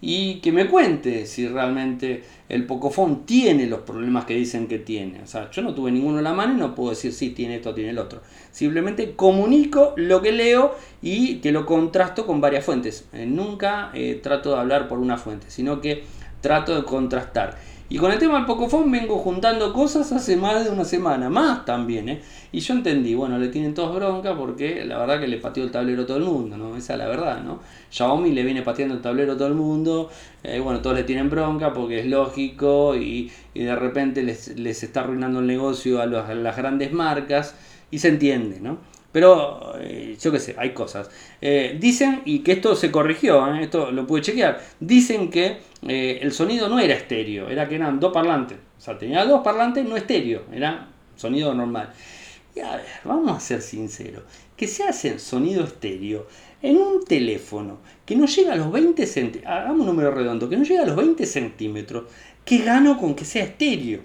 y 0.00 0.36
que 0.40 0.52
me 0.52 0.68
cuente 0.68 1.26
si 1.26 1.48
realmente 1.48 2.22
el 2.48 2.66
Pocophone 2.66 3.20
tiene 3.24 3.66
los 3.66 3.80
problemas 3.80 4.24
que 4.24 4.34
dicen 4.34 4.68
que 4.68 4.78
tiene. 4.78 5.22
O 5.22 5.26
sea, 5.26 5.50
yo 5.50 5.62
no 5.62 5.74
tuve 5.74 5.90
ninguno 5.90 6.18
en 6.18 6.24
la 6.24 6.32
mano 6.32 6.54
y 6.54 6.56
no 6.56 6.74
puedo 6.74 6.90
decir 6.90 7.12
si 7.12 7.30
tiene 7.30 7.56
esto 7.56 7.74
tiene 7.74 7.90
el 7.90 7.98
otro. 7.98 8.20
Simplemente 8.52 9.14
comunico 9.14 9.94
lo 9.96 10.20
que 10.22 10.32
leo 10.32 10.74
y 11.02 11.36
que 11.36 11.52
lo 11.52 11.66
contrasto 11.66 12.26
con 12.26 12.40
varias 12.40 12.64
fuentes. 12.64 13.06
Eh, 13.12 13.26
nunca 13.26 13.90
eh, 13.94 14.20
trato 14.22 14.52
de 14.52 14.60
hablar 14.60 14.88
por 14.88 14.98
una 14.98 15.16
fuente, 15.16 15.46
sino 15.48 15.80
que 15.80 16.04
trato 16.40 16.76
de 16.76 16.84
contrastar. 16.84 17.56
Y 17.88 17.98
con 17.98 18.10
el 18.10 18.18
tema 18.18 18.34
del 18.38 18.46
Pocophone 18.46 18.90
vengo 18.90 19.18
juntando 19.18 19.72
cosas 19.72 20.10
hace 20.10 20.36
más 20.36 20.64
de 20.64 20.70
una 20.70 20.84
semana, 20.84 21.30
más 21.30 21.64
también, 21.64 22.08
¿eh? 22.08 22.20
Y 22.50 22.58
yo 22.58 22.74
entendí, 22.74 23.14
bueno, 23.14 23.38
le 23.38 23.48
tienen 23.48 23.74
todos 23.74 23.94
bronca 23.94 24.36
porque 24.36 24.84
la 24.84 24.98
verdad 24.98 25.20
que 25.20 25.28
le 25.28 25.36
pateó 25.36 25.62
el 25.62 25.70
tablero 25.70 26.02
a 26.02 26.06
todo 26.06 26.16
el 26.16 26.24
mundo, 26.24 26.56
¿no? 26.56 26.76
Esa 26.76 26.94
es 26.94 26.98
la 26.98 27.06
verdad, 27.06 27.44
¿no? 27.44 27.60
Xiaomi 27.90 28.32
le 28.32 28.42
viene 28.42 28.62
pateando 28.62 28.96
el 28.96 29.02
tablero 29.02 29.34
a 29.34 29.36
todo 29.36 29.46
el 29.46 29.54
mundo, 29.54 30.10
eh, 30.42 30.58
bueno, 30.58 30.80
todos 30.80 30.96
le 30.96 31.04
tienen 31.04 31.30
bronca 31.30 31.72
porque 31.72 32.00
es 32.00 32.06
lógico 32.06 32.96
y, 32.96 33.30
de 33.54 33.76
repente 33.76 34.22
les, 34.22 34.82
está 34.82 35.00
arruinando 35.00 35.38
el 35.38 35.46
negocio 35.46 36.00
a 36.00 36.06
las 36.06 36.56
grandes 36.56 36.92
marcas 36.92 37.54
y 37.92 38.00
se 38.00 38.08
entiende, 38.08 38.60
¿no? 38.60 38.78
Pero 39.16 39.72
eh, 39.80 40.14
yo 40.20 40.30
qué 40.30 40.38
sé, 40.38 40.54
hay 40.58 40.74
cosas. 40.74 41.08
Eh, 41.40 41.78
dicen, 41.80 42.20
y 42.26 42.40
que 42.40 42.52
esto 42.52 42.76
se 42.76 42.90
corrigió, 42.90 43.50
¿eh? 43.50 43.62
esto 43.62 43.90
lo 43.90 44.06
pude 44.06 44.20
chequear, 44.20 44.60
dicen 44.78 45.30
que 45.30 45.56
el 45.80 46.32
sonido 46.32 46.68
no 46.68 46.78
era 46.78 46.92
estéreo, 46.92 47.48
era 47.48 47.66
que 47.66 47.76
eran 47.76 47.98
dos 47.98 48.12
parlantes. 48.12 48.58
O 48.76 48.78
sea, 48.82 48.98
tenía 48.98 49.24
dos 49.24 49.40
parlantes 49.42 49.86
no 49.86 49.96
estéreo, 49.96 50.42
era 50.52 50.88
sonido 51.16 51.54
normal. 51.54 51.94
Y 52.54 52.60
a 52.60 52.76
ver, 52.76 52.84
vamos 53.04 53.34
a 53.34 53.40
ser 53.40 53.62
sinceros, 53.62 54.22
que 54.54 54.66
se 54.66 54.84
hace 54.84 55.18
sonido 55.18 55.64
estéreo 55.64 56.26
en 56.60 56.76
un 56.76 57.02
teléfono 57.02 57.78
que 58.04 58.16
no 58.16 58.26
llega 58.26 58.52
a 58.52 58.56
los 58.56 58.70
20 58.70 59.06
centímetros, 59.06 59.50
hagamos 59.50 59.80
un 59.80 59.86
número 59.86 60.10
redondo, 60.10 60.46
que 60.46 60.58
no 60.58 60.64
llega 60.64 60.82
a 60.82 60.86
los 60.86 60.96
20 60.96 61.24
centímetros, 61.24 62.04
¿qué 62.44 62.58
gano 62.58 62.98
con 62.98 63.14
que 63.14 63.24
sea 63.24 63.44
estéreo? 63.44 64.00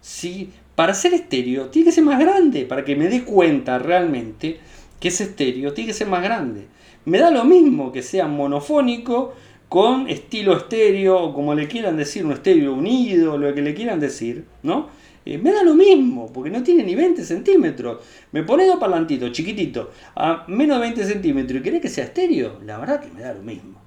Si 0.00 0.50
para 0.76 0.94
ser 0.94 1.14
estéreo 1.14 1.66
tiene 1.70 1.86
que 1.86 1.92
ser 1.92 2.04
más 2.04 2.20
grande, 2.20 2.66
para 2.66 2.84
que 2.84 2.94
me 2.94 3.08
dé 3.08 3.24
cuenta 3.24 3.78
realmente 3.78 4.60
que 5.00 5.08
es 5.08 5.20
estéreo, 5.20 5.72
tiene 5.72 5.88
que 5.88 5.94
ser 5.94 6.06
más 6.06 6.22
grande. 6.22 6.66
Me 7.06 7.18
da 7.18 7.30
lo 7.30 7.44
mismo 7.44 7.90
que 7.92 8.02
sea 8.02 8.28
monofónico 8.28 9.34
con 9.68 10.08
estilo 10.08 10.56
estéreo, 10.56 11.18
o 11.18 11.34
como 11.34 11.54
le 11.54 11.66
quieran 11.66 11.96
decir, 11.96 12.24
un 12.24 12.32
estéreo 12.32 12.74
unido, 12.74 13.36
lo 13.36 13.52
que 13.54 13.62
le 13.62 13.74
quieran 13.74 13.98
decir, 13.98 14.44
¿no? 14.62 14.88
Eh, 15.24 15.38
me 15.38 15.50
da 15.50 15.64
lo 15.64 15.74
mismo, 15.74 16.32
porque 16.32 16.50
no 16.50 16.62
tiene 16.62 16.84
ni 16.84 16.94
20 16.94 17.24
centímetros. 17.24 17.98
Me 18.32 18.42
pone 18.44 18.66
dos 18.66 18.76
parlantitos, 18.78 19.32
chiquitito, 19.32 19.90
a 20.14 20.44
menos 20.46 20.76
de 20.76 20.82
20 20.82 21.04
centímetros 21.04 21.60
y 21.60 21.62
querés 21.64 21.82
que 21.82 21.88
sea 21.88 22.04
estéreo, 22.04 22.60
la 22.64 22.78
verdad 22.78 23.00
que 23.00 23.10
me 23.10 23.22
da 23.22 23.34
lo 23.34 23.42
mismo 23.42 23.85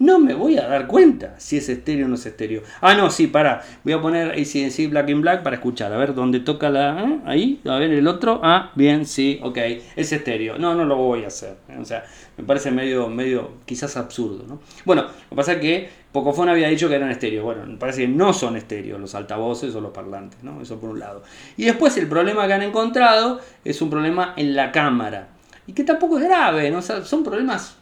no 0.00 0.18
me 0.18 0.32
voy 0.32 0.56
a 0.56 0.66
dar 0.66 0.86
cuenta 0.86 1.34
si 1.38 1.58
es 1.58 1.68
estéreo 1.68 2.06
o 2.06 2.08
no 2.08 2.14
es 2.14 2.24
estéreo. 2.24 2.62
Ah, 2.80 2.94
no, 2.94 3.10
sí, 3.10 3.26
para. 3.26 3.62
Voy 3.84 3.92
a 3.92 4.00
poner 4.00 4.30
ACDC 4.30 4.88
Black 4.88 5.10
in 5.10 5.20
Black 5.20 5.42
para 5.42 5.56
escuchar. 5.56 5.92
A 5.92 5.98
ver 5.98 6.14
dónde 6.14 6.40
toca 6.40 6.70
la. 6.70 7.04
¿eh? 7.04 7.20
Ahí, 7.26 7.60
a 7.66 7.76
ver 7.76 7.90
el 7.90 8.08
otro. 8.08 8.40
Ah, 8.42 8.72
bien, 8.74 9.04
sí, 9.04 9.38
ok. 9.42 9.58
Es 9.96 10.10
estéreo. 10.10 10.58
No, 10.58 10.74
no 10.74 10.86
lo 10.86 10.96
voy 10.96 11.24
a 11.24 11.26
hacer. 11.26 11.58
O 11.78 11.84
sea, 11.84 12.02
me 12.38 12.44
parece 12.44 12.70
medio, 12.70 13.08
medio, 13.08 13.50
quizás 13.66 13.94
absurdo, 13.98 14.46
¿no? 14.48 14.60
Bueno, 14.86 15.02
lo 15.02 15.28
que 15.28 15.36
pasa 15.36 15.52
es 15.52 15.58
que 15.60 15.90
Pocophone 16.12 16.50
había 16.50 16.68
dicho 16.68 16.88
que 16.88 16.94
eran 16.94 17.10
estéreo. 17.10 17.44
Bueno, 17.44 17.66
me 17.66 17.76
parece 17.76 18.00
que 18.00 18.08
no 18.08 18.32
son 18.32 18.56
estéreos 18.56 18.98
los 18.98 19.14
altavoces 19.14 19.74
o 19.74 19.82
los 19.82 19.92
parlantes, 19.92 20.42
¿no? 20.42 20.62
Eso 20.62 20.80
por 20.80 20.88
un 20.88 20.98
lado. 20.98 21.22
Y 21.58 21.66
después 21.66 21.94
el 21.98 22.08
problema 22.08 22.46
que 22.46 22.54
han 22.54 22.62
encontrado 22.62 23.38
es 23.66 23.82
un 23.82 23.90
problema 23.90 24.32
en 24.38 24.56
la 24.56 24.72
cámara. 24.72 25.28
Y 25.66 25.74
que 25.74 25.84
tampoco 25.84 26.18
es 26.18 26.24
grave, 26.24 26.70
¿no? 26.70 26.78
O 26.78 26.82
sea, 26.82 27.04
son 27.04 27.22
problemas 27.22 27.76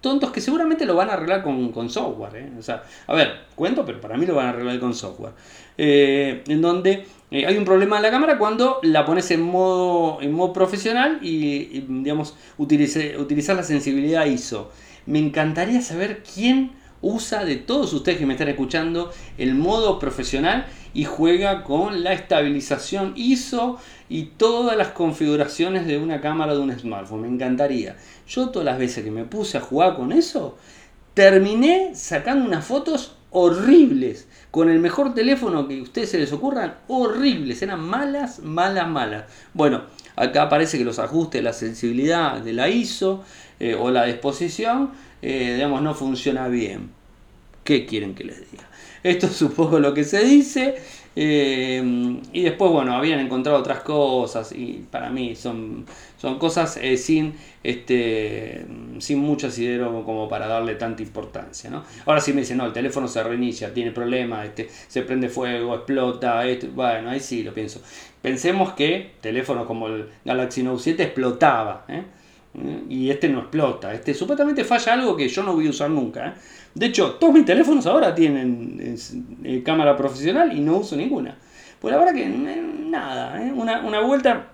tontos 0.00 0.30
que 0.30 0.40
seguramente 0.40 0.86
lo 0.86 0.94
van 0.94 1.10
a 1.10 1.14
arreglar 1.14 1.42
con, 1.42 1.90
software. 1.90 2.36
¿eh? 2.36 2.52
O 2.58 2.62
sea, 2.62 2.82
a 3.06 3.14
ver, 3.14 3.46
cuento, 3.54 3.84
pero 3.84 4.00
para 4.00 4.16
mí 4.16 4.26
lo 4.26 4.34
van 4.34 4.46
a 4.46 4.48
arreglar 4.50 4.78
con 4.80 4.94
software. 4.94 5.32
Eh, 5.76 6.42
en 6.46 6.60
donde 6.60 7.06
eh, 7.30 7.46
hay 7.46 7.56
un 7.56 7.64
problema 7.64 7.96
en 7.96 8.02
la 8.02 8.10
cámara 8.10 8.38
cuando 8.38 8.80
la 8.82 9.04
pones 9.04 9.30
en 9.30 9.42
modo, 9.42 10.20
en 10.20 10.32
modo 10.32 10.52
profesional 10.52 11.18
y, 11.22 11.84
digamos, 11.88 12.36
utilice, 12.58 13.16
utilizar 13.18 13.56
la 13.56 13.62
sensibilidad 13.62 14.26
ISO. 14.26 14.70
Me 15.06 15.18
encantaría 15.18 15.80
saber 15.80 16.22
quién 16.22 16.72
usa 17.02 17.44
de 17.44 17.56
todos 17.56 17.92
ustedes 17.92 18.18
que 18.18 18.26
me 18.26 18.34
están 18.34 18.48
escuchando 18.48 19.10
el 19.38 19.54
modo 19.54 19.98
profesional 19.98 20.66
y 20.92 21.04
juega 21.04 21.62
con 21.62 22.02
la 22.02 22.12
estabilización 22.12 23.14
ISO 23.16 23.78
y 24.08 24.24
todas 24.36 24.76
las 24.76 24.88
configuraciones 24.88 25.86
de 25.86 25.98
una 25.98 26.20
cámara 26.20 26.54
de 26.54 26.60
un 26.60 26.76
smartphone. 26.76 27.22
Me 27.22 27.28
encantaría. 27.28 27.96
Yo 28.30 28.50
todas 28.50 28.64
las 28.64 28.78
veces 28.78 29.02
que 29.02 29.10
me 29.10 29.24
puse 29.24 29.58
a 29.58 29.60
jugar 29.60 29.96
con 29.96 30.12
eso, 30.12 30.56
terminé 31.14 31.96
sacando 31.96 32.44
unas 32.44 32.64
fotos 32.64 33.16
horribles. 33.30 34.28
Con 34.52 34.70
el 34.70 34.78
mejor 34.78 35.14
teléfono 35.14 35.66
que 35.66 35.80
a 35.80 35.82
ustedes 35.82 36.10
se 36.10 36.18
les 36.18 36.32
ocurran, 36.32 36.76
horribles. 36.86 37.60
Eran 37.62 37.80
malas, 37.80 38.38
malas, 38.38 38.88
malas. 38.88 39.24
Bueno, 39.52 39.82
acá 40.14 40.48
parece 40.48 40.78
que 40.78 40.84
los 40.84 41.00
ajustes, 41.00 41.42
la 41.42 41.52
sensibilidad 41.52 42.40
de 42.40 42.52
la 42.52 42.68
ISO 42.68 43.24
eh, 43.58 43.74
o 43.74 43.90
la 43.90 44.04
disposición, 44.04 44.92
eh, 45.22 45.54
digamos, 45.54 45.82
no 45.82 45.94
funciona 45.94 46.46
bien. 46.46 46.90
¿Qué 47.64 47.84
quieren 47.84 48.14
que 48.14 48.24
les 48.24 48.48
diga? 48.48 48.68
Esto 49.02 49.26
es 49.26 49.42
un 49.42 49.52
poco 49.52 49.80
lo 49.80 49.92
que 49.92 50.04
se 50.04 50.24
dice. 50.24 50.76
Eh, 51.16 52.20
y 52.32 52.42
después, 52.42 52.70
bueno, 52.70 52.94
habían 52.94 53.18
encontrado 53.18 53.58
otras 53.58 53.80
cosas 53.80 54.52
y 54.52 54.86
para 54.90 55.10
mí 55.10 55.34
son, 55.34 55.84
son 56.16 56.38
cosas 56.38 56.78
eh, 56.80 56.96
sin, 56.96 57.34
este, 57.64 58.64
sin 58.98 59.18
mucho 59.18 59.48
asidero 59.48 60.04
como 60.04 60.28
para 60.28 60.46
darle 60.46 60.76
tanta 60.76 61.02
importancia. 61.02 61.68
¿no? 61.68 61.82
Ahora 62.06 62.20
sí 62.20 62.32
me 62.32 62.40
dicen, 62.40 62.58
no, 62.58 62.66
el 62.66 62.72
teléfono 62.72 63.08
se 63.08 63.22
reinicia, 63.22 63.74
tiene 63.74 63.90
problemas, 63.90 64.46
este, 64.46 64.68
se 64.88 65.02
prende 65.02 65.28
fuego, 65.28 65.74
explota, 65.74 66.46
esto, 66.46 66.68
bueno, 66.74 67.10
ahí 67.10 67.20
sí 67.20 67.42
lo 67.42 67.52
pienso. 67.52 67.82
Pensemos 68.22 68.74
que 68.74 69.12
teléfonos 69.20 69.66
como 69.66 69.88
el 69.88 70.08
Galaxy 70.24 70.62
Note 70.62 70.82
7 70.82 71.02
explotaba. 71.02 71.84
¿eh? 71.88 72.04
Y 72.88 73.10
este 73.10 73.28
no 73.28 73.40
explota. 73.40 73.94
Este 73.94 74.12
supuestamente 74.12 74.64
falla 74.64 74.94
algo 74.94 75.16
que 75.16 75.28
yo 75.28 75.42
no 75.42 75.54
voy 75.54 75.68
a 75.68 75.70
usar 75.70 75.90
nunca. 75.90 76.34
De 76.74 76.86
hecho, 76.86 77.12
todos 77.14 77.32
mis 77.32 77.44
teléfonos 77.44 77.86
ahora 77.86 78.14
tienen 78.14 78.96
eh, 79.44 79.62
cámara 79.64 79.96
profesional 79.96 80.52
y 80.56 80.60
no 80.60 80.78
uso 80.78 80.96
ninguna. 80.96 81.36
Pues 81.80 81.92
la 81.92 81.98
verdad 81.98 82.14
que 82.14 82.26
nada, 82.26 83.42
¿eh? 83.42 83.52
una, 83.54 83.80
una, 83.80 84.00
vuelta 84.00 84.48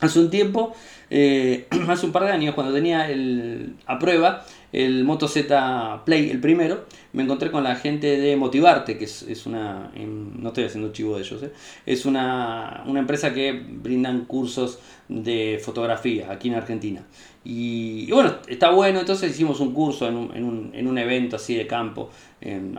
hace 0.00 0.18
un 0.18 0.30
tiempo, 0.30 0.74
eh, 1.10 1.66
hace 1.88 2.06
un 2.06 2.12
par 2.12 2.24
de 2.24 2.30
años, 2.30 2.54
cuando 2.54 2.72
tenía 2.72 3.10
el, 3.10 3.74
a 3.86 3.98
prueba 3.98 4.44
el 4.72 5.04
Moto 5.04 5.26
Z 5.26 6.02
Play, 6.04 6.28
el 6.28 6.40
primero, 6.40 6.84
me 7.14 7.22
encontré 7.22 7.50
con 7.50 7.64
la 7.64 7.76
gente 7.76 8.18
de 8.18 8.36
Motivarte, 8.36 8.98
que 8.98 9.04
es, 9.04 9.46
una, 9.46 9.90
no 9.94 10.48
estoy 10.48 10.64
haciendo 10.64 10.92
chivo 10.92 11.16
de 11.16 11.22
ellos, 11.22 11.42
es 11.86 12.04
una, 12.04 12.82
una 12.86 13.00
empresa 13.00 13.32
que 13.32 13.52
brindan 13.52 14.26
cursos 14.26 14.80
de 15.08 15.60
fotografía 15.64 16.30
aquí 16.30 16.48
en 16.48 16.56
Argentina. 16.56 17.02
Y, 17.42 18.10
bueno, 18.10 18.34
está 18.48 18.70
bueno, 18.70 19.00
entonces 19.00 19.30
hicimos 19.30 19.60
un 19.60 19.72
curso 19.72 20.08
en 20.08 20.16
un, 20.16 20.36
en 20.36 20.44
un, 20.44 20.70
en 20.74 20.88
un 20.88 20.98
evento 20.98 21.36
así 21.36 21.54
de 21.54 21.66
campo 21.66 22.10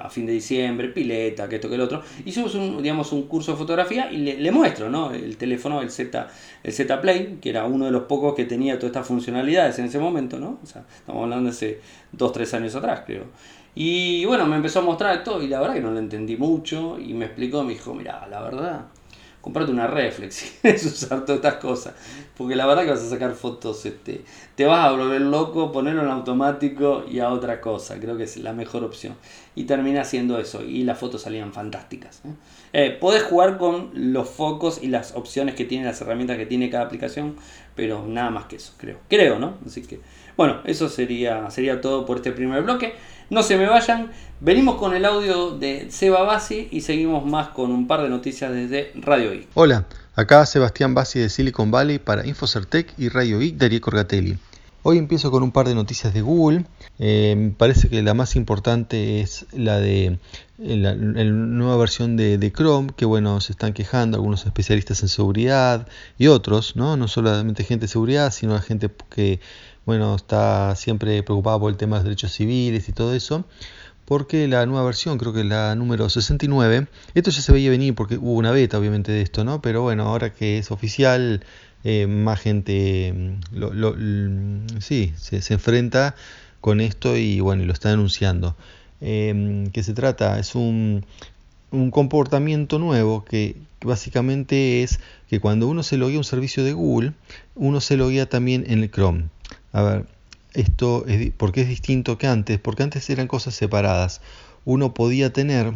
a 0.01 0.09
fin 0.09 0.26
de 0.26 0.34
diciembre, 0.34 0.89
pileta, 0.89 1.47
que 1.47 1.55
esto 1.55 1.70
que 1.70 1.76
el 1.76 1.82
otro. 1.82 2.01
Hicimos 2.26 2.55
un, 2.55 2.82
digamos, 2.82 3.11
un 3.11 3.24
curso 3.28 3.51
de 3.51 3.57
fotografía 3.57 4.11
y 4.11 4.18
le, 4.18 4.51
muestro 4.51 4.89
¿no? 4.89 5.11
el 5.11 5.38
teléfono, 5.38 5.82
el 5.82 5.91
Z, 5.91 6.28
el 6.63 6.74
Z 6.74 7.01
Play, 7.01 7.39
que 7.41 7.49
era 7.49 7.65
uno 7.65 7.86
de 7.86 7.91
los 7.91 8.03
pocos 8.03 8.34
que 8.34 8.45
tenía 8.45 8.78
todas 8.78 8.91
estas 8.91 9.07
funcionalidades 9.07 9.78
en 9.80 9.86
ese 9.86 9.99
momento, 9.99 10.39
¿no? 10.39 10.59
O 10.63 10.65
sea, 10.65 10.86
estamos 10.95 11.24
hablando 11.24 11.45
de 11.45 11.55
hace 11.55 11.82
2, 12.11 12.32
3 12.32 12.53
años 12.55 12.76
atrás, 12.76 13.03
creo. 13.05 13.26
Y 13.76 14.26
bueno, 14.26 14.45
me 14.47 14.55
empezó 14.55 14.80
a 14.80 14.82
mostrar 14.82 15.24
todo 15.24 15.41
y 15.43 15.47
la 15.47 15.59
verdad 15.59 15.76
que 15.76 15.82
no 15.82 15.91
lo 15.91 15.99
entendí 15.99 16.36
mucho 16.36 16.99
y 16.99 17.13
me 17.13 17.26
explicó, 17.26 17.63
me 17.63 17.74
dijo, 17.74 17.93
mira, 17.93 18.28
la 18.28 18.41
verdad 18.41 18.86
comprate 19.47 19.72
una 19.72 19.88
reflex 19.88 20.59
es 20.63 20.86
usar 20.86 21.22
todas 21.22 21.38
estas 21.38 21.55
cosas. 21.55 21.93
Porque 22.38 22.56
la 22.56 22.68
verdad 22.68 22.84
que 22.84 22.92
vas 22.92 23.02
a 23.02 23.10
sacar 23.10 23.34
fotos, 23.34 23.86
este, 23.88 24.22
te 24.56 24.66
vas 24.66 24.86
a 24.86 24.92
volver 24.92 25.22
loco, 25.22 25.72
ponerlo 25.72 26.04
en 26.04 26.10
automático 26.10 27.04
y 27.10 27.20
a 27.20 27.30
otra 27.30 27.60
cosa. 27.62 28.00
Creo 28.00 28.16
que 28.16 28.24
es 28.24 28.38
la 28.38 28.54
mejor 28.54 28.84
opción. 28.84 29.16
Y 29.56 29.64
termina 29.64 30.02
haciendo 30.02 30.38
eso. 30.40 30.64
Y 30.64 30.84
las 30.84 31.00
fotos 31.00 31.24
salían 31.24 31.52
fantásticas. 31.52 32.22
¿eh? 32.26 32.30
Eh, 32.74 32.98
podés 33.02 33.24
jugar 33.24 33.58
con 33.58 33.90
los 33.94 34.30
focos 34.30 34.84
y 34.84 34.88
las 34.88 35.16
opciones 35.16 35.56
que 35.56 35.66
tiene, 35.66 35.86
las 35.86 36.00
herramientas 36.02 36.38
que 36.38 36.46
tiene 36.46 36.70
cada 36.70 36.86
aplicación. 36.86 37.36
Pero 37.76 38.06
nada 38.08 38.30
más 38.30 38.46
que 38.46 38.58
eso, 38.58 38.74
creo. 38.78 39.00
Creo, 39.10 39.40
¿no? 39.40 39.56
Así 39.66 39.82
que, 39.82 40.00
bueno, 40.36 40.62
eso 40.66 40.90
sería, 40.90 41.50
sería 41.50 41.82
todo 41.82 42.06
por 42.06 42.18
este 42.18 42.32
primer 42.32 42.62
bloque. 42.62 42.94
No 43.30 43.44
se 43.44 43.58
me 43.58 43.66
vayan, 43.66 44.12
venimos 44.40 44.76
con 44.76 44.96
el 44.96 45.04
audio 45.04 45.52
de 45.52 45.92
Seba 45.92 46.22
Bassi 46.22 46.70
y 46.72 46.82
seguimos 46.82 47.26
más 47.26 47.50
con 47.50 47.72
un 47.72 47.88
par 47.88 48.04
de 48.04 48.10
noticias 48.10 48.54
desde 48.54 48.92
Radio 48.96 49.34
I. 49.34 49.48
Hola, 49.54 49.86
acá 50.18 50.47
Sebastián 50.47 50.95
Bassi 50.95 51.20
de 51.20 51.30
Silicon 51.30 51.70
Valley 51.70 51.99
para 51.99 52.26
Infocertec 52.26 52.91
y 52.97 53.09
Radio 53.09 53.39
I 53.39 53.51
de 53.51 53.80
Corgatelli. 53.80 54.39
Hoy 54.82 54.97
empiezo 54.97 55.30
con 55.30 55.43
un 55.43 55.51
par 55.51 55.68
de 55.68 55.76
noticias 55.76 56.11
de 56.11 56.22
Google. 56.22 56.65
Eh, 56.97 57.53
parece 57.55 57.88
que 57.88 58.01
la 58.01 58.15
más 58.15 58.36
importante 58.36 59.22
es 59.22 59.45
la 59.51 59.78
de 59.80 60.18
la, 60.57 60.95
nueva 60.95 61.78
versión 61.78 62.18
de, 62.18 62.39
de, 62.39 62.51
Chrome, 62.51 62.93
que 62.97 63.05
bueno, 63.05 63.39
se 63.41 63.51
están 63.51 63.74
quejando 63.74 64.18
algunos 64.18 64.43
especialistas 64.47 65.03
en 65.03 65.09
seguridad 65.09 65.88
y 66.18 66.28
otros, 66.28 66.76
¿no? 66.76 66.97
No 66.97 67.07
solamente 67.07 67.63
gente 67.63 67.84
de 67.86 67.89
seguridad, 67.89 68.32
sino 68.32 68.55
la 68.55 68.61
gente 68.61 68.89
que 69.11 69.39
bueno, 69.88 70.15
está 70.15 70.76
siempre 70.76 71.24
preocupado 71.24 71.61
por 71.61 71.72
el 71.72 71.78
tema 71.78 71.95
de 71.95 71.99
los 71.99 72.03
derechos 72.05 72.34
civiles 72.34 72.89
y 72.89 72.91
todo 72.91 73.13
eso, 73.13 73.45
porque 74.08 74.47
la 74.47 74.66
nueva 74.66 74.86
versión, 74.86 75.18
creo 75.18 75.34
que 75.34 75.43
la 75.43 75.76
número 75.76 76.08
69, 76.10 76.88
esto 77.14 77.30
ya 77.30 77.41
se 77.41 77.51
veía 77.51 77.70
venir 77.70 77.93
porque 77.93 78.16
hubo 78.16 78.36
una 78.36 78.51
beta 78.51 78.80
obviamente 78.80 79.12
de 79.12 79.22
esto, 79.22 79.43
¿no? 79.43 79.62
Pero 79.62 79.82
bueno, 79.82 80.03
ahora 80.03 80.32
que 80.32 80.58
es 80.60 80.72
oficial, 80.72 81.43
eh, 81.84 82.08
más 82.08 82.39
gente 82.39 83.14
mm, 83.14 83.55
lo, 83.58 83.93
mm, 83.97 84.80
sí, 84.80 85.14
se, 85.18 85.53
enfrenta 85.53 86.16
con 86.62 86.80
esto 86.80 87.18
y 87.18 87.41
bueno, 87.41 87.66
lo 87.66 87.74
está 87.74 87.89
denunciando. 87.89 88.55
Eh, 89.01 89.70
¿Qué 89.74 89.84
se 89.84 89.93
trata? 89.93 90.39
Es 90.39 90.55
un, 90.55 91.05
un 91.72 91.91
comportamiento 91.91 92.80
nuevo 92.80 93.26
que, 93.26 93.58
básicamente 93.82 94.84
es 94.84 95.01
que 95.30 95.41
cuando 95.41 95.68
uno 95.68 95.84
se 95.84 95.97
loguea 95.97 96.18
un 96.18 96.24
servicio 96.24 96.64
de 96.64 96.72
Google, 96.72 97.12
uno 97.55 97.82
se 97.82 97.97
loguea 97.97 98.28
también 98.28 98.64
en 98.70 98.84
el 98.84 98.89
Chrome. 98.89 99.26
A 99.74 99.82
ver, 99.82 100.05
esto 100.58 101.05
es, 101.08 101.32
¿por 101.32 101.51
qué 101.51 101.62
es 101.62 101.68
distinto 101.68 102.18
que 102.18 102.28
antes? 102.28 102.60
Porque 102.60 102.84
antes 102.84 103.10
eran 103.10 103.28
cosas 103.28 103.53
separadas. 103.53 104.22
Uno 104.66 104.93
podía 104.93 105.32
tener, 105.32 105.74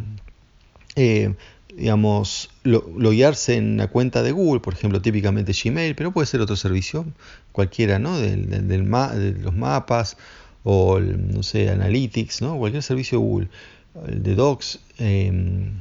eh, 0.96 1.36
digamos, 1.76 2.50
loguearse 2.64 3.56
en 3.58 3.74
una 3.74 3.88
cuenta 3.88 4.24
de 4.24 4.32
Google, 4.32 4.60
por 4.60 4.74
ejemplo, 4.74 5.00
típicamente 5.00 5.54
Gmail, 5.54 5.96
pero 5.96 6.12
puede 6.12 6.26
ser 6.26 6.42
otro 6.42 6.56
servicio, 6.56 7.06
cualquiera, 7.52 8.00
¿no? 8.00 8.18
Del, 8.18 8.50
de 8.68 9.34
los 9.40 9.56
mapas 9.56 10.18
o, 10.64 11.00
no 11.00 11.44
sé, 11.44 11.70
Analytics, 11.70 12.42
¿no? 12.42 12.58
Cualquier 12.58 12.82
servicio 12.82 13.20
de 13.20 13.24
Google, 13.24 13.48
el 14.08 14.24
de 14.24 14.36
Docs, 14.36 14.80
em, 14.98 15.74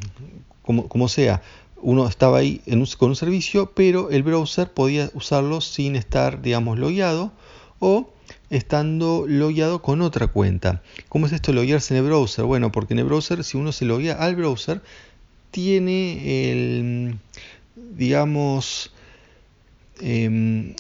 como, 0.62 0.88
como 0.88 1.09
sea 1.09 1.42
uno 1.82 2.07
estaba 2.07 2.38
ahí 2.38 2.61
con 2.98 3.09
un 3.09 3.16
servicio, 3.16 3.72
pero 3.74 4.11
el 4.11 4.22
browser 4.22 4.70
podía 4.70 5.11
usarlo 5.14 5.62
sin 5.62 5.96
estar, 5.96 6.42
digamos, 6.42 6.78
logueado 6.78 7.32
o 7.78 8.11
estando 8.51 9.24
logueado 9.28 9.80
con 9.80 10.03
otra 10.03 10.26
cuenta. 10.26 10.82
¿Cómo 11.09 11.26
es 11.26 11.32
esto 11.32 11.53
loguearse 11.53 11.94
en 11.94 12.05
el 12.05 12.07
browser? 12.07 12.44
Bueno, 12.44 12.72
porque 12.72 12.94
en 12.94 12.98
el 12.98 13.07
browser, 13.07 13.44
si 13.44 13.57
uno 13.57 13.72
se 13.72 13.84
loguea 13.84 14.14
al 14.14 14.36
browser, 14.36 14.82
tiene 15.53 16.51
el, 16.51 17.18
digamos, 17.76 18.92
em, 20.01 20.74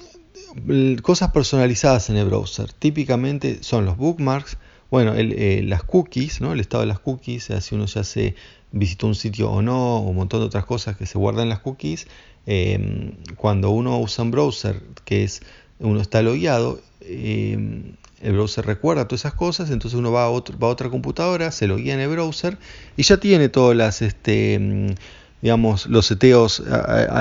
cosas 1.02 1.30
personalizadas 1.30 2.10
en 2.10 2.16
el 2.16 2.26
browser. 2.26 2.72
Típicamente 2.72 3.62
son 3.62 3.84
los 3.84 3.96
bookmarks, 3.96 4.58
bueno, 4.90 5.14
eh, 5.16 5.62
las 5.64 5.84
cookies, 5.84 6.40
¿no? 6.40 6.52
el 6.52 6.58
estado 6.58 6.80
de 6.80 6.88
las 6.88 6.98
cookies, 6.98 7.48
si 7.60 7.74
uno 7.76 7.86
ya 7.86 8.02
se 8.02 8.34
visitó 8.72 9.06
un 9.06 9.14
sitio 9.14 9.50
o 9.50 9.62
no, 9.62 9.98
o 9.98 10.00
un 10.00 10.16
montón 10.16 10.40
de 10.40 10.46
otras 10.46 10.64
cosas 10.64 10.96
que 10.96 11.06
se 11.06 11.18
guardan 11.18 11.44
en 11.44 11.48
las 11.50 11.60
cookies. 11.60 12.08
Em, 12.46 13.12
cuando 13.36 13.70
uno 13.70 13.98
usa 14.00 14.24
un 14.24 14.32
browser 14.32 14.82
que 15.04 15.22
es 15.24 15.42
uno 15.78 16.00
está 16.00 16.22
logueado, 16.22 16.80
Em, 17.02 17.94
el 18.20 18.32
browser 18.32 18.66
recuerda 18.66 19.08
todas 19.08 19.22
esas 19.22 19.34
cosas, 19.34 19.70
entonces 19.70 19.98
uno 19.98 20.12
va 20.12 20.24
a, 20.24 20.26
a 20.26 20.30
otra 20.30 20.90
computadora, 20.90 21.50
se 21.50 21.66
loguea 21.66 21.94
en 21.94 22.00
el 22.00 22.08
browser 22.08 22.58
y 22.96 23.02
ya 23.02 23.16
tiene 23.16 23.48
todas 23.48 24.02
este, 24.02 24.94
digamos, 25.42 25.86
los 25.86 26.06
seteos 26.06 26.62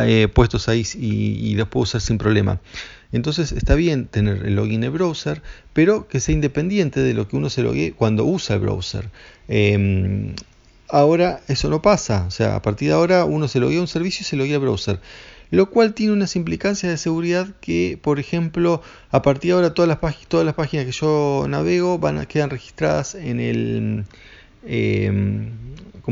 eh, 0.05 0.27
puestos 0.33 0.67
ahí 0.67 0.85
y, 0.95 1.55
los 1.55 1.67
puede 1.67 1.83
usar 1.83 2.01
sin 2.01 2.17
problema. 2.17 2.59
Entonces 3.11 3.51
está 3.51 3.75
bien 3.75 4.05
tener 4.07 4.45
el 4.45 4.55
login 4.55 4.75
en 4.75 4.83
el 4.85 4.91
browser, 4.91 5.41
pero 5.73 6.07
que 6.07 6.19
sea 6.19 6.35
independiente 6.35 6.99
de 6.99 7.13
lo 7.13 7.27
que 7.27 7.37
uno 7.37 7.49
se 7.49 7.63
loguee 7.63 7.93
cuando 7.93 8.25
usa 8.25 8.55
el 8.55 8.61
browser. 8.61 9.09
Em, 9.47 10.35
ahora 10.89 11.41
eso 11.47 11.69
no 11.69 11.81
pasa, 11.81 12.25
o 12.27 12.31
sea, 12.31 12.55
a 12.55 12.61
partir 12.61 12.89
de 12.89 12.93
ahora 12.93 13.25
uno 13.25 13.47
se 13.47 13.59
loguea 13.59 13.79
un 13.79 13.87
servicio 13.87 14.23
y 14.23 14.25
se 14.25 14.35
loguea 14.35 14.55
el 14.55 14.61
browser 14.61 14.99
lo 15.51 15.69
cual 15.69 15.93
tiene 15.93 16.13
unas 16.13 16.35
implicancias 16.35 16.91
de 16.91 16.97
seguridad 16.97 17.47
que, 17.59 17.99
por 18.01 18.19
ejemplo, 18.19 18.81
a 19.11 19.21
partir 19.21 19.49
de 19.49 19.55
ahora 19.55 19.73
todas 19.73 19.89
las, 19.89 20.27
todas 20.27 20.45
las 20.45 20.55
páginas 20.55 20.85
que 20.85 20.91
yo 20.91 21.45
navego 21.49 21.97
van 21.97 22.19
a, 22.19 22.25
quedan 22.25 22.49
registradas 22.49 23.15
en 23.15 23.39
el, 23.39 24.05
em, 24.65 25.51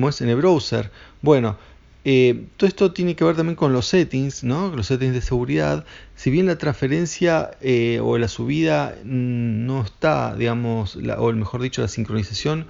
es? 0.09 0.21
En 0.21 0.29
el 0.29 0.35
browser. 0.35 0.91
Bueno, 1.21 1.57
eh, 2.05 2.45
todo 2.55 2.67
esto 2.67 2.93
tiene 2.93 3.15
que 3.15 3.23
ver 3.25 3.35
también 3.35 3.55
con 3.55 3.73
los 3.73 3.87
settings, 3.87 4.43
¿no? 4.43 4.69
Los 4.75 4.87
settings 4.87 5.13
de 5.13 5.21
seguridad. 5.21 5.85
Si 6.15 6.31
bien 6.31 6.45
la 6.45 6.57
transferencia 6.57 7.51
eh, 7.61 7.99
o 8.01 8.17
la 8.17 8.27
subida 8.27 8.95
mm, 9.03 9.65
no 9.65 9.81
está, 9.81 10.35
digamos, 10.35 10.95
o 10.95 11.33
mejor 11.33 11.61
dicho, 11.61 11.81
la 11.81 11.87
sincronización 11.87 12.65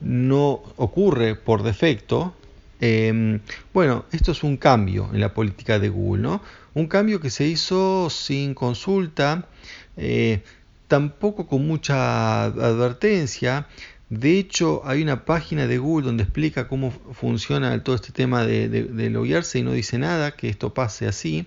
no 0.00 0.62
ocurre 0.76 1.34
por 1.34 1.62
defecto, 1.62 2.34
Em, 2.80 3.40
bueno, 3.74 4.04
esto 4.12 4.32
es 4.32 4.42
un 4.44 4.56
cambio 4.56 5.10
en 5.12 5.20
la 5.20 5.34
política 5.34 5.78
de 5.78 5.88
Google, 5.88 6.22
¿no? 6.22 6.42
Un 6.74 6.86
cambio 6.86 7.20
que 7.20 7.30
se 7.30 7.46
hizo 7.46 8.08
sin 8.10 8.54
consulta, 8.54 9.48
eh, 9.96 10.42
tampoco 10.86 11.46
con 11.46 11.66
mucha 11.66 12.44
advertencia. 12.44 13.66
De 14.10 14.38
hecho, 14.38 14.82
hay 14.84 15.02
una 15.02 15.24
página 15.24 15.66
de 15.66 15.78
Google 15.78 16.06
donde 16.06 16.22
explica 16.22 16.68
cómo 16.68 16.90
funciona 16.90 17.82
todo 17.82 17.94
este 17.96 18.12
tema 18.12 18.44
de, 18.46 18.68
de, 18.68 19.10
loguearse 19.10 19.58
y 19.58 19.62
no 19.62 19.72
dice 19.72 19.98
nada 19.98 20.32
que 20.32 20.48
esto 20.48 20.72
pase 20.72 21.06
así. 21.06 21.46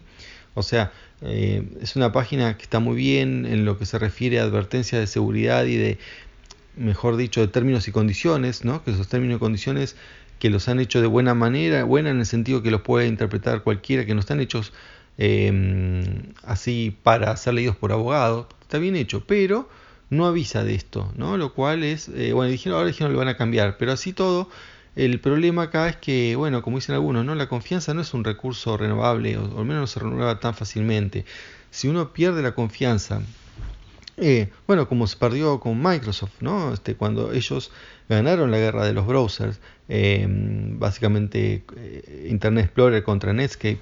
O 0.53 0.63
sea, 0.63 0.91
eh, 1.21 1.63
es 1.81 1.95
una 1.95 2.11
página 2.11 2.57
que 2.57 2.63
está 2.63 2.79
muy 2.79 2.95
bien 2.97 3.45
en 3.45 3.65
lo 3.65 3.77
que 3.79 3.85
se 3.85 3.97
refiere 3.99 4.39
a 4.39 4.43
advertencias 4.43 4.99
de 4.99 5.07
seguridad 5.07 5.65
y 5.65 5.77
de, 5.77 5.97
mejor 6.75 7.17
dicho, 7.17 7.41
de 7.41 7.47
términos 7.47 7.87
y 7.87 7.91
condiciones, 7.91 8.63
¿no? 8.65 8.83
Que 8.83 8.91
esos 8.91 9.07
términos 9.07 9.37
y 9.37 9.39
condiciones 9.39 9.95
que 10.41 10.49
los 10.49 10.67
han 10.67 10.79
hecho 10.79 11.01
de 11.01 11.07
buena 11.07 11.35
manera, 11.35 11.83
buena 11.83 12.09
en 12.09 12.17
el 12.17 12.25
sentido 12.25 12.63
que 12.63 12.71
los 12.71 12.81
puede 12.81 13.05
interpretar 13.05 13.61
cualquiera, 13.61 14.07
que 14.07 14.15
no 14.15 14.21
están 14.21 14.39
hechos 14.41 14.73
em, 15.19 16.33
así 16.43 16.97
para 17.03 17.37
ser 17.37 17.53
leídos 17.53 17.75
por 17.75 17.91
abogados, 17.91 18.47
está 18.61 18.79
bien 18.79 18.95
hecho, 18.95 19.23
pero 19.27 19.69
no 20.09 20.25
avisa 20.25 20.63
de 20.63 20.73
esto, 20.73 21.13
¿no? 21.15 21.37
Lo 21.37 21.53
cual 21.53 21.83
es, 21.83 22.09
eh, 22.09 22.33
bueno, 22.33 22.51
dijeron, 22.51 22.77
ahora 22.77 22.87
dijeron 22.87 23.13
lo 23.13 23.19
van 23.19 23.27
a 23.27 23.37
cambiar, 23.37 23.77
pero 23.77 23.91
así 23.91 24.13
todo, 24.13 24.49
el 24.95 25.19
problema 25.19 25.63
acá 25.63 25.87
es 25.89 25.97
que, 25.97 26.35
bueno, 26.35 26.63
como 26.63 26.77
dicen 26.77 26.95
algunos, 26.95 27.23
¿no? 27.23 27.35
La 27.35 27.47
confianza 27.47 27.93
no 27.93 28.01
es 28.01 28.11
un 28.15 28.23
recurso 28.23 28.77
renovable, 28.77 29.37
o, 29.37 29.59
al 29.59 29.65
menos 29.65 29.81
no 29.81 29.87
se 29.87 29.99
renueva 29.99 30.39
tan 30.39 30.55
fácilmente. 30.55 31.23
Si 31.69 31.87
uno 31.87 32.13
pierde 32.13 32.41
la 32.41 32.53
confianza 32.55 33.21
eh, 34.17 34.49
bueno, 34.67 34.87
como 34.87 35.07
se 35.07 35.17
perdió 35.17 35.59
con 35.59 35.81
Microsoft, 35.81 36.41
¿no? 36.41 36.73
Este, 36.73 36.95
cuando 36.95 37.33
ellos 37.33 37.71
ganaron 38.09 38.51
la 38.51 38.57
guerra 38.57 38.85
de 38.85 38.93
los 38.93 39.07
browsers, 39.07 39.59
eh, 39.89 40.25
básicamente 40.27 41.63
eh, 41.75 42.27
Internet 42.29 42.65
Explorer 42.65 43.03
contra 43.03 43.33
Netscape. 43.33 43.79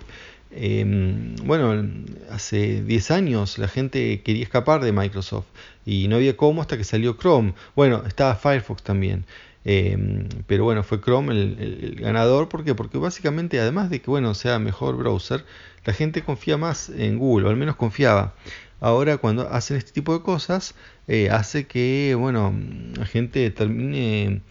bueno, 1.44 1.84
hace 2.32 2.84
10 2.84 3.12
años 3.12 3.58
la 3.58 3.68
gente 3.68 4.22
quería 4.22 4.44
escapar 4.44 4.82
de 4.84 4.92
Microsoft 4.92 5.46
y 5.86 6.08
no 6.08 6.16
había 6.18 6.38
cómo 6.38 6.62
hasta 6.62 6.78
que 6.78 6.84
salió 6.84 7.18
Chrome. 7.18 7.54
Bueno, 7.76 8.04
estaba 8.08 8.36
Firefox 8.36 8.84
también. 8.84 9.26
pero 9.64 10.64
bueno, 10.64 10.84
fue 10.84 11.02
Chrome 11.02 11.34
el, 11.34 11.98
ganador. 12.00 12.50
¿Por 12.50 12.64
qué? 12.64 12.76
Porque 12.76 12.98
básicamente, 12.98 13.60
además 13.60 13.90
de 13.90 14.02
que 14.02 14.10
bueno, 14.10 14.34
sea 14.34 14.60
mejor 14.60 14.96
browser, 14.96 15.44
la 15.86 15.94
gente 15.94 16.24
confía 16.24 16.58
más 16.58 16.90
en 16.90 17.18
Google, 17.20 17.48
o 17.48 17.50
al 17.50 17.58
menos 17.58 17.76
confiaba 17.76 18.34
ahora 18.80 19.18
cuando 19.18 19.50
hacen 19.50 19.78
este 19.78 19.92
tipo 19.92 20.14
de 20.14 20.24
cosas 20.24 20.76
eh, 21.08 21.30
hace 21.30 21.68
que 21.68 22.16
bueno 22.18 22.54
la 22.96 23.06
gente 23.06 23.50
termine 23.52 24.42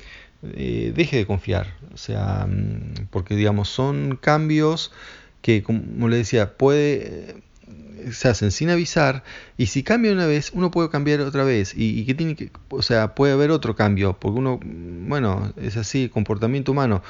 eh, 0.42 0.92
deje 0.94 1.16
de 1.18 1.26
confiar. 1.26 1.74
O 1.92 1.96
sea 1.96 2.46
mm, 2.48 3.08
porque 3.10 3.34
digamos 3.36 3.68
son 3.68 4.18
cambios 4.20 4.92
que 5.42 5.62
como 5.62 6.08
le 6.08 6.16
decía 6.16 6.56
puede 6.56 7.36
se 8.12 8.28
hacen 8.28 8.50
sin 8.50 8.70
avisar 8.70 9.24
y 9.56 9.66
si 9.66 9.82
cambia 9.82 10.12
una 10.12 10.26
vez 10.26 10.50
uno 10.54 10.70
puede 10.70 10.90
cambiar 10.90 11.20
otra 11.20 11.44
vez 11.44 11.72
y, 11.76 12.04
que 12.04 12.14
tiene 12.14 12.36
que 12.36 12.50
o 12.70 12.82
sea 12.82 13.14
puede 13.14 13.32
haber 13.32 13.50
otro 13.50 13.76
cambio 13.76 14.16
porque 14.18 14.38
uno 14.38 14.60
bueno 14.62 15.52
es 15.56 15.76
así 15.76 16.08
comportamiento 16.08 16.72
humano 16.72 17.02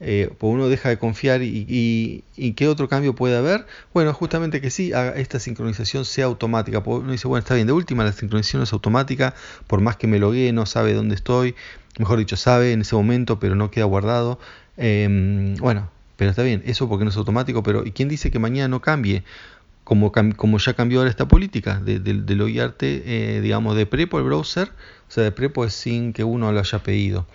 eh, 0.00 0.30
pues 0.38 0.52
uno 0.52 0.68
deja 0.68 0.88
de 0.88 0.98
confiar 0.98 1.40
y, 1.42 2.24
qué 2.56 2.68
otro 2.68 2.88
cambio 2.88 3.14
puede 3.14 3.36
haber. 3.36 3.66
Bueno, 3.92 4.12
justamente 4.12 4.60
que 4.60 4.70
sí, 4.70 4.92
esta 5.14 5.38
sincronización 5.38 6.04
sea 6.04 6.26
automática. 6.26 6.82
uno 6.84 7.12
dice, 7.12 7.28
bueno, 7.28 7.40
está 7.40 7.54
bien, 7.54 7.66
de 7.66 7.72
última 7.72 8.04
la 8.04 8.12
sincronización 8.12 8.62
es 8.62 8.72
automática, 8.72 9.34
por 9.66 9.80
más 9.80 9.96
que 9.96 10.06
me 10.06 10.18
loguee, 10.18 10.52
no 10.52 10.66
sabe 10.66 10.94
dónde 10.94 11.14
estoy, 11.14 11.54
mejor 11.98 12.18
dicho, 12.18 12.36
sabe 12.36 12.72
en 12.72 12.82
ese 12.82 12.94
momento, 12.96 13.38
pero 13.38 13.54
no 13.54 13.70
queda 13.70 13.84
guardado. 13.84 14.38
Em, 14.76 15.54
bueno, 15.56 15.88
pero 16.16 16.30
está 16.30 16.42
bien, 16.42 16.62
eso 16.66 16.88
porque 16.88 17.04
no 17.04 17.10
es 17.10 17.16
automático, 17.16 17.62
pero 17.62 17.86
¿y 17.86 17.92
quién 17.92 18.08
dice 18.08 18.30
que 18.30 18.38
mañana 18.38 18.68
no 18.68 18.80
cambie? 18.80 19.24
Como, 19.84 20.12
como 20.36 20.58
ya 20.58 20.72
cambió 20.72 21.00
ahora 21.00 21.10
esta 21.10 21.28
política 21.28 21.78
de, 21.78 22.00
de, 22.00 22.34
loguearte, 22.34 23.02
eh, 23.36 23.40
digamos, 23.42 23.76
de 23.76 23.84
prepo 23.84 24.18
el 24.18 24.24
browser, 24.24 24.68
o 25.08 25.10
sea, 25.10 25.24
de 25.24 25.30
prepo 25.30 25.64
es 25.66 25.74
sin 25.74 26.14
que 26.14 26.24
uno 26.24 26.50
lo 26.52 26.60
haya 26.60 26.78
pedido. 26.78 27.26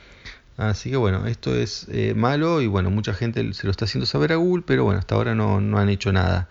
Así 0.59 0.89
que 0.89 0.97
bueno, 0.97 1.25
esto 1.25 1.55
es 1.55 1.87
eh, 1.89 2.13
malo 2.13 2.61
y 2.61 2.67
bueno, 2.67 2.91
mucha 2.91 3.13
gente 3.13 3.53
se 3.53 3.65
lo 3.65 3.71
está 3.71 3.85
haciendo 3.85 4.05
saber 4.05 4.33
a 4.33 4.35
Google, 4.35 4.63
pero 4.67 4.83
bueno, 4.83 4.99
hasta 4.99 5.15
ahora 5.15 5.33
no, 5.33 5.55
han 5.55 5.89
hecho 5.89 6.11
nada. 6.11 6.49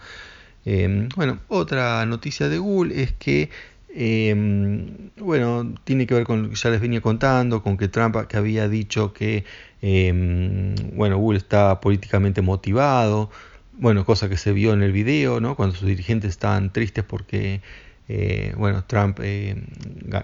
Em, 0.65 1.11
bueno, 1.15 1.41
otra 1.49 2.07
noticia 2.07 2.49
de 2.49 2.59
Google 2.59 3.03
es 3.03 3.13
que, 3.13 3.51
em, 3.95 5.11
bueno, 5.19 5.75
tiene 5.85 6.07
que 6.07 6.15
ver 6.15 6.25
con, 6.25 6.55
ya 6.55 6.71
les 6.71 6.81
venía 6.81 7.03
contando, 7.03 7.63
con 7.63 7.77
que 7.77 7.89
Trump 7.89 8.17
que 8.29 8.37
había 8.39 8.67
dicho 8.69 9.13
que, 9.13 9.45
em, 9.83 10.75
bueno, 10.95 11.19
Google 11.19 11.39
está 11.39 11.79
políticamente 11.81 12.41
motivado, 12.41 13.31
bueno, 13.79 14.05
cosa 14.05 14.29
que 14.29 14.37
se 14.37 14.53
vio 14.53 14.73
en 14.73 14.83
el 14.83 14.93
video, 14.93 15.41
¿no? 15.41 15.57
Cuando 15.57 15.75
sus 15.75 15.89
dirigentes 15.89 16.31
estaban 16.31 16.73
tristes 16.73 17.05
porque, 17.05 17.63
eh, 18.09 18.55
bueno, 18.57 18.85
Trump 18.85 19.19
eh, 19.23 19.57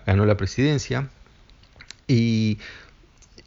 ganó 0.05 0.26
la 0.26 0.36
presidencia. 0.36 1.09
Y 2.07 2.59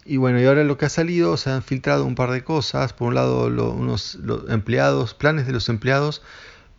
y 0.10 0.16
bueno, 0.16 0.40
y 0.40 0.46
ahora 0.46 0.64
lo 0.64 0.78
que 0.78 0.86
ha 0.86 0.90
salido, 0.90 1.36
se 1.36 1.50
han 1.50 1.62
filtrado 1.62 2.06
un 2.06 2.16
par 2.16 2.32
de 2.32 2.42
cosas. 2.42 2.94
Por 2.94 3.10
un 3.10 3.16
lado, 3.16 3.48
unos 3.74 4.18
empleados, 4.48 5.14
planes 5.14 5.46
de 5.46 5.52
los 5.52 5.68
empleados 5.68 6.22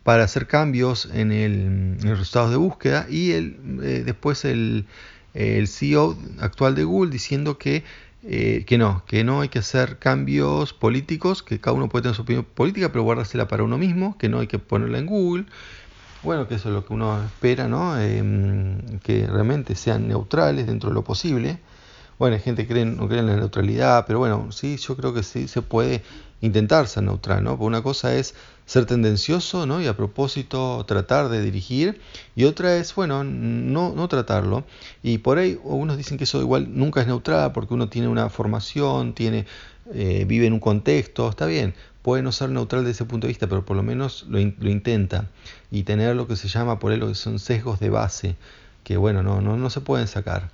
para 0.03 0.23
hacer 0.23 0.47
cambios 0.47 1.07
en, 1.13 1.31
el, 1.31 1.97
los 1.97 2.17
resultados 2.17 2.49
de 2.49 2.57
búsqueda. 2.57 3.05
Y 3.07 3.33
el, 3.33 3.57
eh, 3.83 4.01
después 4.03 4.45
el, 4.45 4.87
el, 5.35 5.67
CEO 5.67 6.17
actual 6.39 6.73
de 6.73 6.83
Google 6.85 7.11
diciendo 7.11 7.59
que, 7.59 7.83
eh, 8.23 8.65
que 8.67 8.77
no, 8.77 9.03
que 9.05 9.23
no 9.23 9.41
hay 9.41 9.49
que 9.49 9.59
hacer 9.59 9.97
cambios 9.97 10.73
políticos, 10.73 11.41
que 11.41 11.59
cada 11.59 11.75
uno 11.75 11.87
puede 11.87 12.03
tener 12.03 12.15
su 12.15 12.23
opinión 12.23 12.45
política, 12.45 12.91
pero 12.91 13.03
guardársela 13.03 13.47
para 13.47 13.63
uno 13.63 13.77
mismo, 13.77 14.17
que 14.17 14.27
no 14.27 14.39
hay 14.39 14.47
que 14.47 14.59
ponerla 14.59 14.97
en 14.97 15.05
Google. 15.05 15.45
Bueno, 16.21 16.47
que 16.47 16.55
eso 16.55 16.67
es 16.67 16.75
lo 16.75 16.85
que 16.85 16.93
uno 16.93 17.23
espera, 17.23 17.69
¿no? 17.69 17.97
Em, 17.97 18.99
que 18.99 19.25
realmente 19.25 19.75
sean 19.75 20.07
neutrales 20.09 20.67
dentro 20.67 20.89
de 20.89 20.95
lo 20.95 21.03
posible. 21.03 21.59
Bueno, 22.17 22.35
hay 22.35 22.41
gente 22.41 22.67
que 22.67 22.85
no 22.85 23.07
cree 23.07 23.21
en 23.21 23.27
la 23.27 23.37
neutralidad, 23.37 24.05
pero 24.05 24.19
bueno, 24.19 24.51
sí, 24.51 24.75
yo 24.77 24.97
creo 24.97 25.13
que 25.13 25.23
sí 25.23 25.47
se 25.47 25.61
puede 25.61 26.03
intentar 26.41 26.87
ser 26.87 27.03
neutral, 27.03 27.43
¿no? 27.43 27.51
Porque 27.51 27.65
una 27.65 27.81
cosa 27.81 28.13
es 28.15 28.35
ser 28.69 28.85
tendencioso, 28.85 29.65
¿no? 29.65 29.81
Y 29.81 29.87
a 29.87 29.97
propósito 29.97 30.85
tratar 30.87 31.29
de 31.29 31.41
dirigir, 31.41 31.99
y 32.35 32.43
otra 32.43 32.75
es, 32.77 32.93
bueno, 32.93 33.23
no, 33.23 33.95
no 33.95 34.07
tratarlo. 34.07 34.63
Y 35.01 35.17
por 35.17 35.39
ahí 35.39 35.53
algunos 35.53 35.97
dicen 35.97 36.19
que 36.19 36.25
eso 36.25 36.39
igual 36.39 36.67
nunca 36.77 37.01
es 37.01 37.07
neutral 37.07 37.51
porque 37.51 37.73
uno 37.73 37.89
tiene 37.89 38.07
una 38.07 38.29
formación, 38.29 39.15
tiene, 39.15 39.47
eh, 39.95 40.23
vive 40.27 40.45
en 40.45 40.53
un 40.53 40.59
contexto, 40.59 41.27
está 41.27 41.47
bien, 41.47 41.73
puede 42.03 42.21
no 42.21 42.31
ser 42.31 42.51
neutral 42.51 42.83
desde 42.83 42.91
ese 42.91 43.05
punto 43.05 43.25
de 43.25 43.29
vista, 43.29 43.47
pero 43.47 43.65
por 43.65 43.75
lo 43.75 43.81
menos 43.81 44.27
lo, 44.29 44.37
lo 44.37 44.69
intenta. 44.69 45.25
Y 45.71 45.81
tener 45.81 46.15
lo 46.15 46.27
que 46.27 46.35
se 46.35 46.47
llama 46.47 46.77
por 46.77 46.91
ahí 46.91 46.99
lo 46.99 47.07
que 47.07 47.15
son 47.15 47.39
sesgos 47.39 47.79
de 47.79 47.89
base, 47.89 48.35
que 48.83 48.97
bueno, 48.97 49.23
no, 49.23 49.41
no, 49.41 49.57
no 49.57 49.71
se 49.71 49.81
pueden 49.81 50.05
sacar. 50.05 50.51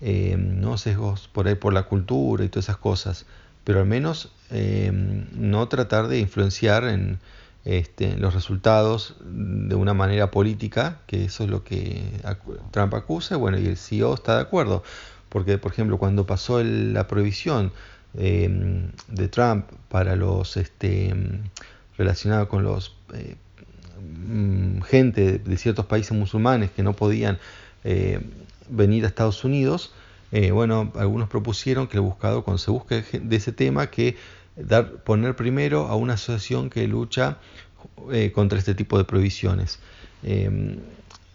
Eh, 0.00 0.34
no 0.36 0.78
sesgos 0.78 1.28
por 1.28 1.46
ahí 1.46 1.54
por 1.54 1.72
la 1.72 1.84
cultura 1.84 2.44
y 2.44 2.48
todas 2.48 2.64
esas 2.64 2.78
cosas, 2.78 3.24
pero 3.62 3.78
al 3.78 3.86
menos 3.86 4.32
eh, 4.50 4.90
no 4.92 5.68
tratar 5.68 6.08
de 6.08 6.18
influenciar 6.18 6.82
en 6.88 7.20
este, 7.64 8.16
los 8.16 8.34
resultados 8.34 9.16
de 9.24 9.74
una 9.74 9.94
manera 9.94 10.30
política, 10.30 11.00
que 11.06 11.24
eso 11.24 11.44
es 11.44 11.50
lo 11.50 11.64
que 11.64 12.02
Trump 12.70 12.94
acusa, 12.94 13.36
bueno, 13.36 13.58
y 13.58 13.66
el 13.66 13.76
CEO 13.76 14.14
está 14.14 14.36
de 14.36 14.42
acuerdo, 14.42 14.82
porque 15.28 15.58
por 15.58 15.72
ejemplo 15.72 15.98
cuando 15.98 16.26
pasó 16.26 16.62
la 16.62 17.06
prohibición 17.06 17.72
eh, 18.14 18.90
de 19.08 19.28
Trump 19.28 19.66
para 19.88 20.16
los 20.16 20.56
este, 20.56 21.14
relacionados 21.96 22.48
con 22.48 22.64
los 22.64 22.96
mm, 24.26 24.80
gente 24.82 25.38
de 25.38 25.56
ciertos 25.56 25.86
países 25.86 26.16
musulmanes 26.16 26.70
que 26.70 26.82
no 26.82 26.94
podían 26.94 27.38
venir 28.68 29.04
a 29.04 29.08
Estados 29.08 29.42
Unidos, 29.42 29.92
eh, 30.32 30.50
bueno, 30.50 30.90
algunos 30.96 31.28
propusieron 31.28 31.86
que 31.86 31.98
el 31.98 32.00
buscador, 32.00 32.42
cuando 32.42 32.56
se 32.58 32.70
busque 32.70 33.04
de 33.12 33.36
ese 33.36 33.52
tema, 33.52 33.88
que 33.88 34.16
dar, 34.56 35.02
poner 35.04 35.36
primero 35.36 35.88
a 35.88 35.96
una 35.96 36.14
asociación 36.14 36.70
que 36.70 36.86
lucha 36.86 37.38
eh, 38.12 38.32
contra 38.32 38.58
este 38.58 38.74
tipo 38.74 38.98
de 38.98 39.04
prohibiciones. 39.04 39.78
Em, 40.22 40.78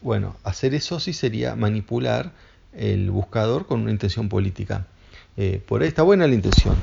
bueno, 0.01 0.35
hacer 0.43 0.73
eso 0.73 0.99
sí 0.99 1.13
sería 1.13 1.55
manipular 1.55 2.31
el 2.73 3.09
buscador 3.11 3.65
con 3.65 3.81
una 3.81 3.91
intención 3.91 4.29
política. 4.29 4.87
Eh, 5.35 5.61
por 5.65 5.81
ahí 5.81 5.87
está 5.87 6.03
buena 6.03 6.27
la 6.27 6.33
intención. 6.33 6.75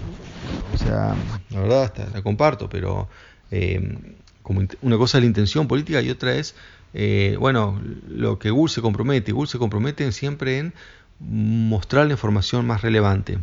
O 0.74 0.78
sea, 0.78 1.14
la 1.50 1.60
verdad 1.60 2.08
la 2.12 2.22
comparto, 2.22 2.68
pero 2.68 3.08
em, 3.50 3.96
como 4.42 4.62
una 4.82 4.98
cosa 4.98 5.18
es 5.18 5.22
la 5.22 5.26
intención 5.26 5.68
política 5.68 6.02
y 6.02 6.10
otra 6.10 6.34
es 6.34 6.54
eh, 6.94 7.36
bueno, 7.40 7.80
lo 8.08 8.38
que 8.38 8.50
Google 8.50 8.72
se 8.72 8.80
compromete, 8.80 9.32
Google 9.32 9.50
se 9.50 9.58
compromete 9.58 10.10
siempre 10.12 10.58
en 10.58 10.72
mostrar 11.18 12.06
la 12.06 12.12
información 12.12 12.66
más 12.66 12.82
relevante. 12.82 13.38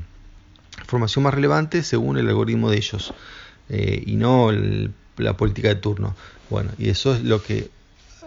Información 0.91 1.23
más 1.23 1.33
relevante 1.33 1.83
según 1.83 2.17
el 2.17 2.27
algoritmo 2.27 2.69
de 2.69 2.75
ellos 2.75 3.13
eh, 3.69 4.03
y 4.05 4.17
no 4.17 4.51
la 5.15 5.37
política 5.37 5.69
de 5.69 5.75
turno. 5.75 6.17
Bueno, 6.49 6.71
y 6.77 6.89
eso 6.89 7.15
es 7.15 7.23
lo 7.23 7.41
que 7.41 7.69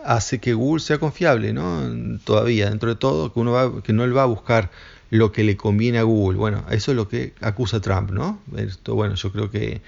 hace 0.03 0.39
que 0.39 0.55
Google 0.55 0.81
sea 0.81 0.97
confiable, 0.97 1.53
¿no? 1.53 2.19
Todavía, 2.25 2.71
dentro 2.71 2.89
de 2.89 2.97
todo, 2.97 3.35
que 3.35 3.41
uno 3.41 3.53
va, 3.53 3.83
que 3.83 3.93
no 3.93 4.03
él 4.05 4.17
va 4.17 4.23
a 4.23 4.27
buscar 4.27 4.71
lo 5.11 5.31
que 5.31 5.45
le 5.45 5.59
conviene 5.59 5.99
a 5.99 6.05
Google. 6.05 6.39
Bueno, 6.39 6.65
eso 6.71 6.93
es 6.93 6.97
lo 6.97 7.07
que 7.07 7.35
acusa 7.43 7.83
Trump, 7.83 8.13
¿no? 8.13 8.41
Esto, 8.57 8.95
bueno, 8.95 9.15
yo 9.15 9.31
creo 9.31 9.51
que 9.51 9.83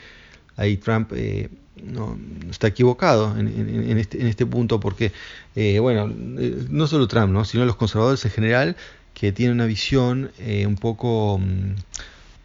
ahí 0.58 0.76
Trump 0.76 1.12
eh, 1.14 1.48
no, 1.82 2.18
está 2.50 2.66
equivocado 2.66 3.38
en, 3.38 3.96
este, 3.96 4.28
este, 4.28 4.44
punto 4.44 4.80
porque, 4.80 5.12
eh, 5.54 5.78
bueno, 5.78 6.12
eh, 6.38 6.66
no 6.68 6.86
solo 6.86 7.08
Trump, 7.08 7.32
¿no? 7.32 7.46
sino 7.46 7.64
los 7.64 7.76
conservadores 7.76 8.22
en 8.26 8.32
general 8.32 8.76
que 9.14 9.32
tienen 9.32 9.54
una 9.54 9.64
visión 9.64 10.30
un 10.66 10.76
poco... 10.76 11.38
Mm, 11.38 11.76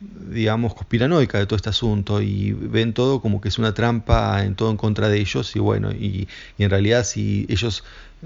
digamos, 0.02 0.74
conspiranoica 0.74 1.38
de 1.38 1.46
todo 1.46 1.56
este 1.58 1.70
asunto 1.70 2.22
y 2.22 2.54
ven 2.54 2.94
todo 2.94 3.22
como 3.22 3.40
que 3.40 3.50
es 3.50 3.60
una 3.60 3.74
trampa 3.74 4.44
en 4.44 4.56
todo 4.56 4.72
en 4.72 4.78
contra 4.78 5.10
de 5.10 5.20
ellos 5.20 5.56
y 5.56 5.60
bueno, 5.60 5.92
y, 5.92 6.28
en 6.58 6.70
realidad 6.70 7.04
si 7.04 7.46
ellos, 7.50 7.84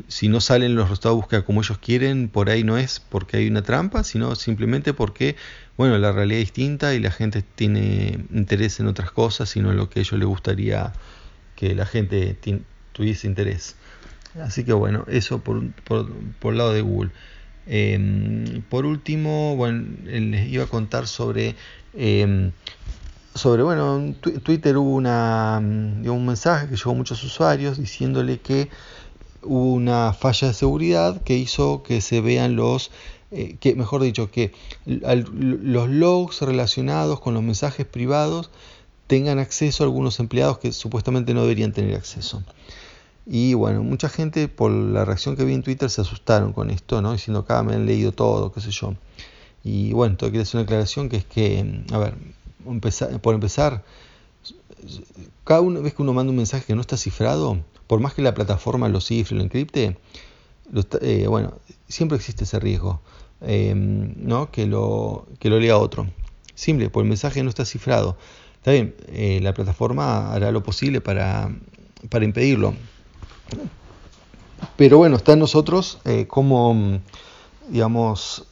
si 0.08 0.30
no 0.30 0.40
salen 0.40 0.76
los 0.76 0.90
resultados 0.90 1.18
de 1.18 1.22
búsqueda 1.22 1.42
como 1.44 1.62
ellos 1.62 1.78
quieren, 1.80 2.30
por 2.30 2.50
ahí 2.50 2.64
no 2.64 2.78
es 2.78 3.02
porque 3.02 3.38
hay 3.38 3.48
una 3.48 3.62
trampa, 3.62 4.06
sino 4.06 4.36
simplemente 4.36 4.94
porque, 4.94 5.36
bueno, 5.76 5.98
la 5.98 6.14
realidad 6.14 6.40
es 6.40 6.46
distinta 6.46 6.94
y 6.94 7.00
la 7.00 7.12
gente 7.12 7.42
tiene 7.42 8.20
interés 8.34 8.80
en 8.80 8.88
otras 8.88 9.12
cosas, 9.12 9.50
sino 9.50 9.72
en 9.72 9.78
lo 9.78 9.90
que 9.90 10.00
a 10.00 10.02
ellos 10.02 10.18
les 10.18 10.28
gustaría 10.28 10.94
que 11.58 11.76
la 11.76 11.86
gente 11.86 12.38
tuviese 12.94 13.28
interés. 13.28 13.76
Así 14.42 14.64
que 14.64 14.74
bueno, 14.74 15.06
eso 15.10 15.40
por, 15.40 15.72
por, 15.84 16.10
por 16.40 16.54
el 16.54 16.58
lado 16.58 16.74
de 16.74 16.82
Google. 16.82 17.12
Em, 17.68 18.62
por 18.70 18.86
último, 18.86 19.56
bueno, 19.56 19.86
les 20.06 20.48
iba 20.50 20.66
a 20.66 20.68
contar 20.68 21.08
sobre, 21.08 21.56
em, 21.94 22.52
sobre 23.34 23.64
bueno, 23.64 23.98
en 23.98 24.14
Twitter 24.16 24.78
hubo 24.78 24.96
una, 24.96 25.60
mm, 25.62 26.08
un 26.08 26.26
mensaje 26.26 26.68
que 26.68 26.76
llegó 26.76 26.92
a 26.92 26.96
muchos 26.96 27.24
usuarios 27.24 27.78
diciéndole 27.78 28.40
que 28.40 28.70
hubo 29.42 29.74
una 29.74 30.14
falla 30.14 30.50
de 30.50 30.54
seguridad 30.54 31.22
que 31.24 31.38
hizo 31.38 31.84
que 31.84 32.02
se 32.02 32.22
vean 32.22 32.56
los, 32.56 32.92
eh, 33.32 33.58
que 33.60 33.76
mejor 33.76 34.02
dicho, 34.02 34.32
que 34.32 34.54
los 34.86 35.90
logs 35.90 36.42
relacionados 36.42 37.20
con 37.20 37.34
los 37.34 37.44
mensajes 37.44 37.86
privados 37.86 38.50
tengan 39.08 39.40
acceso 39.40 39.84
a 39.84 39.86
algunos 39.86 40.20
empleados 40.20 40.58
que 40.60 40.72
supuestamente 40.72 41.34
no 41.34 41.42
deberían 41.42 41.74
tener 41.74 41.96
acceso. 41.96 42.44
Y 43.26 43.56
bueno, 43.56 43.84
mucha 43.84 44.08
gente 44.10 44.48
por 44.48 44.72
la 44.72 45.04
reacción 45.04 45.36
que 45.36 45.46
vi 45.46 45.54
en 45.54 45.64
Twitter 45.64 45.90
se 45.90 46.02
asustaron 46.02 46.54
con 46.54 46.70
esto, 46.70 47.02
¿no? 47.02 47.12
Diciendo, 47.14 47.40
acá 47.40 47.64
me 47.64 47.74
han 47.74 47.86
leído 47.86 48.12
todo, 48.12 48.52
qué 48.52 48.62
sé 48.62 48.72
yo. 48.72 48.94
Y 49.64 49.94
bueno, 49.94 50.16
tengo 50.16 50.32
que 50.32 50.40
hacer 50.40 50.60
una 50.60 50.66
aclaración 50.66 51.10
que 51.10 51.18
es 51.18 51.26
que, 51.26 51.84
a 51.92 51.98
ver, 51.98 52.14
por 53.22 53.34
empezar, 53.34 53.84
cada 55.44 55.62
vez 55.62 55.94
que 55.94 56.02
uno 56.02 56.14
manda 56.14 56.30
un 56.30 56.38
mensaje 56.38 56.66
que 56.66 56.76
no 56.76 56.82
está 56.82 56.98
cifrado, 56.98 57.60
por 57.88 58.00
más 58.00 58.14
que 58.14 58.22
la 58.22 58.36
plataforma 58.36 58.90
lo 58.90 59.02
cifre, 59.02 59.36
lo 59.36 59.44
encripte, 59.44 59.98
eh, 61.02 61.26
bueno, 61.28 61.54
siempre 61.88 62.18
existe 62.18 62.44
ese 62.44 62.60
riesgo, 62.60 63.02
em, 63.42 64.14
¿no? 64.18 64.52
Que 64.52 64.68
lo, 64.68 65.28
que 65.40 65.50
lo 65.50 65.60
lea 65.60 65.78
otro. 65.78 66.08
Simple, 66.54 66.90
por 66.90 67.04
el 67.04 67.10
mensaje 67.10 67.42
no 67.44 67.50
está 67.50 67.66
cifrado. 67.66 68.18
Está 68.58 68.72
bien, 68.72 68.96
eh, 69.08 69.40
la 69.42 69.54
plataforma 69.54 70.34
hará 70.34 70.52
lo 70.52 70.64
posible 70.64 71.02
para, 71.02 71.56
para 72.10 72.26
impedirlo. 72.26 72.76
Pero 74.78 74.98
bueno, 74.98 75.16
está 75.16 75.34
en 75.34 75.40
nosotros 75.40 76.00
eh, 76.06 76.28
como, 76.28 77.00
digamos, 77.70 78.46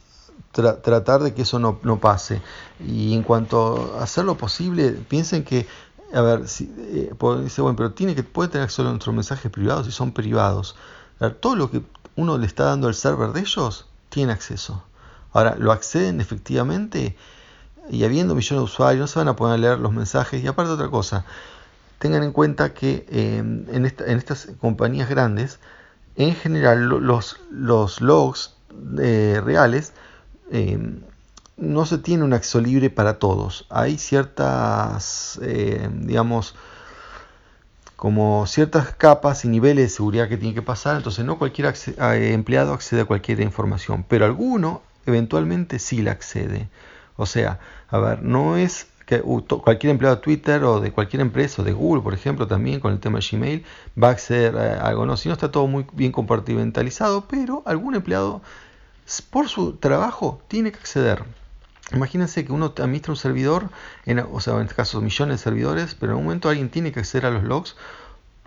tratar 0.52 1.22
de 1.22 1.34
que 1.34 1.42
eso 1.42 1.58
no, 1.58 2.00
pase. 2.00 2.40
Y 2.86 3.14
en 3.14 3.22
cuanto 3.22 3.96
a 3.98 4.04
hacer 4.04 4.24
lo 4.24 4.36
posible, 4.36 4.90
piensen 4.92 5.44
que, 5.44 5.66
a 6.12 6.20
ver, 6.20 6.48
si, 6.48 6.72
eh, 6.78 7.12
bueno, 7.18 7.76
pero 7.76 7.92
tiene 7.92 8.14
que, 8.14 8.22
puede 8.22 8.48
tener 8.48 8.64
acceso 8.64 8.82
a 8.82 8.90
nuestros 8.90 9.14
mensajes 9.14 9.50
privados 9.50 9.88
y 9.88 9.92
son 9.92 10.12
privados. 10.12 10.76
todo 11.40 11.56
lo 11.56 11.70
que 11.70 11.82
uno 12.16 12.38
le 12.38 12.46
está 12.46 12.64
dando 12.64 12.88
al 12.88 12.94
server 12.94 13.32
de 13.32 13.40
ellos, 13.40 13.86
tiene 14.08 14.32
acceso. 14.32 14.84
Ahora, 15.32 15.56
lo 15.58 15.72
acceden 15.72 16.20
efectivamente 16.20 17.16
y 17.90 18.04
habiendo 18.04 18.34
millones 18.34 18.60
de 18.60 18.64
usuarios, 18.64 19.00
no 19.00 19.06
se 19.06 19.18
van 19.18 19.28
a 19.28 19.36
poder 19.36 19.58
leer 19.60 19.78
los 19.78 19.92
mensajes. 19.92 20.42
Y 20.42 20.46
aparte 20.46 20.72
otra 20.72 20.88
cosa, 20.88 21.24
tengan 22.04 22.22
en 22.22 22.32
cuenta 22.32 22.74
que 22.74 23.06
em, 23.08 23.64
en, 23.72 23.86
estas 23.86 24.48
compañías 24.60 25.08
grandes, 25.08 25.58
en 26.16 26.34
general 26.34 26.86
los, 26.86 27.40
logs 27.50 28.56
eh, 28.98 29.40
reales 29.42 29.94
em, 30.50 31.00
no 31.56 31.86
se 31.86 31.96
tiene 31.96 32.22
un 32.22 32.34
acceso 32.34 32.60
libre 32.60 32.90
para 32.90 33.18
todos. 33.18 33.66
Hay 33.70 33.96
ciertas, 33.96 35.40
em, 35.40 36.06
digamos, 36.06 36.54
como 37.96 38.46
ciertas 38.46 38.94
capas 38.94 39.46
y 39.46 39.48
niveles 39.48 39.84
de 39.84 39.88
seguridad 39.88 40.28
que 40.28 40.36
tiene 40.36 40.54
que 40.54 40.60
pasar, 40.60 40.98
entonces 40.98 41.24
no 41.24 41.38
cualquier 41.38 41.72
empleado 41.96 42.74
accede 42.74 43.00
a 43.00 43.04
cualquier 43.06 43.40
información, 43.40 44.04
pero 44.06 44.26
alguno 44.26 44.82
eventualmente 45.06 45.78
sí 45.78 46.02
la 46.02 46.10
accede. 46.12 46.68
O 47.16 47.24
sea, 47.24 47.60
a 47.88 47.98
ver, 47.98 48.22
no 48.22 48.58
es 48.58 48.88
que 49.06 49.20
cualquier 49.20 49.90
empleado 49.90 50.16
de 50.16 50.22
Twitter 50.22 50.64
o 50.64 50.80
de 50.80 50.92
cualquier 50.92 51.20
empresa, 51.20 51.62
o 51.62 51.64
de 51.64 51.72
Google, 51.72 52.02
por 52.02 52.14
ejemplo, 52.14 52.46
también 52.46 52.80
con 52.80 52.92
el 52.92 53.00
tema 53.00 53.18
de 53.18 53.26
Gmail, 53.30 53.64
va 54.02 54.08
a 54.08 54.12
acceder 54.12 54.56
a 54.56 54.86
algo. 54.86 55.04
No, 55.06 55.16
si 55.16 55.28
no 55.28 55.34
está 55.34 55.50
todo 55.50 55.66
muy 55.66 55.86
bien 55.92 56.12
compartimentalizado, 56.12 57.26
pero 57.28 57.62
algún 57.66 57.94
empleado, 57.94 58.42
por 59.30 59.48
su 59.48 59.74
trabajo, 59.74 60.42
tiene 60.48 60.72
que 60.72 60.78
acceder. 60.78 61.24
Imagínense 61.92 62.46
que 62.46 62.52
uno 62.52 62.72
administra 62.78 63.12
un 63.12 63.16
servidor, 63.16 63.68
en, 64.06 64.20
o 64.20 64.40
sea, 64.40 64.54
en 64.54 64.62
este 64.62 64.74
caso 64.74 65.02
millones 65.02 65.40
de 65.40 65.44
servidores, 65.44 65.94
pero 65.94 66.12
en 66.12 66.18
un 66.18 66.24
momento 66.24 66.48
alguien 66.48 66.70
tiene 66.70 66.90
que 66.90 67.00
acceder 67.00 67.26
a 67.26 67.30
los 67.30 67.44
logs, 67.44 67.76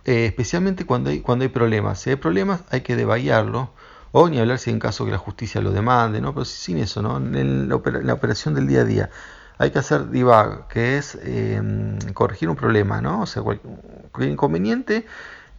eh, 0.05 0.25
especialmente 0.25 0.85
cuando 0.85 1.11
hay, 1.11 1.19
cuando 1.21 1.43
hay 1.43 1.49
problemas. 1.49 1.99
Si 2.01 2.09
hay 2.09 2.15
problemas, 2.15 2.61
hay 2.71 2.81
que 2.81 2.95
debayarlo, 2.95 3.69
o 4.11 4.27
ni 4.27 4.39
hablar 4.39 4.57
si 4.57 4.71
en 4.71 4.79
caso 4.79 5.05
que 5.05 5.11
la 5.11 5.19
justicia 5.19 5.61
lo 5.61 5.71
demande, 5.71 6.19
¿no? 6.19 6.33
pero 6.33 6.45
sin 6.45 6.79
eso, 6.79 7.03
¿no? 7.03 7.17
en 7.17 7.69
la 7.69 8.13
operación 8.13 8.55
del 8.55 8.67
día 8.67 8.81
a 8.81 8.85
día 8.85 9.09
hay 9.57 9.71
que 9.71 9.79
hacer 9.79 10.05
debug, 10.07 10.67
que 10.67 10.97
es 10.97 11.17
em, 11.23 11.97
corregir 12.13 12.49
un 12.49 12.55
problema, 12.55 13.01
¿no? 13.01 13.21
O 13.21 13.25
sea, 13.25 13.41
cualquier 13.41 14.29
inconveniente, 14.29 15.05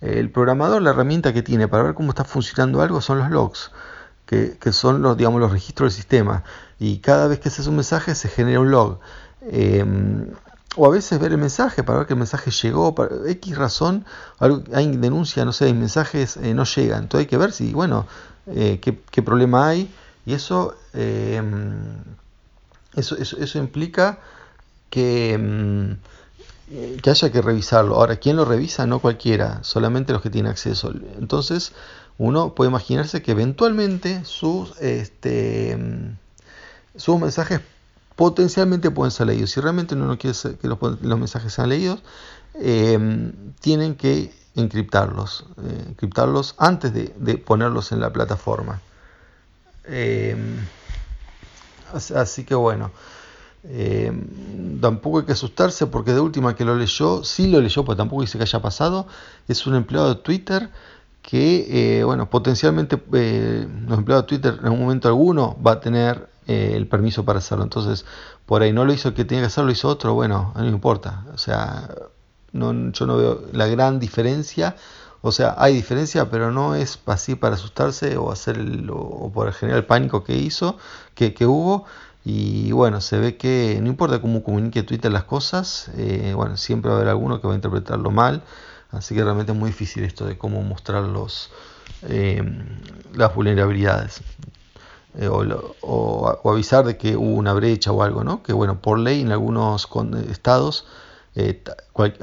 el 0.01 0.31
programador, 0.31 0.83
la 0.83 0.91
herramienta 0.91 1.33
que 1.33 1.43
tiene 1.43 1.67
para 1.67 1.83
ver 1.83 1.95
cómo 1.95 2.11
está 2.11 2.25
funcionando 2.25 2.81
algo 2.81 3.01
son 3.01 3.19
los 3.19 3.31
logs, 3.31 3.73
que, 4.27 4.57
son 4.73 5.03
los, 5.03 5.17
digamos, 5.17 5.41
los 5.41 5.51
registros 5.51 5.93
del 5.93 5.97
sistema. 5.97 6.45
Y 6.79 6.99
cada 6.99 7.27
vez 7.27 7.41
que 7.41 7.51
se 7.51 7.63
hace 7.63 7.71
un 7.71 7.77
mensaje 7.77 8.15
se 8.15 8.29
genera 8.29 8.61
un 8.61 8.71
log. 8.71 9.01
Em, 9.41 10.27
o 10.77 10.87
a 10.87 10.91
veces 10.91 11.19
ver 11.19 11.33
el 11.33 11.39
mensaje 11.39 11.83
para 11.83 11.99
ver 11.99 12.07
que 12.07 12.13
el 12.13 12.19
mensaje 12.19 12.51
llegó, 12.51 12.95
por 12.95 13.25
X 13.27 13.57
razón, 13.57 14.05
hay 14.39 14.97
denuncia, 14.97 15.45
no 15.45 15.53
sé, 15.53 15.73
mensajes 15.75 16.37
eh, 16.37 16.55
no 16.55 16.65
llegan. 16.65 17.05
Entonces 17.05 17.25
hay 17.25 17.29
que 17.29 17.37
ver 17.37 17.53
si, 17.53 17.73
bueno, 17.73 18.07
eh, 18.47 18.79
qué, 18.81 19.01
qué, 19.11 19.23
problema 19.23 19.69
hay. 19.69 19.93
Y 20.25 20.35
eso 20.35 20.77
eso, 22.99 23.17
eso, 23.17 23.59
implica 23.59 24.19
que, 24.91 25.39
mm, 25.39 27.01
que 27.01 27.11
haya 27.11 27.33
que 27.33 27.43
revisarlo. 27.43 27.97
Ahora, 27.97 28.17
¿quién 28.17 28.37
lo 28.37 28.45
revisa? 28.45 28.87
No 28.87 29.01
cualquiera, 29.01 29.63
solamente 29.63 30.13
los 30.13 30.23
que 30.23 30.31
tienen 30.31 30.51
acceso. 30.51 30.93
Entonces, 31.19 31.73
uno 32.19 32.55
puede 32.55 32.71
imaginarse 32.71 33.23
que 33.23 33.33
eventualmente 33.33 34.25
sus, 34.25 34.77
este, 34.81 35.77
mm, 35.77 36.99
sus 36.99 37.21
mensajes 37.21 37.61
potencialmente 38.17 38.91
pueden 38.91 39.13
ser 39.13 39.29
leídos. 39.29 39.51
Si 39.51 39.61
realmente 39.61 39.95
uno 39.95 40.07
no 40.07 40.19
quiere 40.19 40.37
que 40.61 40.67
los, 40.69 40.79
mensajes 41.03 41.53
sean 41.53 41.69
leídos, 41.69 42.03
em, 42.55 43.33
tienen 43.61 43.95
que 43.95 44.35
encriptarlos, 44.57 45.47
eh, 45.63 45.85
encriptarlos 45.91 46.57
antes 46.59 46.93
de, 46.93 47.15
de, 47.17 47.39
ponerlos 47.39 47.93
en 47.93 48.01
la 48.01 48.13
plataforma. 48.13 48.81
Em, 49.85 50.57
Así 51.93 52.45
que 52.45 52.55
bueno, 52.55 52.91
eh, 53.65 54.13
tampoco 54.81 55.19
hay 55.19 55.25
que 55.27 55.33
asustarse 55.33 55.87
porque 55.87 56.13
de 56.13 56.21
última 56.21 56.55
que 56.55 56.65
lo 56.65 56.77
leyó, 56.77 57.25
sí 57.25 57.49
lo 57.49 57.61
leyó, 57.61 57.85
pues 57.85 57.99
tampoco 57.99 58.23
dice 58.23 58.39
que 58.39 58.45
haya 58.45 58.63
pasado, 58.63 59.07
es 59.49 59.67
un 59.67 59.75
empleado 59.75 60.15
de 60.15 60.21
Twitter 60.21 60.71
que, 61.23 61.99
eh, 61.99 62.05
bueno, 62.05 62.31
potencialmente 62.31 63.03
eh, 63.13 63.67
los 63.87 63.99
empleados 63.99 64.25
de 64.25 64.29
Twitter 64.29 64.61
en 64.63 64.73
un 64.73 64.81
momento 64.81 65.09
alguno 65.09 65.57
va 65.65 65.73
a 65.73 65.81
tener 65.81 66.29
el 66.47 66.87
permiso 66.87 67.27
para 67.27 67.41
hacerlo. 67.41 67.63
Entonces, 67.63 68.07
por 68.47 68.63
ahí 68.63 68.73
no 68.73 68.87
lo 68.87 68.95
hizo 68.95 69.09
el 69.09 69.15
que 69.15 69.27
tenía 69.27 69.43
que 69.43 69.49
hacerlo, 69.49 69.67
lo 69.67 69.73
hizo 69.73 69.87
otro, 69.89 70.15
bueno, 70.15 70.55
no 70.57 70.67
importa. 70.67 71.27
O 71.35 71.37
sea, 71.37 71.91
no, 72.53 72.91
yo 72.93 73.07
no 73.07 73.19
veo 73.19 73.43
la 73.53 73.67
gran 73.67 73.99
diferencia. 74.01 74.75
O 75.29 75.33
sea, 75.33 75.55
hay 75.59 75.75
diferencia, 75.75 76.31
pero 76.31 76.51
no 76.51 76.75
es 76.75 76.99
así 77.07 77.35
para 77.35 77.55
asustarse 77.55 78.17
o 78.17 78.33
hacer 78.33 78.59
o 78.91 79.31
por 79.31 79.53
generar 79.53 79.81
el 79.81 79.87
pánico 79.87 80.25
que 80.25 80.37
hizo, 80.37 80.79
que, 81.15 81.35
hubo. 81.47 81.85
Y 82.25 82.73
bueno, 82.73 83.01
se 83.03 83.19
ve 83.19 83.37
que 83.37 83.79
no 83.83 83.89
importa 83.89 84.21
cómo 84.23 84.43
comunique 84.43 84.83
Twitter 84.83 85.13
las 85.13 85.25
cosas, 85.25 85.91
eh, 85.97 86.33
bueno, 86.35 86.57
siempre 86.57 86.91
va 86.91 86.97
a 86.97 87.01
haber 87.01 87.11
alguno 87.11 87.41
que 87.41 87.47
va 87.47 87.53
a 87.53 87.57
interpretarlo 87.57 88.11
mal. 88.11 88.43
Así 88.91 89.15
que 89.15 89.23
realmente 89.23 89.53
es 89.53 89.59
muy 89.59 89.69
difícil 89.69 90.05
esto 90.05 90.25
de 90.25 90.39
cómo 90.39 90.63
mostrar 90.63 91.05
los, 91.05 91.51
eh, 92.05 92.43
las 93.15 93.35
vulnerabilidades. 93.35 94.23
Eh, 95.19 95.29
o, 95.29 96.41
avisar 96.45 96.87
de 96.87 96.97
que 96.97 97.17
hubo 97.17 97.35
una 97.35 97.53
brecha 97.53 97.93
o 97.93 98.03
algo, 98.03 98.25
¿no? 98.25 98.43
Que 98.43 98.55
bueno, 98.55 98.81
por 98.81 98.99
ley 98.99 99.21
en 99.21 99.33
algunos 99.33 99.89
estados 100.31 100.87
eh, 101.39 101.63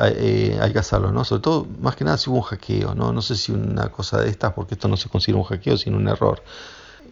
eh, 0.02 0.60
hay 0.62 0.74
que 0.74 0.80
hacerlo, 0.80 1.12
¿no? 1.12 1.24
Sobre 1.24 1.42
todo, 1.42 1.68
más 1.80 1.96
que 1.96 2.04
nada 2.04 2.18
si 2.18 2.30
hubo 2.30 2.38
un 2.38 2.44
hackeo, 2.44 2.94
¿no? 2.96 3.14
No 3.14 3.22
sé 3.22 3.36
si 3.36 3.52
una 3.52 3.90
cosa 3.90 4.20
de 4.22 4.30
estas, 4.30 4.54
porque 4.54 4.74
esto 4.74 4.88
no 4.88 4.98
se 4.98 5.08
considera 5.08 5.40
un 5.40 5.46
hackeo, 5.46 5.78
sino 5.78 5.98
un 5.98 6.08
error, 6.08 6.44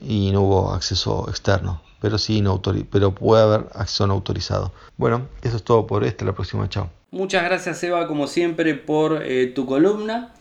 y 0.02 0.32
no 0.32 0.42
hubo 0.42 0.74
acceso 0.74 1.26
externo. 1.30 1.82
pero, 2.02 2.18
sí 2.18 2.44
pero 2.92 3.16
puede 3.16 3.44
haber 3.44 3.68
acción 3.74 4.12
autorizado. 4.12 4.74
Bueno, 4.98 5.28
eso 5.42 5.56
es 5.56 5.64
todo 5.64 5.88
por 5.88 6.04
esta, 6.04 6.26
la 6.26 6.34
próxima, 6.34 6.68
chao. 6.68 6.90
Muchas 7.12 7.44
gracias 7.44 7.82
Eva, 7.84 8.08
como 8.08 8.28
siempre, 8.28 8.76
por 8.76 9.22
eh, 9.24 9.48
tu 9.48 9.66
columna. 9.66 10.34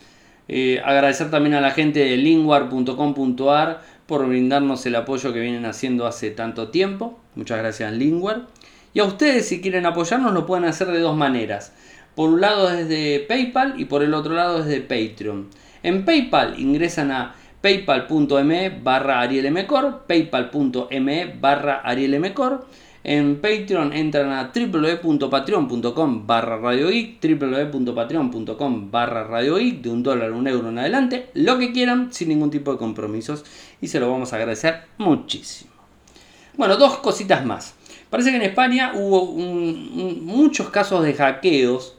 Eh, 0.49 0.81
agradecer 0.85 1.31
también 1.31 1.55
a 1.55 1.61
la 1.61 1.71
gente 1.71 2.01
de 2.01 2.17
linguar.com.ar 2.17 3.83
por 4.07 4.27
brindarnos 4.27 4.85
el 4.87 4.97
apoyo 4.97 5.33
que 5.33 5.41
vienen 5.41 5.65
haciendo 5.65 6.07
hace 6.07 6.31
tanto 6.31 6.69
tiempo. 6.69 7.19
Muchas 7.37 7.59
gracias 7.59 7.93
Linguar. 7.93 8.47
Y 8.95 9.01
a 9.01 9.05
ustedes 9.05 9.49
si 9.49 9.61
quieren 9.61 9.87
apoyarnos 9.87 10.33
lo 10.33 10.47
pueden 10.47 10.65
hacer 10.65 10.89
de 10.89 11.01
dos 11.01 11.17
maneras. 11.17 11.73
Por 12.15 12.31
un 12.31 12.41
lado 12.41 12.69
desde 12.69 13.21
PayPal 13.21 13.81
y 13.81 13.87
por 13.87 14.03
el 14.03 14.15
otro 14.15 14.35
lado 14.35 14.63
desde 14.63 14.81
Patreon. 14.81 15.49
En 15.83 16.05
PayPal 16.05 16.61
ingresan 16.61 17.11
a 17.11 17.35
paypal.me 17.63 18.71
barra 18.83 19.21
arielmcor, 19.21 20.05
paypal.me 20.07 21.35
barra 21.41 21.81
arielmcor. 21.85 22.67
En 23.05 23.41
Patreon 23.41 23.93
entran 23.93 24.31
a 24.31 24.53
www.patreon.com 24.55 26.27
barra 26.27 26.57
radiogeek, 26.59 27.21
www.patreon.com 27.21 28.91
barra 28.93 29.25
radiogeek, 29.25 29.83
de 29.83 29.91
un 29.91 30.03
dólar, 30.05 30.31
un 30.31 30.47
euro 30.47 30.69
en 30.69 30.79
adelante, 30.79 31.31
lo 31.35 31.59
que 31.59 31.73
quieran, 31.73 32.13
sin 32.13 32.29
ningún 32.29 32.51
tipo 32.51 32.71
de 32.71 32.79
compromisos, 32.79 33.45
y 33.81 33.89
se 33.89 33.99
lo 33.99 34.09
vamos 34.09 34.33
a 34.33 34.37
agradecer 34.37 34.83
muchísimo. 34.99 35.73
Bueno, 36.57 36.77
dos 36.77 36.99
cositas 36.99 37.45
más. 37.45 37.75
Parece 38.13 38.29
que 38.29 38.37
en 38.37 38.43
España 38.43 38.93
hubo 38.95 39.25
muchos 39.25 40.69
casos 40.69 41.03
de 41.03 41.15
hackeos 41.15 41.97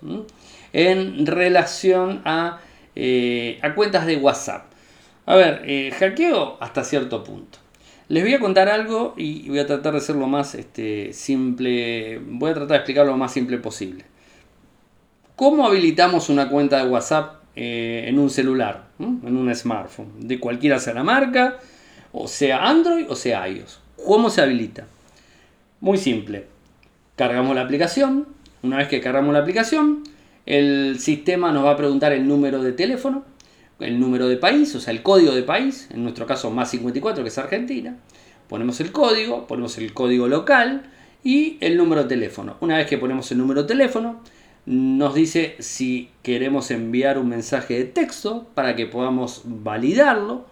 en 0.72 1.26
relación 1.26 2.22
a, 2.24 2.60
eh, 2.96 3.58
a, 3.64 3.74
cuentas 3.74 4.06
de 4.06 4.18
WhatsApp. 4.18 4.66
A 5.26 5.36
ver, 5.36 5.64
eh, 5.66 5.92
hackeo 5.98 6.58
hasta 6.60 6.84
cierto 6.84 7.24
punto. 7.24 7.58
Les 8.10 8.22
voy 8.22 8.36
a 8.36 8.40
contar 8.40 8.70
algo 8.70 9.16
y 9.18 9.50
voy 9.50 9.58
a 9.58 9.66
tratar 9.66 9.96
de 9.96 10.02
ser 10.02 10.16
lo 10.16 10.28
más 10.28 10.54
este, 10.54 11.14
simple, 11.14 12.22
voy 12.24 12.52
a 12.52 12.54
tratar 12.54 12.70
de 12.70 12.76
explicar 12.76 13.08
lo 13.08 13.18
más 13.18 13.34
simple 13.34 13.58
posible. 13.58 14.06
¿Cómo 15.36 15.66
habilitamos 15.66 16.30
una 16.30 16.48
cuenta 16.48 16.78
de 16.78 16.92
WhatsApp 16.92 17.38
eh, 17.56 18.06
en 18.06 18.20
un 18.20 18.30
celular, 18.30 18.84
en 19.00 19.36
un 19.36 19.56
smartphone, 19.56 20.12
de 20.20 20.40
cualquiera 20.40 20.78
sea 20.78 20.94
la 20.94 21.04
marca, 21.04 21.58
o 22.12 22.28
sea 22.28 22.68
Android 22.70 23.10
o 23.10 23.16
sea 23.16 23.50
iOS? 23.50 23.80
¿Cómo 24.06 24.30
se 24.30 24.44
habilita? 24.44 24.86
Muy 25.84 25.98
simple. 25.98 26.46
Cargamos 27.18 27.54
la 27.54 27.62
aplicación. 27.64 28.26
Una 28.62 28.78
vez 28.78 28.88
que 28.88 29.02
cargamos 29.02 29.34
la 29.34 29.40
aplicación, 29.40 30.04
el 30.46 30.98
sistema 31.02 31.52
nos 31.52 31.66
va 31.66 31.72
a 31.72 31.76
preguntar 31.76 32.14
el 32.14 32.26
número 32.26 32.64
de 32.64 32.72
teléfono, 32.72 33.26
el 33.82 34.00
número 34.00 34.30
de 34.30 34.38
país, 34.38 34.74
o 34.76 34.80
sea, 34.80 34.94
el 34.94 35.04
código 35.04 35.36
de 35.36 35.44
país, 35.44 35.90
en 35.92 36.04
nuestro 36.04 36.26
caso 36.26 36.52
más 36.52 36.72
54, 36.72 37.22
que 37.22 37.28
es 37.28 37.38
Argentina. 37.38 37.98
Ponemos 38.48 38.80
el 38.80 38.94
código, 38.94 39.46
ponemos 39.46 39.78
el 39.78 39.94
código 39.94 40.30
local 40.30 40.84
y 41.22 41.58
el 41.60 41.76
número 41.76 42.04
de 42.04 42.08
teléfono. 42.08 42.56
Una 42.62 42.78
vez 42.78 42.88
que 42.88 42.98
ponemos 42.98 43.30
el 43.34 43.40
número 43.40 43.64
de 43.64 43.68
teléfono, 43.68 44.22
nos 44.66 45.14
dice 45.14 45.58
si 45.60 46.12
queremos 46.22 46.72
enviar 46.72 47.18
un 47.18 47.28
mensaje 47.28 47.74
de 47.74 47.84
texto 47.84 48.48
para 48.54 48.78
que 48.78 48.86
podamos 48.86 49.42
validarlo. 49.44 50.46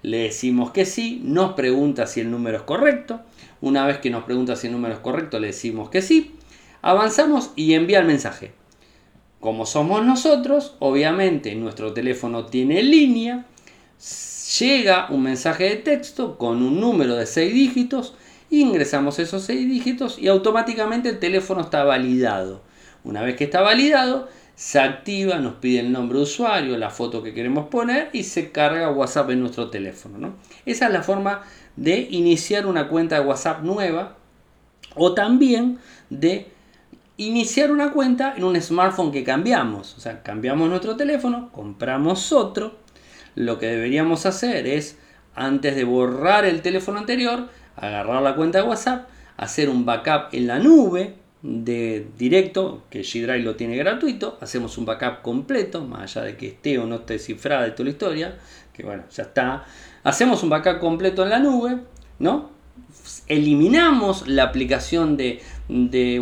Le 0.00 0.20
decimos 0.20 0.70
que 0.70 0.86
sí, 0.86 1.20
nos 1.22 1.52
pregunta 1.52 2.06
si 2.06 2.20
el 2.20 2.30
número 2.30 2.56
es 2.56 2.62
correcto. 2.62 3.20
Una 3.60 3.86
vez 3.86 3.98
que 3.98 4.10
nos 4.10 4.24
pregunta 4.24 4.56
si 4.56 4.68
el 4.68 4.72
número 4.72 4.94
es 4.94 5.00
correcto, 5.00 5.38
le 5.38 5.48
decimos 5.48 5.90
que 5.90 6.02
sí. 6.02 6.36
Avanzamos 6.82 7.50
y 7.56 7.74
envía 7.74 7.98
el 7.98 8.06
mensaje. 8.06 8.52
Como 9.40 9.66
somos 9.66 10.04
nosotros, 10.04 10.76
obviamente 10.80 11.54
nuestro 11.54 11.92
teléfono 11.92 12.46
tiene 12.46 12.82
línea, 12.82 13.46
llega 14.58 15.06
un 15.10 15.22
mensaje 15.22 15.64
de 15.64 15.76
texto 15.76 16.38
con 16.38 16.62
un 16.62 16.80
número 16.80 17.14
de 17.14 17.26
6 17.26 17.52
dígitos, 17.52 18.14
ingresamos 18.50 19.18
esos 19.18 19.42
6 19.44 19.68
dígitos 19.68 20.18
y 20.18 20.28
automáticamente 20.28 21.08
el 21.08 21.18
teléfono 21.18 21.60
está 21.60 21.84
validado. 21.84 22.62
Una 23.04 23.22
vez 23.22 23.36
que 23.36 23.44
está 23.44 23.60
validado, 23.60 24.28
se 24.56 24.80
activa, 24.80 25.36
nos 25.36 25.54
pide 25.54 25.78
el 25.78 25.92
nombre 25.92 26.18
de 26.18 26.24
usuario, 26.24 26.76
la 26.76 26.90
foto 26.90 27.22
que 27.22 27.32
queremos 27.32 27.68
poner 27.68 28.10
y 28.12 28.24
se 28.24 28.50
carga 28.50 28.90
WhatsApp 28.90 29.30
en 29.30 29.40
nuestro 29.40 29.70
teléfono. 29.70 30.34
Esa 30.66 30.88
es 30.88 30.92
la 30.92 31.04
forma 31.04 31.42
de 31.78 32.08
iniciar 32.10 32.66
una 32.66 32.88
cuenta 32.88 33.20
de 33.20 33.26
WhatsApp 33.26 33.62
nueva 33.62 34.16
o 34.96 35.14
también 35.14 35.78
de 36.10 36.48
iniciar 37.16 37.70
una 37.70 37.92
cuenta 37.92 38.34
en 38.36 38.44
un 38.44 38.60
smartphone 38.60 39.12
que 39.12 39.22
cambiamos. 39.22 39.96
O 39.96 40.00
sea, 40.00 40.22
cambiamos 40.22 40.68
nuestro 40.68 40.96
teléfono, 40.96 41.50
compramos 41.52 42.32
otro. 42.32 42.76
Lo 43.36 43.58
que 43.60 43.66
deberíamos 43.66 44.26
hacer 44.26 44.66
es, 44.66 44.98
antes 45.34 45.76
de 45.76 45.84
borrar 45.84 46.44
el 46.44 46.62
teléfono 46.62 46.98
anterior, 46.98 47.48
agarrar 47.76 48.22
la 48.22 48.34
cuenta 48.34 48.58
de 48.58 48.68
WhatsApp, 48.68 49.08
hacer 49.36 49.68
un 49.68 49.84
backup 49.84 50.32
en 50.34 50.48
la 50.48 50.58
nube 50.58 51.14
de 51.42 52.08
directo, 52.18 52.82
que 52.90 53.02
G-Drive 53.02 53.44
lo 53.44 53.54
tiene 53.54 53.76
gratuito, 53.76 54.36
hacemos 54.40 54.76
un 54.78 54.84
backup 54.84 55.22
completo, 55.22 55.84
más 55.84 56.16
allá 56.16 56.26
de 56.26 56.36
que 56.36 56.48
esté 56.48 56.78
o 56.80 56.86
no 56.86 56.96
esté 56.96 57.20
cifrada 57.20 57.62
de 57.62 57.70
toda 57.70 57.84
la 57.84 57.90
historia, 57.90 58.38
que 58.72 58.82
bueno, 58.82 59.04
ya 59.12 59.22
está 59.24 59.64
Hacemos 60.08 60.42
un 60.42 60.48
backup 60.48 60.78
completo 60.78 61.22
en 61.22 61.28
la 61.28 61.38
nube, 61.38 61.80
¿no? 62.18 62.48
Eliminamos 63.26 64.26
la 64.26 64.44
aplicación 64.44 65.18
de, 65.18 65.42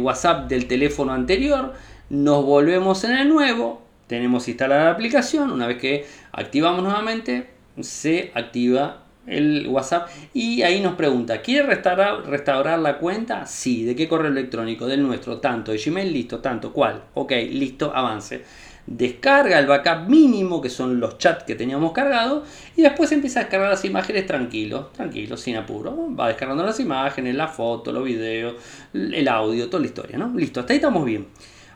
WhatsApp 0.02 0.48
del 0.48 0.66
teléfono 0.66 1.12
anterior, 1.12 1.72
nos 2.10 2.44
volvemos 2.44 3.04
en 3.04 3.12
el 3.12 3.28
nuevo, 3.28 3.80
tenemos 4.08 4.48
instalada 4.48 4.86
la 4.86 4.90
aplicación, 4.90 5.52
una 5.52 5.68
vez 5.68 5.78
que 5.78 6.04
activamos 6.32 6.82
nuevamente, 6.82 7.50
se 7.80 8.32
activa 8.34 9.04
el 9.24 9.68
WhatsApp 9.68 10.08
y 10.34 10.62
ahí 10.62 10.80
nos 10.80 10.96
pregunta, 10.96 11.40
¿quiere 11.40 11.64
restaurar, 11.64 12.26
restaurar 12.26 12.80
la 12.80 12.98
cuenta? 12.98 13.46
Sí, 13.46 13.84
¿de 13.84 13.94
qué 13.94 14.08
correo 14.08 14.32
electrónico? 14.32 14.88
Del 14.88 15.00
nuestro, 15.00 15.38
tanto, 15.38 15.70
de 15.70 15.78
Gmail, 15.78 16.12
listo, 16.12 16.40
tanto, 16.40 16.72
¿cuál? 16.72 17.04
Ok, 17.14 17.30
listo, 17.52 17.92
avance 17.94 18.42
descarga 18.86 19.58
el 19.58 19.66
backup 19.66 20.08
mínimo, 20.08 20.60
que 20.60 20.70
son 20.70 21.00
los 21.00 21.18
chats 21.18 21.44
que 21.44 21.54
teníamos 21.54 21.92
cargados, 21.92 22.48
y 22.76 22.82
después 22.82 23.10
empieza 23.12 23.40
a 23.40 23.42
descargar 23.44 23.70
las 23.70 23.84
imágenes 23.84 24.26
tranquilo, 24.26 24.90
tranquilo, 24.94 25.36
sin 25.36 25.56
apuro. 25.56 26.14
Va 26.14 26.28
descargando 26.28 26.64
las 26.64 26.78
imágenes, 26.80 27.34
la 27.34 27.48
foto, 27.48 27.92
los 27.92 28.04
videos, 28.04 28.54
el 28.92 29.26
audio, 29.28 29.68
toda 29.68 29.80
la 29.80 29.86
historia, 29.86 30.18
¿no? 30.18 30.32
Listo, 30.34 30.60
hasta 30.60 30.72
ahí 30.72 30.78
estamos 30.78 31.04
bien. 31.04 31.26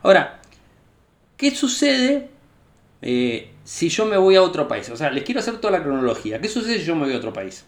Ahora, 0.02 0.40
¿qué 1.36 1.50
sucede 1.50 2.28
eh, 3.02 3.50
si 3.64 3.88
yo 3.88 4.06
me 4.06 4.16
voy 4.16 4.36
a 4.36 4.42
otro 4.42 4.68
país? 4.68 4.88
O 4.90 4.96
sea, 4.96 5.10
les 5.10 5.24
quiero 5.24 5.40
hacer 5.40 5.58
toda 5.58 5.72
la 5.78 5.82
cronología. 5.82 6.40
¿Qué 6.40 6.48
sucede 6.48 6.78
si 6.78 6.84
yo 6.84 6.94
me 6.94 7.04
voy 7.04 7.14
a 7.14 7.18
otro 7.18 7.32
país? 7.32 7.64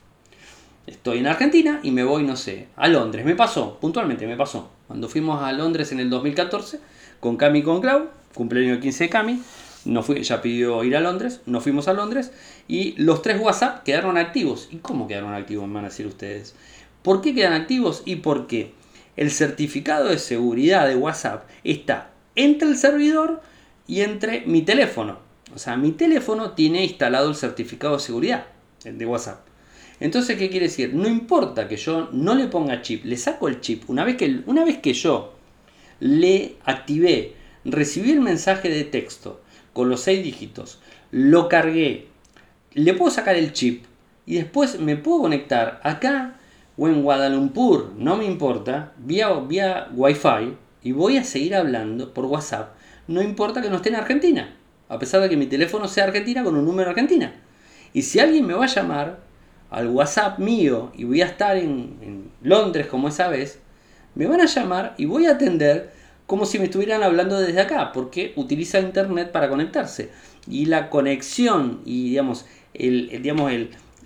Estoy 0.87 1.19
en 1.19 1.29
Argentina 1.29 1.81
y 1.83 1.93
me 1.93 2.03
voy, 2.03 2.25
no 2.25 2.37
sé, 2.37 2.69
a 2.77 2.89
Londres. 2.89 3.25
Me 3.25 3.37
pasó, 3.37 3.79
puntualmente 3.79 4.27
me 4.27 4.37
pasó. 4.37 4.71
Cuando 4.89 5.09
fuimos 5.09 5.43
a 5.43 5.53
Londres 5.53 5.93
en 5.93 6.01
el 6.01 6.11
2014 6.11 6.81
con 7.21 7.37
Cami 7.37 7.61
y 7.61 7.63
con 7.63 7.81
Clau, 7.81 8.09
cumpleaños 8.35 8.79
15 8.79 9.05
de 9.05 9.11
Cami, 9.11 9.43
no 9.85 10.03
fui, 10.03 10.19
ella 10.19 10.41
pidió 10.43 10.85
ir 10.85 10.97
a 10.97 11.01
Londres, 11.01 11.41
nos 11.47 11.63
fuimos 11.63 11.89
a 11.89 11.93
Londres 11.93 12.33
y 12.69 12.95
los 12.99 13.23
tres 13.23 13.41
WhatsApp 13.41 13.83
quedaron 13.83 14.17
activos. 14.17 14.69
¿Y 14.71 14.77
cómo 14.77 15.09
quedaron 15.09 15.35
activos, 15.35 15.71
van 15.73 15.85
a 15.85 15.89
decir 15.89 16.07
ustedes? 16.07 16.55
¿Por 17.03 17.21
qué 17.21 17.35
quedan 17.35 17.55
activos? 17.55 18.03
Y 18.05 18.17
porque 18.17 18.75
el 19.17 19.31
certificado 19.31 20.09
de 20.09 20.19
seguridad 20.19 20.87
de 20.87 20.97
WhatsApp 20.97 21.49
está 21.65 22.11
entre 22.37 22.69
el 22.69 22.77
servidor 22.77 23.43
y 23.87 24.03
entre 24.03 24.43
mi 24.47 24.63
teléfono. 24.63 25.19
O 25.55 25.59
sea, 25.59 25.77
mi 25.77 25.93
teléfono 25.93 26.53
tiene 26.53 26.85
instalado 26.85 27.29
el 27.29 27.35
certificado 27.35 27.95
de 27.95 28.01
seguridad 28.01 28.47
de 28.85 29.07
WhatsApp. 29.07 29.41
Entonces, 30.01 30.39
¿qué 30.39 30.49
quiere 30.49 30.67
decir? 30.67 30.95
No 30.95 31.09
importa 31.09 31.69
que 31.69 31.77
yo 31.77 32.09
no 32.13 32.35
le 32.35 32.47
ponga 32.47 32.83
chip, 32.83 33.05
le 33.05 33.17
saco 33.17 33.49
el 33.49 33.61
chip. 33.61 33.89
Una 33.89 34.05
vez 34.05 34.17
que, 34.17 34.41
una 34.47 34.65
vez 34.65 34.79
que 34.79 34.95
yo 34.95 35.35
le 36.01 36.57
activé 36.65 37.37
recibí 37.65 38.11
el 38.11 38.21
mensaje 38.21 38.69
de 38.69 38.85
texto 38.85 39.41
con 39.73 39.89
los 39.89 40.01
seis 40.01 40.23
dígitos, 40.23 40.81
lo 41.11 41.49
cargué, 41.49 42.09
le 42.73 42.95
puedo 42.95 43.11
sacar 43.11 43.37
el 43.37 43.53
chip 43.53 43.85
y 44.27 44.37
después 44.37 44.81
me 44.81 44.97
puedo 44.97 45.23
conectar 45.23 45.81
acá 45.83 46.37
o 46.77 46.89
en 46.89 47.03
Guadalumpur, 47.03 47.93
no 47.97 48.17
me 48.17 48.25
importa, 48.25 48.93
vía, 48.99 49.31
vía 49.35 49.89
Wi-Fi 49.95 50.57
y 50.83 50.93
voy 50.93 51.17
a 51.17 51.25
seguir 51.25 51.55
hablando 51.55 52.13
por 52.13 52.25
WhatsApp, 52.27 52.75
no 53.09 53.23
importa 53.23 53.63
que 53.63 53.71
no 53.71 53.77
esté 53.77 53.91
en 53.91 53.97
Argentina, 53.97 54.55
a 54.89 54.99
pesar 54.99 55.21
de 55.21 55.29
que 55.29 55.37
mi 55.37 55.47
teléfono 55.47 55.89
sea 55.89 56.05
Argentina 56.05 56.43
con 56.43 56.57
un 56.57 56.65
número 56.65 56.91
Argentina. 56.91 57.35
Y 57.93 58.03
si 58.03 58.21
alguien 58.21 58.47
me 58.47 58.55
va 58.55 58.65
a 58.65 58.69
llamar 58.69 59.21
al 59.71 59.89
WhatsApp 59.89 60.39
mío 60.39 60.93
y 60.97 61.05
voy 61.05 61.23
a 61.23 61.27
estar 61.27 61.57
en, 61.57 61.99
en 62.01 62.31
Londres 62.43 62.87
como 62.87 63.09
esa 63.09 63.29
vez, 63.29 63.59
me 64.15 64.27
van 64.27 64.41
a 64.41 64.47
llamar 64.47 64.95
y 64.99 65.05
voy 65.05 65.27
a 65.27 65.33
atender 65.33 65.93
como 66.33 66.47
si 66.47 66.59
me 66.59 66.65
estuvieran 66.65 67.03
hablando 67.03 67.39
desde 67.39 67.61
acá, 67.61 67.93
porque 67.93 68.33
utiliza 68.37 68.81
internet 68.81 69.33
para 69.33 69.51
conectarse. 69.51 70.09
Y 70.49 70.65
la 70.65 70.89
conexión 70.89 71.83
y 71.85 72.09
digamos, 72.09 72.47
el, 72.73 73.21
digamos, 73.21 73.53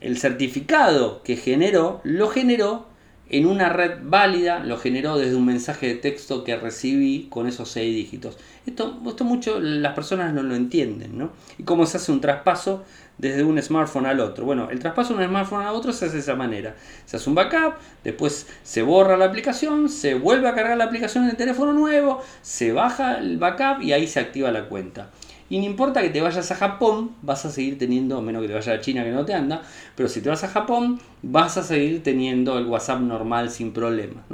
el, 0.01 0.19
certificado 0.19 1.23
que 1.23 1.37
generó, 1.37 2.01
lo 2.03 2.27
generó 2.27 2.89
en 3.29 3.47
una 3.47 3.69
red 3.69 3.99
válida 4.03 4.59
lo 4.59 4.77
generó 4.77 5.17
desde 5.17 5.37
un 5.37 5.47
mensaje 5.47 5.87
de 5.87 5.95
texto 5.95 6.43
que 6.43 6.57
recibí 6.57 7.29
con 7.31 7.47
esos 7.47 7.69
seis 7.69 7.95
dígitos. 7.95 8.39
Esto, 8.67 9.01
esto 9.07 9.23
mucho 9.23 9.61
las 9.61 9.95
personas 9.95 10.35
no 10.35 10.43
lo 10.43 10.57
entienden, 10.57 11.17
¿no? 11.17 11.31
Y 11.59 11.63
cómo 11.63 11.87
se 11.87 11.99
hace 11.99 12.11
un 12.11 12.21
traspaso 12.21 12.85
desde 13.19 13.45
un 13.45 13.61
smartphone 13.61 14.07
al 14.07 14.21
otro. 14.21 14.45
Bueno, 14.45 14.69
el 14.71 14.79
traspaso 14.79 15.15
de 15.15 15.25
un 15.25 15.29
smartphone 15.29 15.63
al 15.63 15.75
otro 15.75 15.93
se 15.93 16.07
hace 16.07 16.15
de 16.15 16.21
esa 16.21 16.35
manera. 16.35 16.77
Se 17.07 17.17
hace 17.17 17.29
un 17.29 17.35
backup, 17.35 17.75
después 18.05 18.47
se 18.63 18.83
borra 18.83 19.17
la 19.17 19.27
aplicación, 19.27 19.89
se 19.89 20.15
vuelve 20.15 20.49
a 20.49 20.55
cargar 20.55 20.77
la 20.77 20.85
aplicación 20.85 21.25
en 21.25 21.31
el 21.31 21.37
teléfono 21.37 21.73
nuevo, 21.73 22.23
se 22.43 22.73
baja 22.73 23.19
el 23.19 23.39
backup 23.39 23.83
y 23.83 23.93
ahí 23.93 24.07
se 24.07 24.21
activa 24.21 24.51
la 24.53 24.69
cuenta. 24.69 25.11
Y 25.49 25.59
no 25.59 25.65
importa 25.65 26.03
que 26.03 26.11
te 26.11 26.21
vayas 26.21 26.51
a 26.51 26.57
Japón, 26.57 27.13
vas 27.23 27.45
a 27.45 27.51
seguir 27.51 27.79
teniendo, 27.79 28.21
menos 28.21 28.43
que 28.43 28.49
te 28.49 28.55
vayas 28.55 28.79
a 28.79 28.81
China 28.81 29.05
que 29.05 29.13
no 29.13 29.25
te 29.25 29.33
anda, 29.33 29.63
pero 29.95 30.09
si 30.09 30.21
te 30.21 30.29
vas 30.29 30.43
a 30.43 30.49
Japón, 30.49 31.01
vas 31.23 31.57
a 31.57 31.63
seguir 31.63 32.03
teniendo 32.03 32.59
el 32.59 32.67
WhatsApp 32.67 33.01
normal 33.01 33.51
sin 33.51 33.73
problemas. 33.73 34.25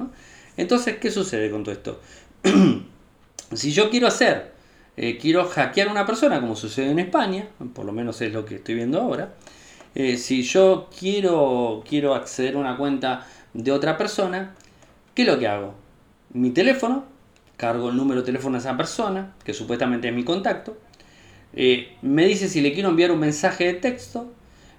Entonces, 0.57 0.97
¿qué 0.97 1.11
sucede 1.11 1.51
con 1.51 1.65
todo 1.65 1.75
esto? 1.75 2.01
si 3.53 3.73
yo 3.73 3.91
quiero 3.91 4.07
hacer, 4.07 4.52
eh, 4.97 5.19
quiero 5.19 5.45
hackear 5.47 5.89
a 5.89 5.91
una 5.91 6.07
persona, 6.07 6.41
como 6.41 6.57
sucede 6.57 6.91
en 6.91 6.99
España, 6.99 7.49
por 7.75 7.85
lo 7.85 7.93
menos 7.93 8.21
es 8.21 8.33
lo 8.33 8.45
que 8.45 8.57
estoy 8.57 8.75
viendo 8.75 9.01
ahora, 9.01 9.35
eh, 9.95 10.17
si 10.17 10.43
yo 10.43 10.89
quiero, 10.99 11.83
quiero 11.89 12.15
acceder 12.15 12.57
a 12.57 12.59
una 12.59 12.77
cuenta 12.77 13.27
de 13.55 13.73
otra 13.73 13.97
persona, 13.97 14.55
¿qué 15.15 15.23
es 15.23 15.29
lo 15.29 15.39
que 15.39 15.49
hago? 15.49 15.75
Mi 16.33 16.51
teléfono, 16.51 17.05
cargo 17.57 17.91
el 17.91 17.97
número 17.97 18.21
de 18.21 18.27
teléfono 18.27 18.57
a 18.57 18.59
esa 18.59 18.77
persona, 18.77 19.35
que 19.45 19.55
supuestamente 19.55 20.09
es 20.09 20.15
mi 20.15 20.25
contacto, 20.25 20.77
eh, 21.55 21.97
me 22.03 22.27
dice 22.27 22.49
si 22.49 22.61
le 22.61 22.73
quiero 22.73 22.89
enviar 22.89 23.13
un 23.13 23.21
mensaje 23.21 23.65
de 23.65 23.75
texto, 23.75 24.33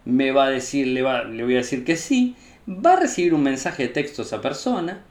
me 0.06 0.32
va 0.32 0.46
a 0.46 0.50
decir, 0.50 0.88
le, 0.88 1.02
le 1.02 1.44
voy 1.44 1.54
a 1.54 1.58
decir 1.58 1.86
que 1.86 1.96
sí, 1.96 2.36
va 2.68 2.94
a 2.94 3.00
recibir 3.00 3.34
un 3.34 3.44
mensaje 3.44 3.84
de 3.84 3.90
texto 3.90 4.22
a 4.22 4.26
esa 4.26 4.42
persona 4.42 5.02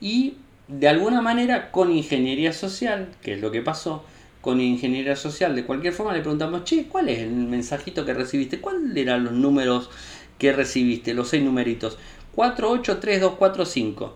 y 0.00 0.34
de 0.68 0.88
alguna 0.88 1.20
manera 1.20 1.70
con 1.70 1.90
ingeniería 1.90 2.52
social, 2.52 3.08
que 3.22 3.34
es 3.34 3.40
lo 3.40 3.50
que 3.50 3.60
pasó, 3.60 4.04
con 4.44 4.60
ingeniería 4.60 5.16
social 5.16 5.56
de 5.56 5.64
cualquier 5.64 5.94
forma 5.94 6.12
le 6.12 6.20
preguntamos, 6.20 6.64
che, 6.64 6.86
¿cuál 6.86 7.08
es 7.08 7.20
el 7.20 7.30
mensajito 7.30 8.04
que 8.04 8.12
recibiste? 8.12 8.60
¿Cuáles 8.60 8.94
eran 8.94 9.24
los 9.24 9.32
números 9.32 9.88
que 10.36 10.52
recibiste? 10.52 11.14
Los 11.14 11.30
seis 11.30 11.42
numeritos. 11.42 11.96
483245. 12.34 14.14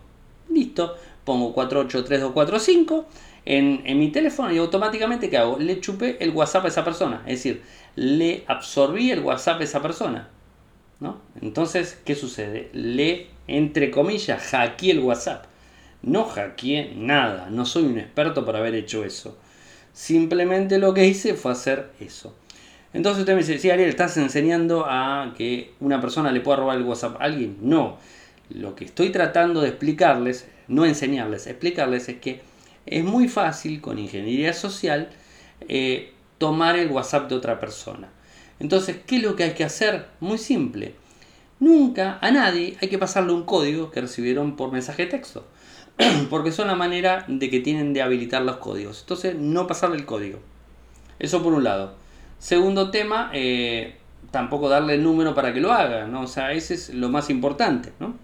Listo, 0.51 0.97
pongo 1.24 1.55
483245 1.55 3.07
en, 3.47 3.99
mi 3.99 4.11
teléfono 4.12 4.53
y 4.53 4.59
automáticamente 4.59 5.31
¿qué 5.31 5.39
hago? 5.39 5.59
Le 5.59 5.81
chupé 5.81 6.18
el 6.20 6.33
WhatsApp 6.33 6.66
a 6.66 6.68
esa 6.68 6.85
persona. 6.85 7.22
Es 7.24 7.43
decir, 7.43 7.62
le 7.97 8.45
absorbí 8.47 9.11
el 9.11 9.20
WhatsApp 9.20 9.62
a 9.62 9.64
esa 9.64 9.81
persona. 9.81 10.29
¿no? 11.01 11.22
Entonces, 11.41 11.99
¿qué 12.05 12.14
sucede? 12.14 12.68
Le, 12.74 13.29
entre 13.47 13.91
comillas, 13.91 14.43
hackeé 14.43 14.91
el 14.91 14.99
WhatsApp. 14.99 15.47
No 16.03 16.24
hackeé 16.24 16.93
nada. 16.97 17.49
No 17.49 17.64
soy 17.64 17.85
un 17.85 17.99
experto 17.99 18.45
por 18.45 18.57
haber 18.57 18.74
hecho 18.74 19.05
eso. 19.05 19.39
Simplemente 19.99 20.79
lo 20.79 20.95
que 20.95 21.09
hice 21.09 21.35
fue 21.35 21.51
hacer 21.51 21.91
eso. 21.99 22.33
Entonces 22.93 23.23
usted 23.23 23.33
me 23.33 23.41
dice, 23.41 23.59
sí, 23.59 23.69
Ariel, 23.69 23.89
¿estás 23.89 24.17
enseñando 24.17 24.87
a 24.87 25.35
que 25.37 25.73
una 25.81 26.01
persona 26.01 26.31
le 26.31 26.41
pueda 26.41 26.59
robar 26.59 26.79
el 26.79 26.85
WhatsApp 26.85 27.21
a 27.21 27.25
alguien? 27.25 27.57
No. 27.63 27.99
Lo 28.49 28.77
que 28.77 28.85
estoy 28.85 29.11
tratando 29.11 29.61
de 29.61 29.71
explicarles, 29.71 30.47
no 30.69 30.87
enseñarles, 30.87 31.49
explicarles 31.49 32.09
es 32.09 32.19
que 32.21 32.43
es 32.87 33.03
muy 33.03 33.27
fácil 33.27 33.81
con 33.81 33.99
ingeniería 33.99 34.53
social 34.53 35.09
eh, 35.67 36.13
tomar 36.39 36.79
el 36.79 36.93
WhatsApp 36.93 37.29
de 37.29 37.35
otra 37.35 37.59
persona. 37.59 38.09
Entonces, 38.61 38.99
¿qué 39.05 39.17
es 39.17 39.23
lo 39.25 39.35
que 39.35 39.43
hay 39.43 39.55
que 39.55 39.65
hacer? 39.65 40.07
Muy 40.21 40.39
simple. 40.39 40.95
Nunca 41.59 42.21
a 42.23 42.31
nadie 42.31 42.77
hay 42.81 42.87
que 42.87 42.99
pasarle 42.99 43.33
un 43.33 43.43
código 43.43 43.91
que 43.91 44.01
recibieron 44.01 44.55
por 44.55 44.71
mensaje 44.71 45.07
de 45.07 45.11
texto. 45.11 45.45
Porque 46.31 46.53
son 46.53 46.69
la 46.69 46.75
manera 46.75 47.25
de 47.29 47.51
que 47.51 47.61
tienen 47.61 47.93
de 47.93 48.03
habilitar 48.03 48.43
los 48.43 48.57
códigos. 48.57 49.01
Entonces, 49.01 49.37
no 49.37 49.67
pasarle 49.67 49.97
el 49.97 50.07
código. 50.07 50.39
Eso 51.19 51.43
por 51.43 51.53
un 51.53 51.65
lado. 51.65 51.95
Segundo 52.39 52.91
tema, 52.91 53.31
eh, 53.33 53.97
tampoco 54.31 54.69
darle 54.69 54.95
el 54.95 55.03
número 55.03 55.35
para 55.35 55.53
que 55.53 55.61
lo 55.61 55.73
haga. 55.73 56.07
¿no? 56.07 56.23
O 56.23 56.27
sea, 56.27 56.53
ese 56.53 56.75
es 56.75 56.95
lo 56.95 57.09
más 57.09 57.31
importante. 57.31 57.93
¿no? 57.99 58.15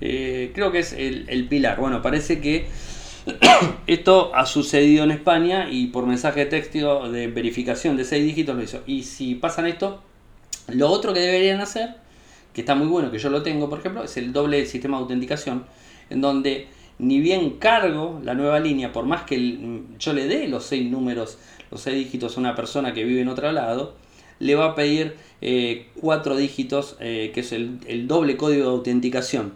Eh, 0.00 0.52
creo 0.54 0.70
que 0.72 0.80
es 0.80 0.92
el, 0.92 1.24
el 1.28 1.48
pilar. 1.48 1.78
Bueno, 1.78 2.02
parece 2.02 2.40
que 2.40 2.68
Esto 3.86 4.34
ha 4.34 4.46
sucedido 4.46 5.04
en 5.04 5.10
España 5.10 5.68
y 5.70 5.88
por 5.88 6.06
mensaje 6.06 6.40
de 6.40 6.46
texto 6.46 7.10
de 7.10 7.26
verificación 7.26 7.96
de 7.96 8.04
6 8.04 8.24
dígitos 8.24 8.56
lo 8.56 8.62
hizo. 8.62 8.82
Y 8.86 9.02
si 9.02 9.34
pasan 9.34 9.66
esto, 9.66 10.02
lo 10.68 10.88
otro 10.88 11.12
que 11.12 11.20
deberían 11.20 11.60
hacer, 11.60 11.96
que 12.52 12.60
está 12.60 12.74
muy 12.74 12.86
bueno, 12.86 13.10
que 13.10 13.18
yo 13.18 13.30
lo 13.30 13.42
tengo, 13.42 13.68
por 13.68 13.80
ejemplo, 13.80 14.04
es 14.04 14.16
el 14.16 14.32
doble 14.32 14.64
sistema 14.66 14.96
de 14.96 15.02
autenticación, 15.02 15.66
en 16.08 16.20
donde 16.20 16.68
ni 16.98 17.20
bien 17.20 17.58
cargo 17.58 18.20
la 18.24 18.34
nueva 18.34 18.60
línea, 18.60 18.92
por 18.92 19.04
más 19.06 19.22
que 19.22 19.82
yo 19.98 20.12
le 20.12 20.26
dé 20.26 20.48
los 20.48 20.64
6 20.64 20.90
números, 20.90 21.38
los 21.70 21.80
6 21.82 21.96
dígitos 21.96 22.36
a 22.36 22.40
una 22.40 22.54
persona 22.54 22.94
que 22.94 23.04
vive 23.04 23.20
en 23.20 23.28
otro 23.28 23.50
lado, 23.52 23.94
le 24.38 24.54
va 24.54 24.66
a 24.66 24.74
pedir 24.74 25.16
4 26.00 26.34
eh, 26.34 26.38
dígitos, 26.40 26.96
eh, 27.00 27.30
que 27.34 27.40
es 27.40 27.52
el, 27.52 27.78
el 27.86 28.06
doble 28.08 28.36
código 28.36 28.64
de 28.64 28.70
autenticación 28.70 29.52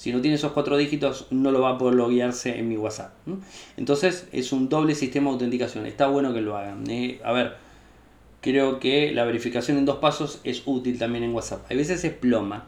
si 0.00 0.12
no 0.12 0.22
tiene 0.22 0.36
esos 0.36 0.52
cuatro 0.52 0.78
dígitos, 0.78 1.26
no 1.28 1.52
lo 1.52 1.60
va 1.60 1.72
a 1.72 1.76
poder 1.76 1.94
loguearse 1.94 2.58
en 2.58 2.70
mi 2.70 2.78
WhatsApp. 2.78 3.12
Entonces 3.76 4.26
es 4.32 4.50
un 4.50 4.70
doble 4.70 4.94
sistema 4.94 5.26
de 5.26 5.32
autenticación. 5.34 5.84
Está 5.84 6.06
bueno 6.06 6.32
que 6.32 6.40
lo 6.40 6.56
hagan. 6.56 6.88
¿eh? 6.88 7.20
a 7.22 7.32
ver, 7.32 7.56
creo 8.40 8.80
que 8.80 9.12
la 9.12 9.26
verificación 9.26 9.76
en 9.76 9.84
dos 9.84 9.98
pasos 9.98 10.40
es 10.42 10.62
útil 10.64 10.98
también 10.98 11.24
en 11.24 11.34
WhatsApp. 11.34 11.70
A 11.70 11.74
veces 11.74 12.02
es 12.02 12.14
ploma. 12.14 12.66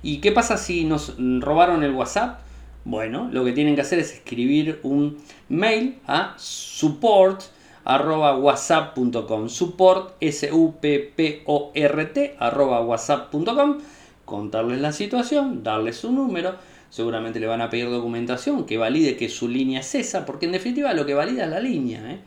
¿Y 0.00 0.18
qué 0.18 0.30
pasa 0.30 0.56
si 0.56 0.84
nos 0.84 1.16
robaron 1.18 1.82
el 1.82 1.90
WhatsApp? 1.90 2.38
Bueno, 2.84 3.30
lo 3.32 3.44
que 3.44 3.52
tienen 3.52 3.74
que 3.74 3.80
hacer 3.80 3.98
es 3.98 4.12
escribir 4.12 4.80
un 4.82 5.18
mail 5.48 5.96
a 6.06 6.34
support 6.36 7.42
whatsapp.com 7.86 9.48
support 9.48 10.16
s 10.20 10.50
u 10.52 10.74
p 10.80 10.98
p 11.14 11.42
o 11.46 11.70
r 11.74 12.04
t 12.06 12.36
whatsapp.com 12.40 13.78
contarles 14.24 14.80
la 14.80 14.92
situación, 14.92 15.62
darles 15.62 15.96
su 15.96 16.12
número, 16.12 16.56
seguramente 16.90 17.40
le 17.40 17.46
van 17.46 17.60
a 17.60 17.70
pedir 17.70 17.90
documentación 17.90 18.64
que 18.64 18.78
valide 18.78 19.16
que 19.16 19.28
su 19.28 19.48
línea 19.48 19.80
es 19.80 19.94
esa, 19.94 20.24
porque 20.24 20.46
en 20.46 20.52
definitiva 20.52 20.94
lo 20.94 21.04
que 21.04 21.14
valida 21.14 21.44
es 21.44 21.50
la 21.50 21.60
línea, 21.60 22.12
¿eh? 22.12 22.18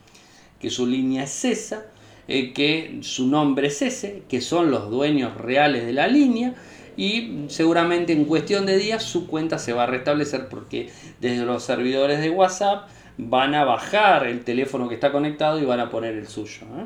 que 0.59 0.69
su 0.69 0.85
línea 0.85 1.23
es 1.23 1.45
esa, 1.45 1.85
eh, 2.27 2.53
que 2.53 2.99
su 3.01 3.27
nombre 3.27 3.67
es 3.67 3.81
ese, 3.81 4.23
que 4.29 4.41
son 4.41 4.69
los 4.69 4.89
dueños 4.89 5.37
reales 5.37 5.85
de 5.85 5.93
la 5.93 6.07
línea 6.07 6.53
y 6.97 7.45
seguramente 7.47 8.11
en 8.11 8.25
cuestión 8.25 8.65
de 8.65 8.77
días 8.77 9.03
su 9.03 9.27
cuenta 9.27 9.59
se 9.59 9.71
va 9.71 9.83
a 9.83 9.85
restablecer 9.85 10.49
porque 10.49 10.89
desde 11.21 11.45
los 11.45 11.63
servidores 11.63 12.19
de 12.19 12.31
WhatsApp 12.31 12.89
van 13.17 13.53
a 13.53 13.63
bajar 13.63 14.25
el 14.27 14.43
teléfono 14.43 14.89
que 14.89 14.95
está 14.95 15.11
conectado 15.11 15.59
y 15.59 15.65
van 15.65 15.79
a 15.79 15.89
poner 15.89 16.15
el 16.15 16.27
suyo. 16.27 16.65
¿eh? 16.77 16.85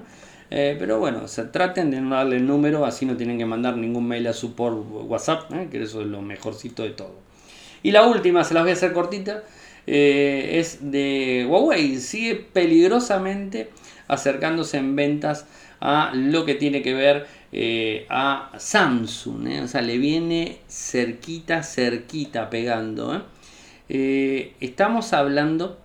Eh, 0.51 0.75
pero 0.77 0.99
bueno, 0.99 1.29
se 1.29 1.45
traten 1.45 1.91
de 1.91 2.01
no 2.01 2.15
darle 2.15 2.35
el 2.35 2.45
número, 2.45 2.85
así 2.85 3.05
no 3.05 3.15
tienen 3.15 3.37
que 3.37 3.45
mandar 3.45 3.77
ningún 3.77 4.05
mail 4.05 4.27
a 4.27 4.33
su 4.33 4.53
por 4.53 4.73
WhatsApp, 4.73 5.51
¿eh? 5.53 5.69
que 5.71 5.81
eso 5.81 6.01
es 6.01 6.07
lo 6.07 6.21
mejorcito 6.21 6.83
de 6.83 6.89
todo. 6.89 7.15
Y 7.81 7.91
la 7.91 8.05
última, 8.05 8.43
se 8.43 8.53
las 8.53 8.63
voy 8.63 8.71
a 8.71 8.73
hacer 8.73 8.91
cortita, 8.91 9.43
es 9.87 10.91
de 10.91 11.47
Huawei. 11.49 11.97
Sigue 11.97 12.35
peligrosamente 12.35 13.71
acercándose 14.07 14.77
en 14.77 14.95
ventas 14.95 15.47
a 15.81 16.11
lo 16.13 16.45
que 16.45 16.55
tiene 16.55 16.81
que 16.81 16.93
ver 16.93 17.27
a 18.09 18.51
Samsung. 18.57 19.63
O 19.63 19.67
sea, 19.67 19.81
le 19.81 19.97
viene 19.97 20.59
cerquita, 20.69 21.63
cerquita 21.63 22.49
pegando. 22.49 23.25
estamos 23.89 25.11
hablando 25.11 25.79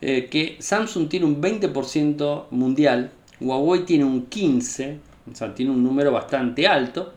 que 0.00 0.56
Samsung 0.60 1.08
tiene 1.08 1.26
un 1.26 1.42
20% 1.42 2.44
mundial 2.50 3.10
Huawei 3.40 3.84
tiene 3.84 4.04
un 4.04 4.26
15, 4.26 4.98
o 5.30 5.34
sea, 5.34 5.54
tiene 5.54 5.70
un 5.70 5.82
número 5.82 6.10
bastante 6.10 6.66
alto. 6.66 7.12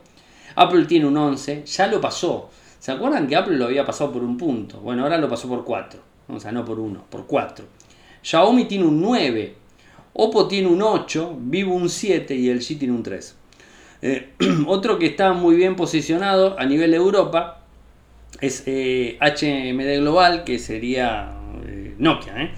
Apple 0.54 0.84
tiene 0.84 1.06
un 1.06 1.16
11, 1.16 1.64
ya 1.64 1.86
lo 1.86 2.00
pasó. 2.00 2.50
¿Se 2.78 2.92
acuerdan 2.92 3.26
que 3.26 3.36
Apple 3.36 3.56
lo 3.56 3.66
había 3.66 3.84
pasado 3.84 4.12
por 4.12 4.22
un 4.22 4.36
punto? 4.36 4.78
Bueno, 4.80 5.02
ahora 5.02 5.18
lo 5.18 5.28
pasó 5.28 5.48
por 5.48 5.64
4. 5.64 6.00
O 6.28 6.38
sea, 6.38 6.52
no 6.52 6.64
por 6.64 6.78
1, 6.78 7.06
por 7.08 7.26
4. 7.26 7.64
Xiaomi 8.22 8.66
tiene 8.66 8.84
un 8.84 9.00
9. 9.00 9.54
Oppo 10.14 10.46
tiene 10.46 10.68
un 10.68 10.82
8, 10.82 11.38
Vivo 11.40 11.74
un 11.74 11.88
7 11.88 12.34
y 12.34 12.48
el 12.50 12.60
G 12.60 12.78
tiene 12.78 12.94
un 12.94 13.02
3. 13.02 13.36
Eh, 14.02 14.30
otro 14.66 14.98
que 14.98 15.06
está 15.06 15.32
muy 15.32 15.56
bien 15.56 15.76
posicionado 15.76 16.58
a 16.58 16.66
nivel 16.66 16.90
de 16.90 16.96
Europa 16.96 17.60
es 18.40 18.62
HMD 18.62 18.66
eh, 18.66 19.98
Global, 20.00 20.44
que 20.44 20.58
sería 20.58 21.32
eh, 21.66 21.94
Nokia, 21.98 22.52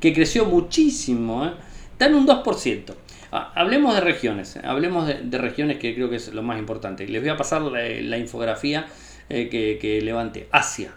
que 0.00 0.12
creció 0.12 0.44
muchísimo, 0.44 1.50
está 1.92 2.06
en 2.06 2.16
un 2.16 2.26
2%. 2.26 2.94
Ah, 3.30 3.52
hablemos 3.54 3.94
de 3.94 4.00
regiones, 4.00 4.58
hablemos 4.62 5.06
de, 5.06 5.38
regiones 5.38 5.78
que 5.78 5.94
creo 5.94 6.10
que 6.10 6.16
es 6.16 6.32
lo 6.34 6.42
más 6.42 6.58
importante. 6.58 7.06
Les 7.06 7.22
voy 7.22 7.30
a 7.30 7.36
pasar 7.36 7.62
la, 7.62 8.18
infografía 8.18 8.86
que, 9.28 9.78
que 9.80 10.00
levanté. 10.02 10.48
Asia, 10.50 10.92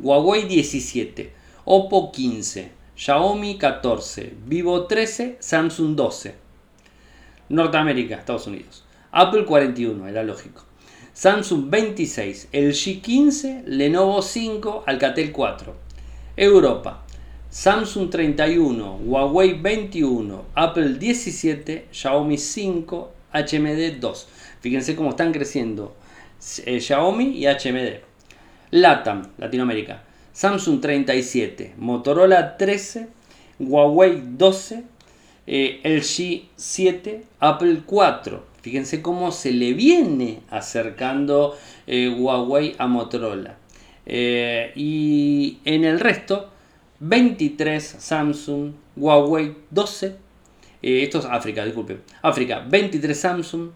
Huawei 0.00 0.46
17, 0.46 1.32
Oppo 1.64 2.10
15, 2.10 2.79
Xiaomi 3.00 3.56
14, 3.56 4.34
Vivo 4.44 4.86
13, 4.86 5.38
Samsung 5.40 5.94
12. 5.94 6.34
Norteamérica, 7.48 8.16
Estados 8.16 8.46
Unidos. 8.46 8.84
Apple 9.10 9.46
41, 9.46 10.06
era 10.06 10.22
lógico. 10.22 10.66
Samsung 11.14 11.70
26, 11.70 12.50
LG 12.52 13.00
15, 13.00 13.62
Lenovo 13.68 14.20
5, 14.20 14.84
Alcatel 14.86 15.32
4. 15.32 15.74
Europa, 16.36 17.02
Samsung 17.48 18.10
31, 18.10 18.98
Huawei 19.06 19.54
21, 19.54 20.44
Apple 20.54 20.98
17, 20.98 21.86
Xiaomi 21.90 22.36
5, 22.36 23.12
HMD 23.32 23.98
2. 23.98 24.28
Fíjense 24.60 24.94
cómo 24.94 25.08
están 25.08 25.32
creciendo 25.32 25.96
eh, 26.66 26.78
Xiaomi 26.78 27.38
y 27.38 27.46
HMD. 27.46 28.02
LATAM, 28.72 29.22
Latinoamérica. 29.38 30.09
Samsung 30.32 30.80
37, 30.80 31.74
Motorola 31.78 32.56
13, 32.56 33.08
Huawei 33.58 34.22
12, 34.24 34.84
eh, 35.46 35.80
LG 35.82 36.48
7, 36.56 37.24
Apple 37.40 37.82
4. 37.84 38.44
Fíjense 38.62 39.02
cómo 39.02 39.32
se 39.32 39.52
le 39.52 39.72
viene 39.72 40.40
acercando 40.50 41.56
eh, 41.86 42.08
Huawei 42.08 42.74
a 42.78 42.86
Motorola. 42.86 43.56
y 44.06 45.58
en 45.64 45.84
el 45.84 46.00
resto, 46.00 46.50
23 47.00 47.96
Samsung, 47.98 48.72
Huawei 48.96 49.56
12, 49.70 50.16
esto 50.82 51.18
es 51.18 51.24
África, 51.26 51.64
disculpe, 51.64 52.00
África 52.22 52.64
23 52.68 53.18
Samsung, 53.18 53.70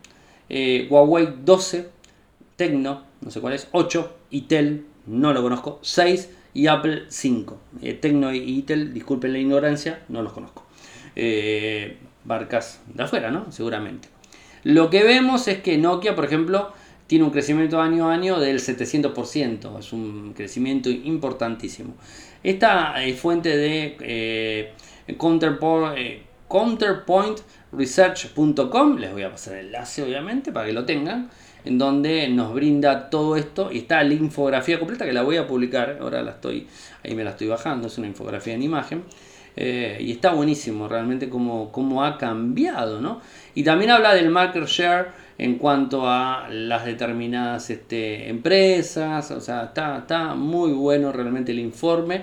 Huawei 0.90 1.28
12, 1.44 1.88
Tecno, 2.56 3.04
no 3.20 3.30
sé 3.30 3.40
cuál 3.40 3.54
es, 3.54 3.68
8, 3.72 4.16
Itel, 4.30 4.86
no 5.06 5.32
lo 5.32 5.42
conozco, 5.42 5.78
6 5.82 6.28
y 6.54 6.68
Apple 6.68 7.04
5. 7.08 7.60
Eh, 7.82 7.94
Tecno 7.94 8.32
y 8.32 8.38
Itel, 8.38 8.94
disculpen 8.94 9.32
la 9.32 9.38
ignorancia, 9.38 10.02
no 10.08 10.22
los 10.22 10.32
conozco. 10.32 10.64
Eh, 11.16 11.98
barcas 12.24 12.80
de 12.94 13.02
afuera, 13.02 13.30
¿no? 13.30 13.52
Seguramente. 13.52 14.08
Lo 14.62 14.88
que 14.88 15.02
vemos 15.02 15.46
es 15.48 15.58
que 15.58 15.76
Nokia, 15.76 16.14
por 16.14 16.24
ejemplo, 16.24 16.72
tiene 17.06 17.24
un 17.24 17.30
crecimiento 17.30 17.82
año 17.82 18.08
a 18.08 18.14
año 18.14 18.40
del 18.40 18.60
700%, 18.60 19.78
es 19.78 19.92
un 19.92 20.32
crecimiento 20.34 20.88
importantísimo. 20.88 21.94
Esta 22.42 23.04
es 23.04 23.20
fuente 23.20 23.54
de 23.56 23.96
eh, 24.00 24.72
counterpointresearch.com, 26.48 28.96
les 28.96 29.12
voy 29.12 29.22
a 29.22 29.30
pasar 29.30 29.56
el 29.56 29.66
enlace 29.66 30.02
obviamente 30.02 30.50
para 30.50 30.64
que 30.66 30.72
lo 30.72 30.86
tengan 30.86 31.30
en 31.64 31.78
donde 31.78 32.28
nos 32.28 32.52
brinda 32.54 33.10
todo 33.10 33.36
esto 33.36 33.70
y 33.72 33.78
está 33.78 34.02
la 34.02 34.14
infografía 34.14 34.78
completa 34.78 35.04
que 35.04 35.12
la 35.12 35.22
voy 35.22 35.36
a 35.36 35.46
publicar, 35.46 35.98
ahora 36.00 36.22
la 36.22 36.32
estoy, 36.32 36.66
ahí 37.02 37.14
me 37.14 37.24
la 37.24 37.30
estoy 37.30 37.48
bajando, 37.48 37.88
es 37.88 37.98
una 37.98 38.06
infografía 38.06 38.54
en 38.54 38.62
imagen. 38.62 39.02
Eh, 39.56 39.98
y 40.00 40.10
está 40.10 40.32
buenísimo 40.32 40.88
realmente 40.88 41.28
cómo, 41.28 41.70
cómo 41.70 42.04
ha 42.04 42.18
cambiado, 42.18 43.00
¿no? 43.00 43.20
Y 43.54 43.62
también 43.62 43.92
habla 43.92 44.12
del 44.12 44.28
market 44.28 44.66
share 44.66 45.12
en 45.38 45.58
cuanto 45.58 46.08
a 46.08 46.48
las 46.50 46.84
determinadas 46.84 47.70
este, 47.70 48.28
empresas, 48.28 49.30
o 49.30 49.40
sea, 49.40 49.64
está, 49.64 49.98
está 49.98 50.34
muy 50.34 50.72
bueno 50.72 51.12
realmente 51.12 51.52
el 51.52 51.60
informe. 51.60 52.22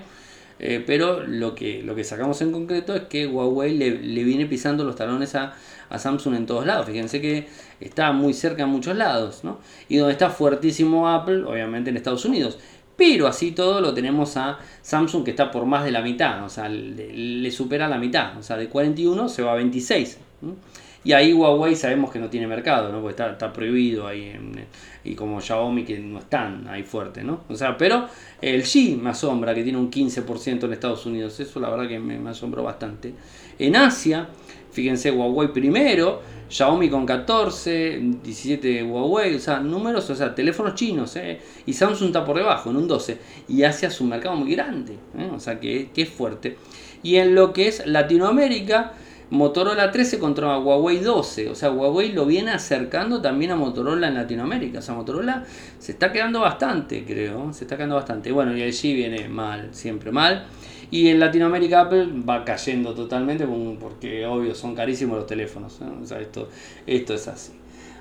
Eh, 0.63 0.83
pero 0.85 1.23
lo 1.25 1.55
que, 1.55 1.81
lo 1.81 1.95
que 1.95 2.03
sacamos 2.03 2.39
en 2.43 2.51
concreto 2.51 2.95
es 2.95 3.03
que 3.05 3.25
Huawei 3.25 3.75
le, 3.75 4.23
viene 4.23 4.45
pisando 4.45 4.83
los 4.83 4.95
talones 4.95 5.33
a, 5.33 5.55
Samsung 5.99 6.35
en 6.35 6.45
todos 6.45 6.65
lados. 6.65 6.85
Fíjense 6.85 7.21
que 7.21 7.47
está 7.79 8.11
muy 8.11 8.33
cerca 8.33 8.63
en 8.63 8.69
muchos 8.69 8.95
lados, 8.95 9.43
¿no? 9.43 9.59
Y 9.89 9.97
donde 9.97 10.13
está 10.13 10.29
fuertísimo 10.29 11.09
Apple, 11.09 11.43
obviamente 11.43 11.89
en 11.89 11.97
Estados 11.97 12.25
Unidos. 12.25 12.59
Pero 12.95 13.27
así 13.27 13.51
todo 13.51 13.81
lo 13.81 13.93
tenemos 13.93 14.37
a 14.37 14.59
Samsung 14.81 15.23
que 15.23 15.31
está 15.31 15.49
por 15.49 15.65
más 15.65 15.83
de 15.83 15.91
la 15.91 16.01
mitad, 16.01 16.43
o 16.43 16.49
sea, 16.49 16.69
le, 16.69 17.49
supera 17.51 17.87
la 17.87 17.97
mitad, 17.97 18.37
o 18.37 18.43
sea, 18.43 18.57
de 18.57 18.69
41 18.69 19.27
se 19.29 19.41
va 19.41 19.53
a 19.53 19.55
26. 19.55 20.19
Y 21.03 21.13
ahí 21.13 21.33
Huawei 21.33 21.75
sabemos 21.75 22.11
que 22.11 22.19
no 22.19 22.29
tiene 22.29 22.45
mercado, 22.45 22.91
¿no? 22.91 23.01
Porque 23.01 23.23
está, 23.23 23.51
prohibido 23.51 24.05
ahí. 24.05 24.33
y 25.03 25.15
como 25.15 25.41
Xiaomi 25.41 25.83
que 25.83 25.97
no 25.97 26.19
están 26.19 26.67
ahí 26.67 26.83
fuerte, 26.83 27.23
¿no? 27.23 27.41
O 27.49 27.55
sea, 27.55 27.75
pero 27.75 28.07
el 28.39 28.63
G 28.63 28.97
me 28.97 29.09
asombra 29.09 29.55
que 29.55 29.63
tiene 29.63 29.79
un 29.79 29.89
15% 29.89 30.63
en 30.65 30.73
Estados 30.73 31.05
Unidos. 31.07 31.39
Eso 31.39 31.59
la 31.59 31.69
verdad 31.69 31.87
que 31.87 31.99
me, 31.99 32.29
asombró 32.29 32.61
bastante. 32.61 33.13
En 33.57 33.75
Asia, 33.75 34.29
fíjense, 34.71 35.11
Huawei 35.11 35.51
primero, 35.53 36.21
Xiaomi 36.49 36.89
con 36.89 37.05
14, 37.05 37.99
17 38.23 38.83
Huawei, 38.83 39.35
o 39.35 39.39
sea, 39.39 39.59
números, 39.59 40.09
o 40.09 40.15
sea, 40.15 40.35
teléfonos 40.35 40.75
chinos, 40.75 41.15
¿eh? 41.15 41.39
y 41.65 41.73
Samsung 41.73 42.07
está 42.07 42.25
por 42.25 42.37
debajo, 42.37 42.69
en 42.69 42.77
un 42.77 42.87
12, 42.87 43.17
y 43.47 43.63
Asia 43.63 43.87
es 43.87 44.01
un 44.01 44.09
mercado 44.09 44.35
muy 44.35 44.51
grande, 44.53 44.93
¿eh? 45.17 45.29
o 45.33 45.39
sea, 45.39 45.59
que, 45.59 45.89
que 45.93 46.03
es 46.03 46.09
fuerte. 46.09 46.57
Y 47.03 47.15
en 47.15 47.35
lo 47.35 47.53
que 47.53 47.67
es 47.67 47.85
Latinoamérica, 47.85 48.93
Motorola 49.31 49.91
13 49.91 50.19
contra 50.19 50.59
Huawei 50.59 50.99
12. 50.99 51.49
O 51.49 51.55
sea, 51.55 51.71
Huawei 51.71 52.11
lo 52.11 52.25
viene 52.25 52.51
acercando 52.51 53.21
también 53.21 53.51
a 53.51 53.55
Motorola 53.55 54.09
en 54.09 54.15
Latinoamérica. 54.15 54.79
O 54.79 54.81
sea, 54.81 54.93
Motorola 54.93 55.45
se 55.79 55.93
está 55.93 56.11
quedando 56.11 56.41
bastante, 56.41 57.05
creo. 57.05 57.53
Se 57.53 57.63
está 57.63 57.77
quedando 57.77 57.95
bastante. 57.95 58.33
Bueno, 58.33 58.55
y 58.55 58.61
LG 58.61 58.81
viene 58.93 59.29
mal, 59.29 59.69
siempre 59.71 60.11
mal. 60.11 60.47
Y 60.91 61.07
en 61.07 61.19
Latinoamérica 61.19 61.81
Apple 61.81 62.09
va 62.27 62.45
cayendo 62.45 62.93
totalmente 62.93 63.47
porque, 63.79 64.25
obvio, 64.25 64.53
son 64.53 64.75
carísimos 64.75 65.17
los 65.17 65.25
teléfonos. 65.25 65.79
Esto, 66.19 66.49
esto 66.85 67.13
es 67.13 67.27
así. 67.27 67.53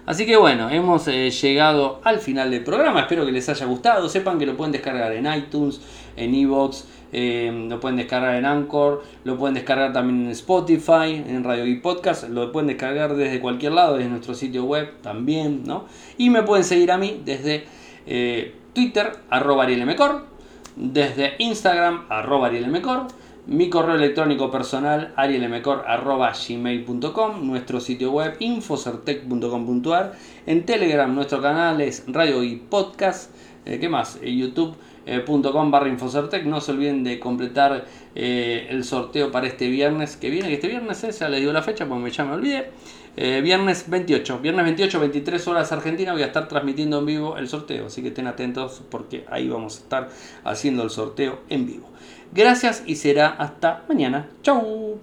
Así 0.07 0.26
que 0.26 0.36
bueno, 0.36 0.68
hemos 0.70 1.07
eh, 1.09 1.30
llegado 1.30 2.01
al 2.03 2.18
final 2.18 2.51
del 2.51 2.64
programa. 2.64 3.03
Espero 3.03 3.24
que 3.24 3.32
les 3.32 3.49
haya 3.49 3.64
gustado. 3.66 4.09
Sepan 4.09 4.38
que 4.38 4.47
lo 4.47 4.57
pueden 4.57 4.72
descargar 4.72 5.12
en 5.12 5.32
iTunes, 5.32 5.80
en 6.16 6.34
Evox 6.34 6.84
eh, 7.12 7.66
lo 7.68 7.80
pueden 7.80 7.97
descargar 7.97 8.36
en 8.36 8.45
Anchor, 8.45 9.03
lo 9.24 9.36
pueden 9.36 9.55
descargar 9.55 9.93
también 9.93 10.26
en 10.26 10.30
Spotify, 10.30 11.24
en 11.26 11.43
Radio 11.43 11.66
y 11.66 11.76
Podcast, 11.76 12.28
lo 12.28 12.53
pueden 12.53 12.68
descargar 12.68 13.16
desde 13.16 13.41
cualquier 13.41 13.72
lado, 13.72 13.97
desde 13.97 14.11
nuestro 14.11 14.34
sitio 14.34 14.64
web 14.64 15.01
también, 15.03 15.64
¿no? 15.64 15.86
Y 16.18 16.30
me 16.30 16.43
pueden 16.45 16.64
seguir 16.64 16.93
a 16.93 16.99
mí 16.99 17.20
desde 17.24 17.64
eh, 18.07 18.55
Twitter, 18.74 19.12
arroba 19.28 19.64
arielmcor, 19.64 20.26
desde 20.80 21.34
Instagram, 21.38 22.06
arroba 22.08 22.46
arielmcor, 22.46 23.08
mi 23.46 23.68
correo 23.68 23.96
electrónico 23.96 24.50
personal 24.50 25.12
arielmcor.gmail.com, 25.14 27.46
nuestro 27.46 27.80
sitio 27.80 28.12
web 28.12 28.36
infocertec.com.ar, 28.38 30.14
en 30.46 30.64
Telegram 30.64 31.14
nuestro 31.14 31.42
canal 31.42 31.82
es 31.82 32.04
Radio 32.06 32.42
y 32.42 32.56
Podcast, 32.56 33.30
eh, 33.66 33.78
¿qué 33.78 33.90
más? 33.90 34.18
En 34.22 34.38
YouTube 34.38 34.74
eh, 35.06 35.24
barra 35.26 35.88
Infocertec. 35.88 36.44
No 36.44 36.60
se 36.60 36.72
olviden 36.72 37.04
de 37.04 37.18
completar 37.18 37.86
eh, 38.14 38.66
el 38.70 38.84
sorteo 38.84 39.30
para 39.30 39.46
este 39.46 39.68
viernes 39.68 40.16
que 40.16 40.30
viene, 40.30 40.48
que 40.48 40.54
este 40.54 40.68
viernes 40.68 41.04
es, 41.04 41.18
ya 41.18 41.28
les 41.28 41.40
digo 41.40 41.52
la 41.52 41.62
fecha 41.62 41.86
porque 41.86 42.10
ya 42.10 42.24
me 42.24 42.32
olvidé. 42.32 42.70
Eh, 43.16 43.40
viernes 43.42 43.88
28, 43.88 44.38
viernes 44.38 44.64
28, 44.64 45.00
23 45.00 45.48
horas 45.48 45.72
Argentina, 45.72 46.12
voy 46.12 46.22
a 46.22 46.26
estar 46.26 46.46
transmitiendo 46.48 47.00
en 47.00 47.06
vivo 47.06 47.36
el 47.36 47.48
sorteo, 47.48 47.86
así 47.86 48.02
que 48.02 48.08
estén 48.08 48.28
atentos 48.28 48.82
porque 48.88 49.24
ahí 49.28 49.48
vamos 49.48 49.76
a 49.76 49.80
estar 49.80 50.08
haciendo 50.44 50.84
el 50.84 50.90
sorteo 50.90 51.40
en 51.48 51.66
vivo. 51.66 51.88
Gracias 52.32 52.84
y 52.86 52.94
será 52.94 53.28
hasta 53.28 53.84
mañana. 53.88 54.28
Chau. 54.42 55.00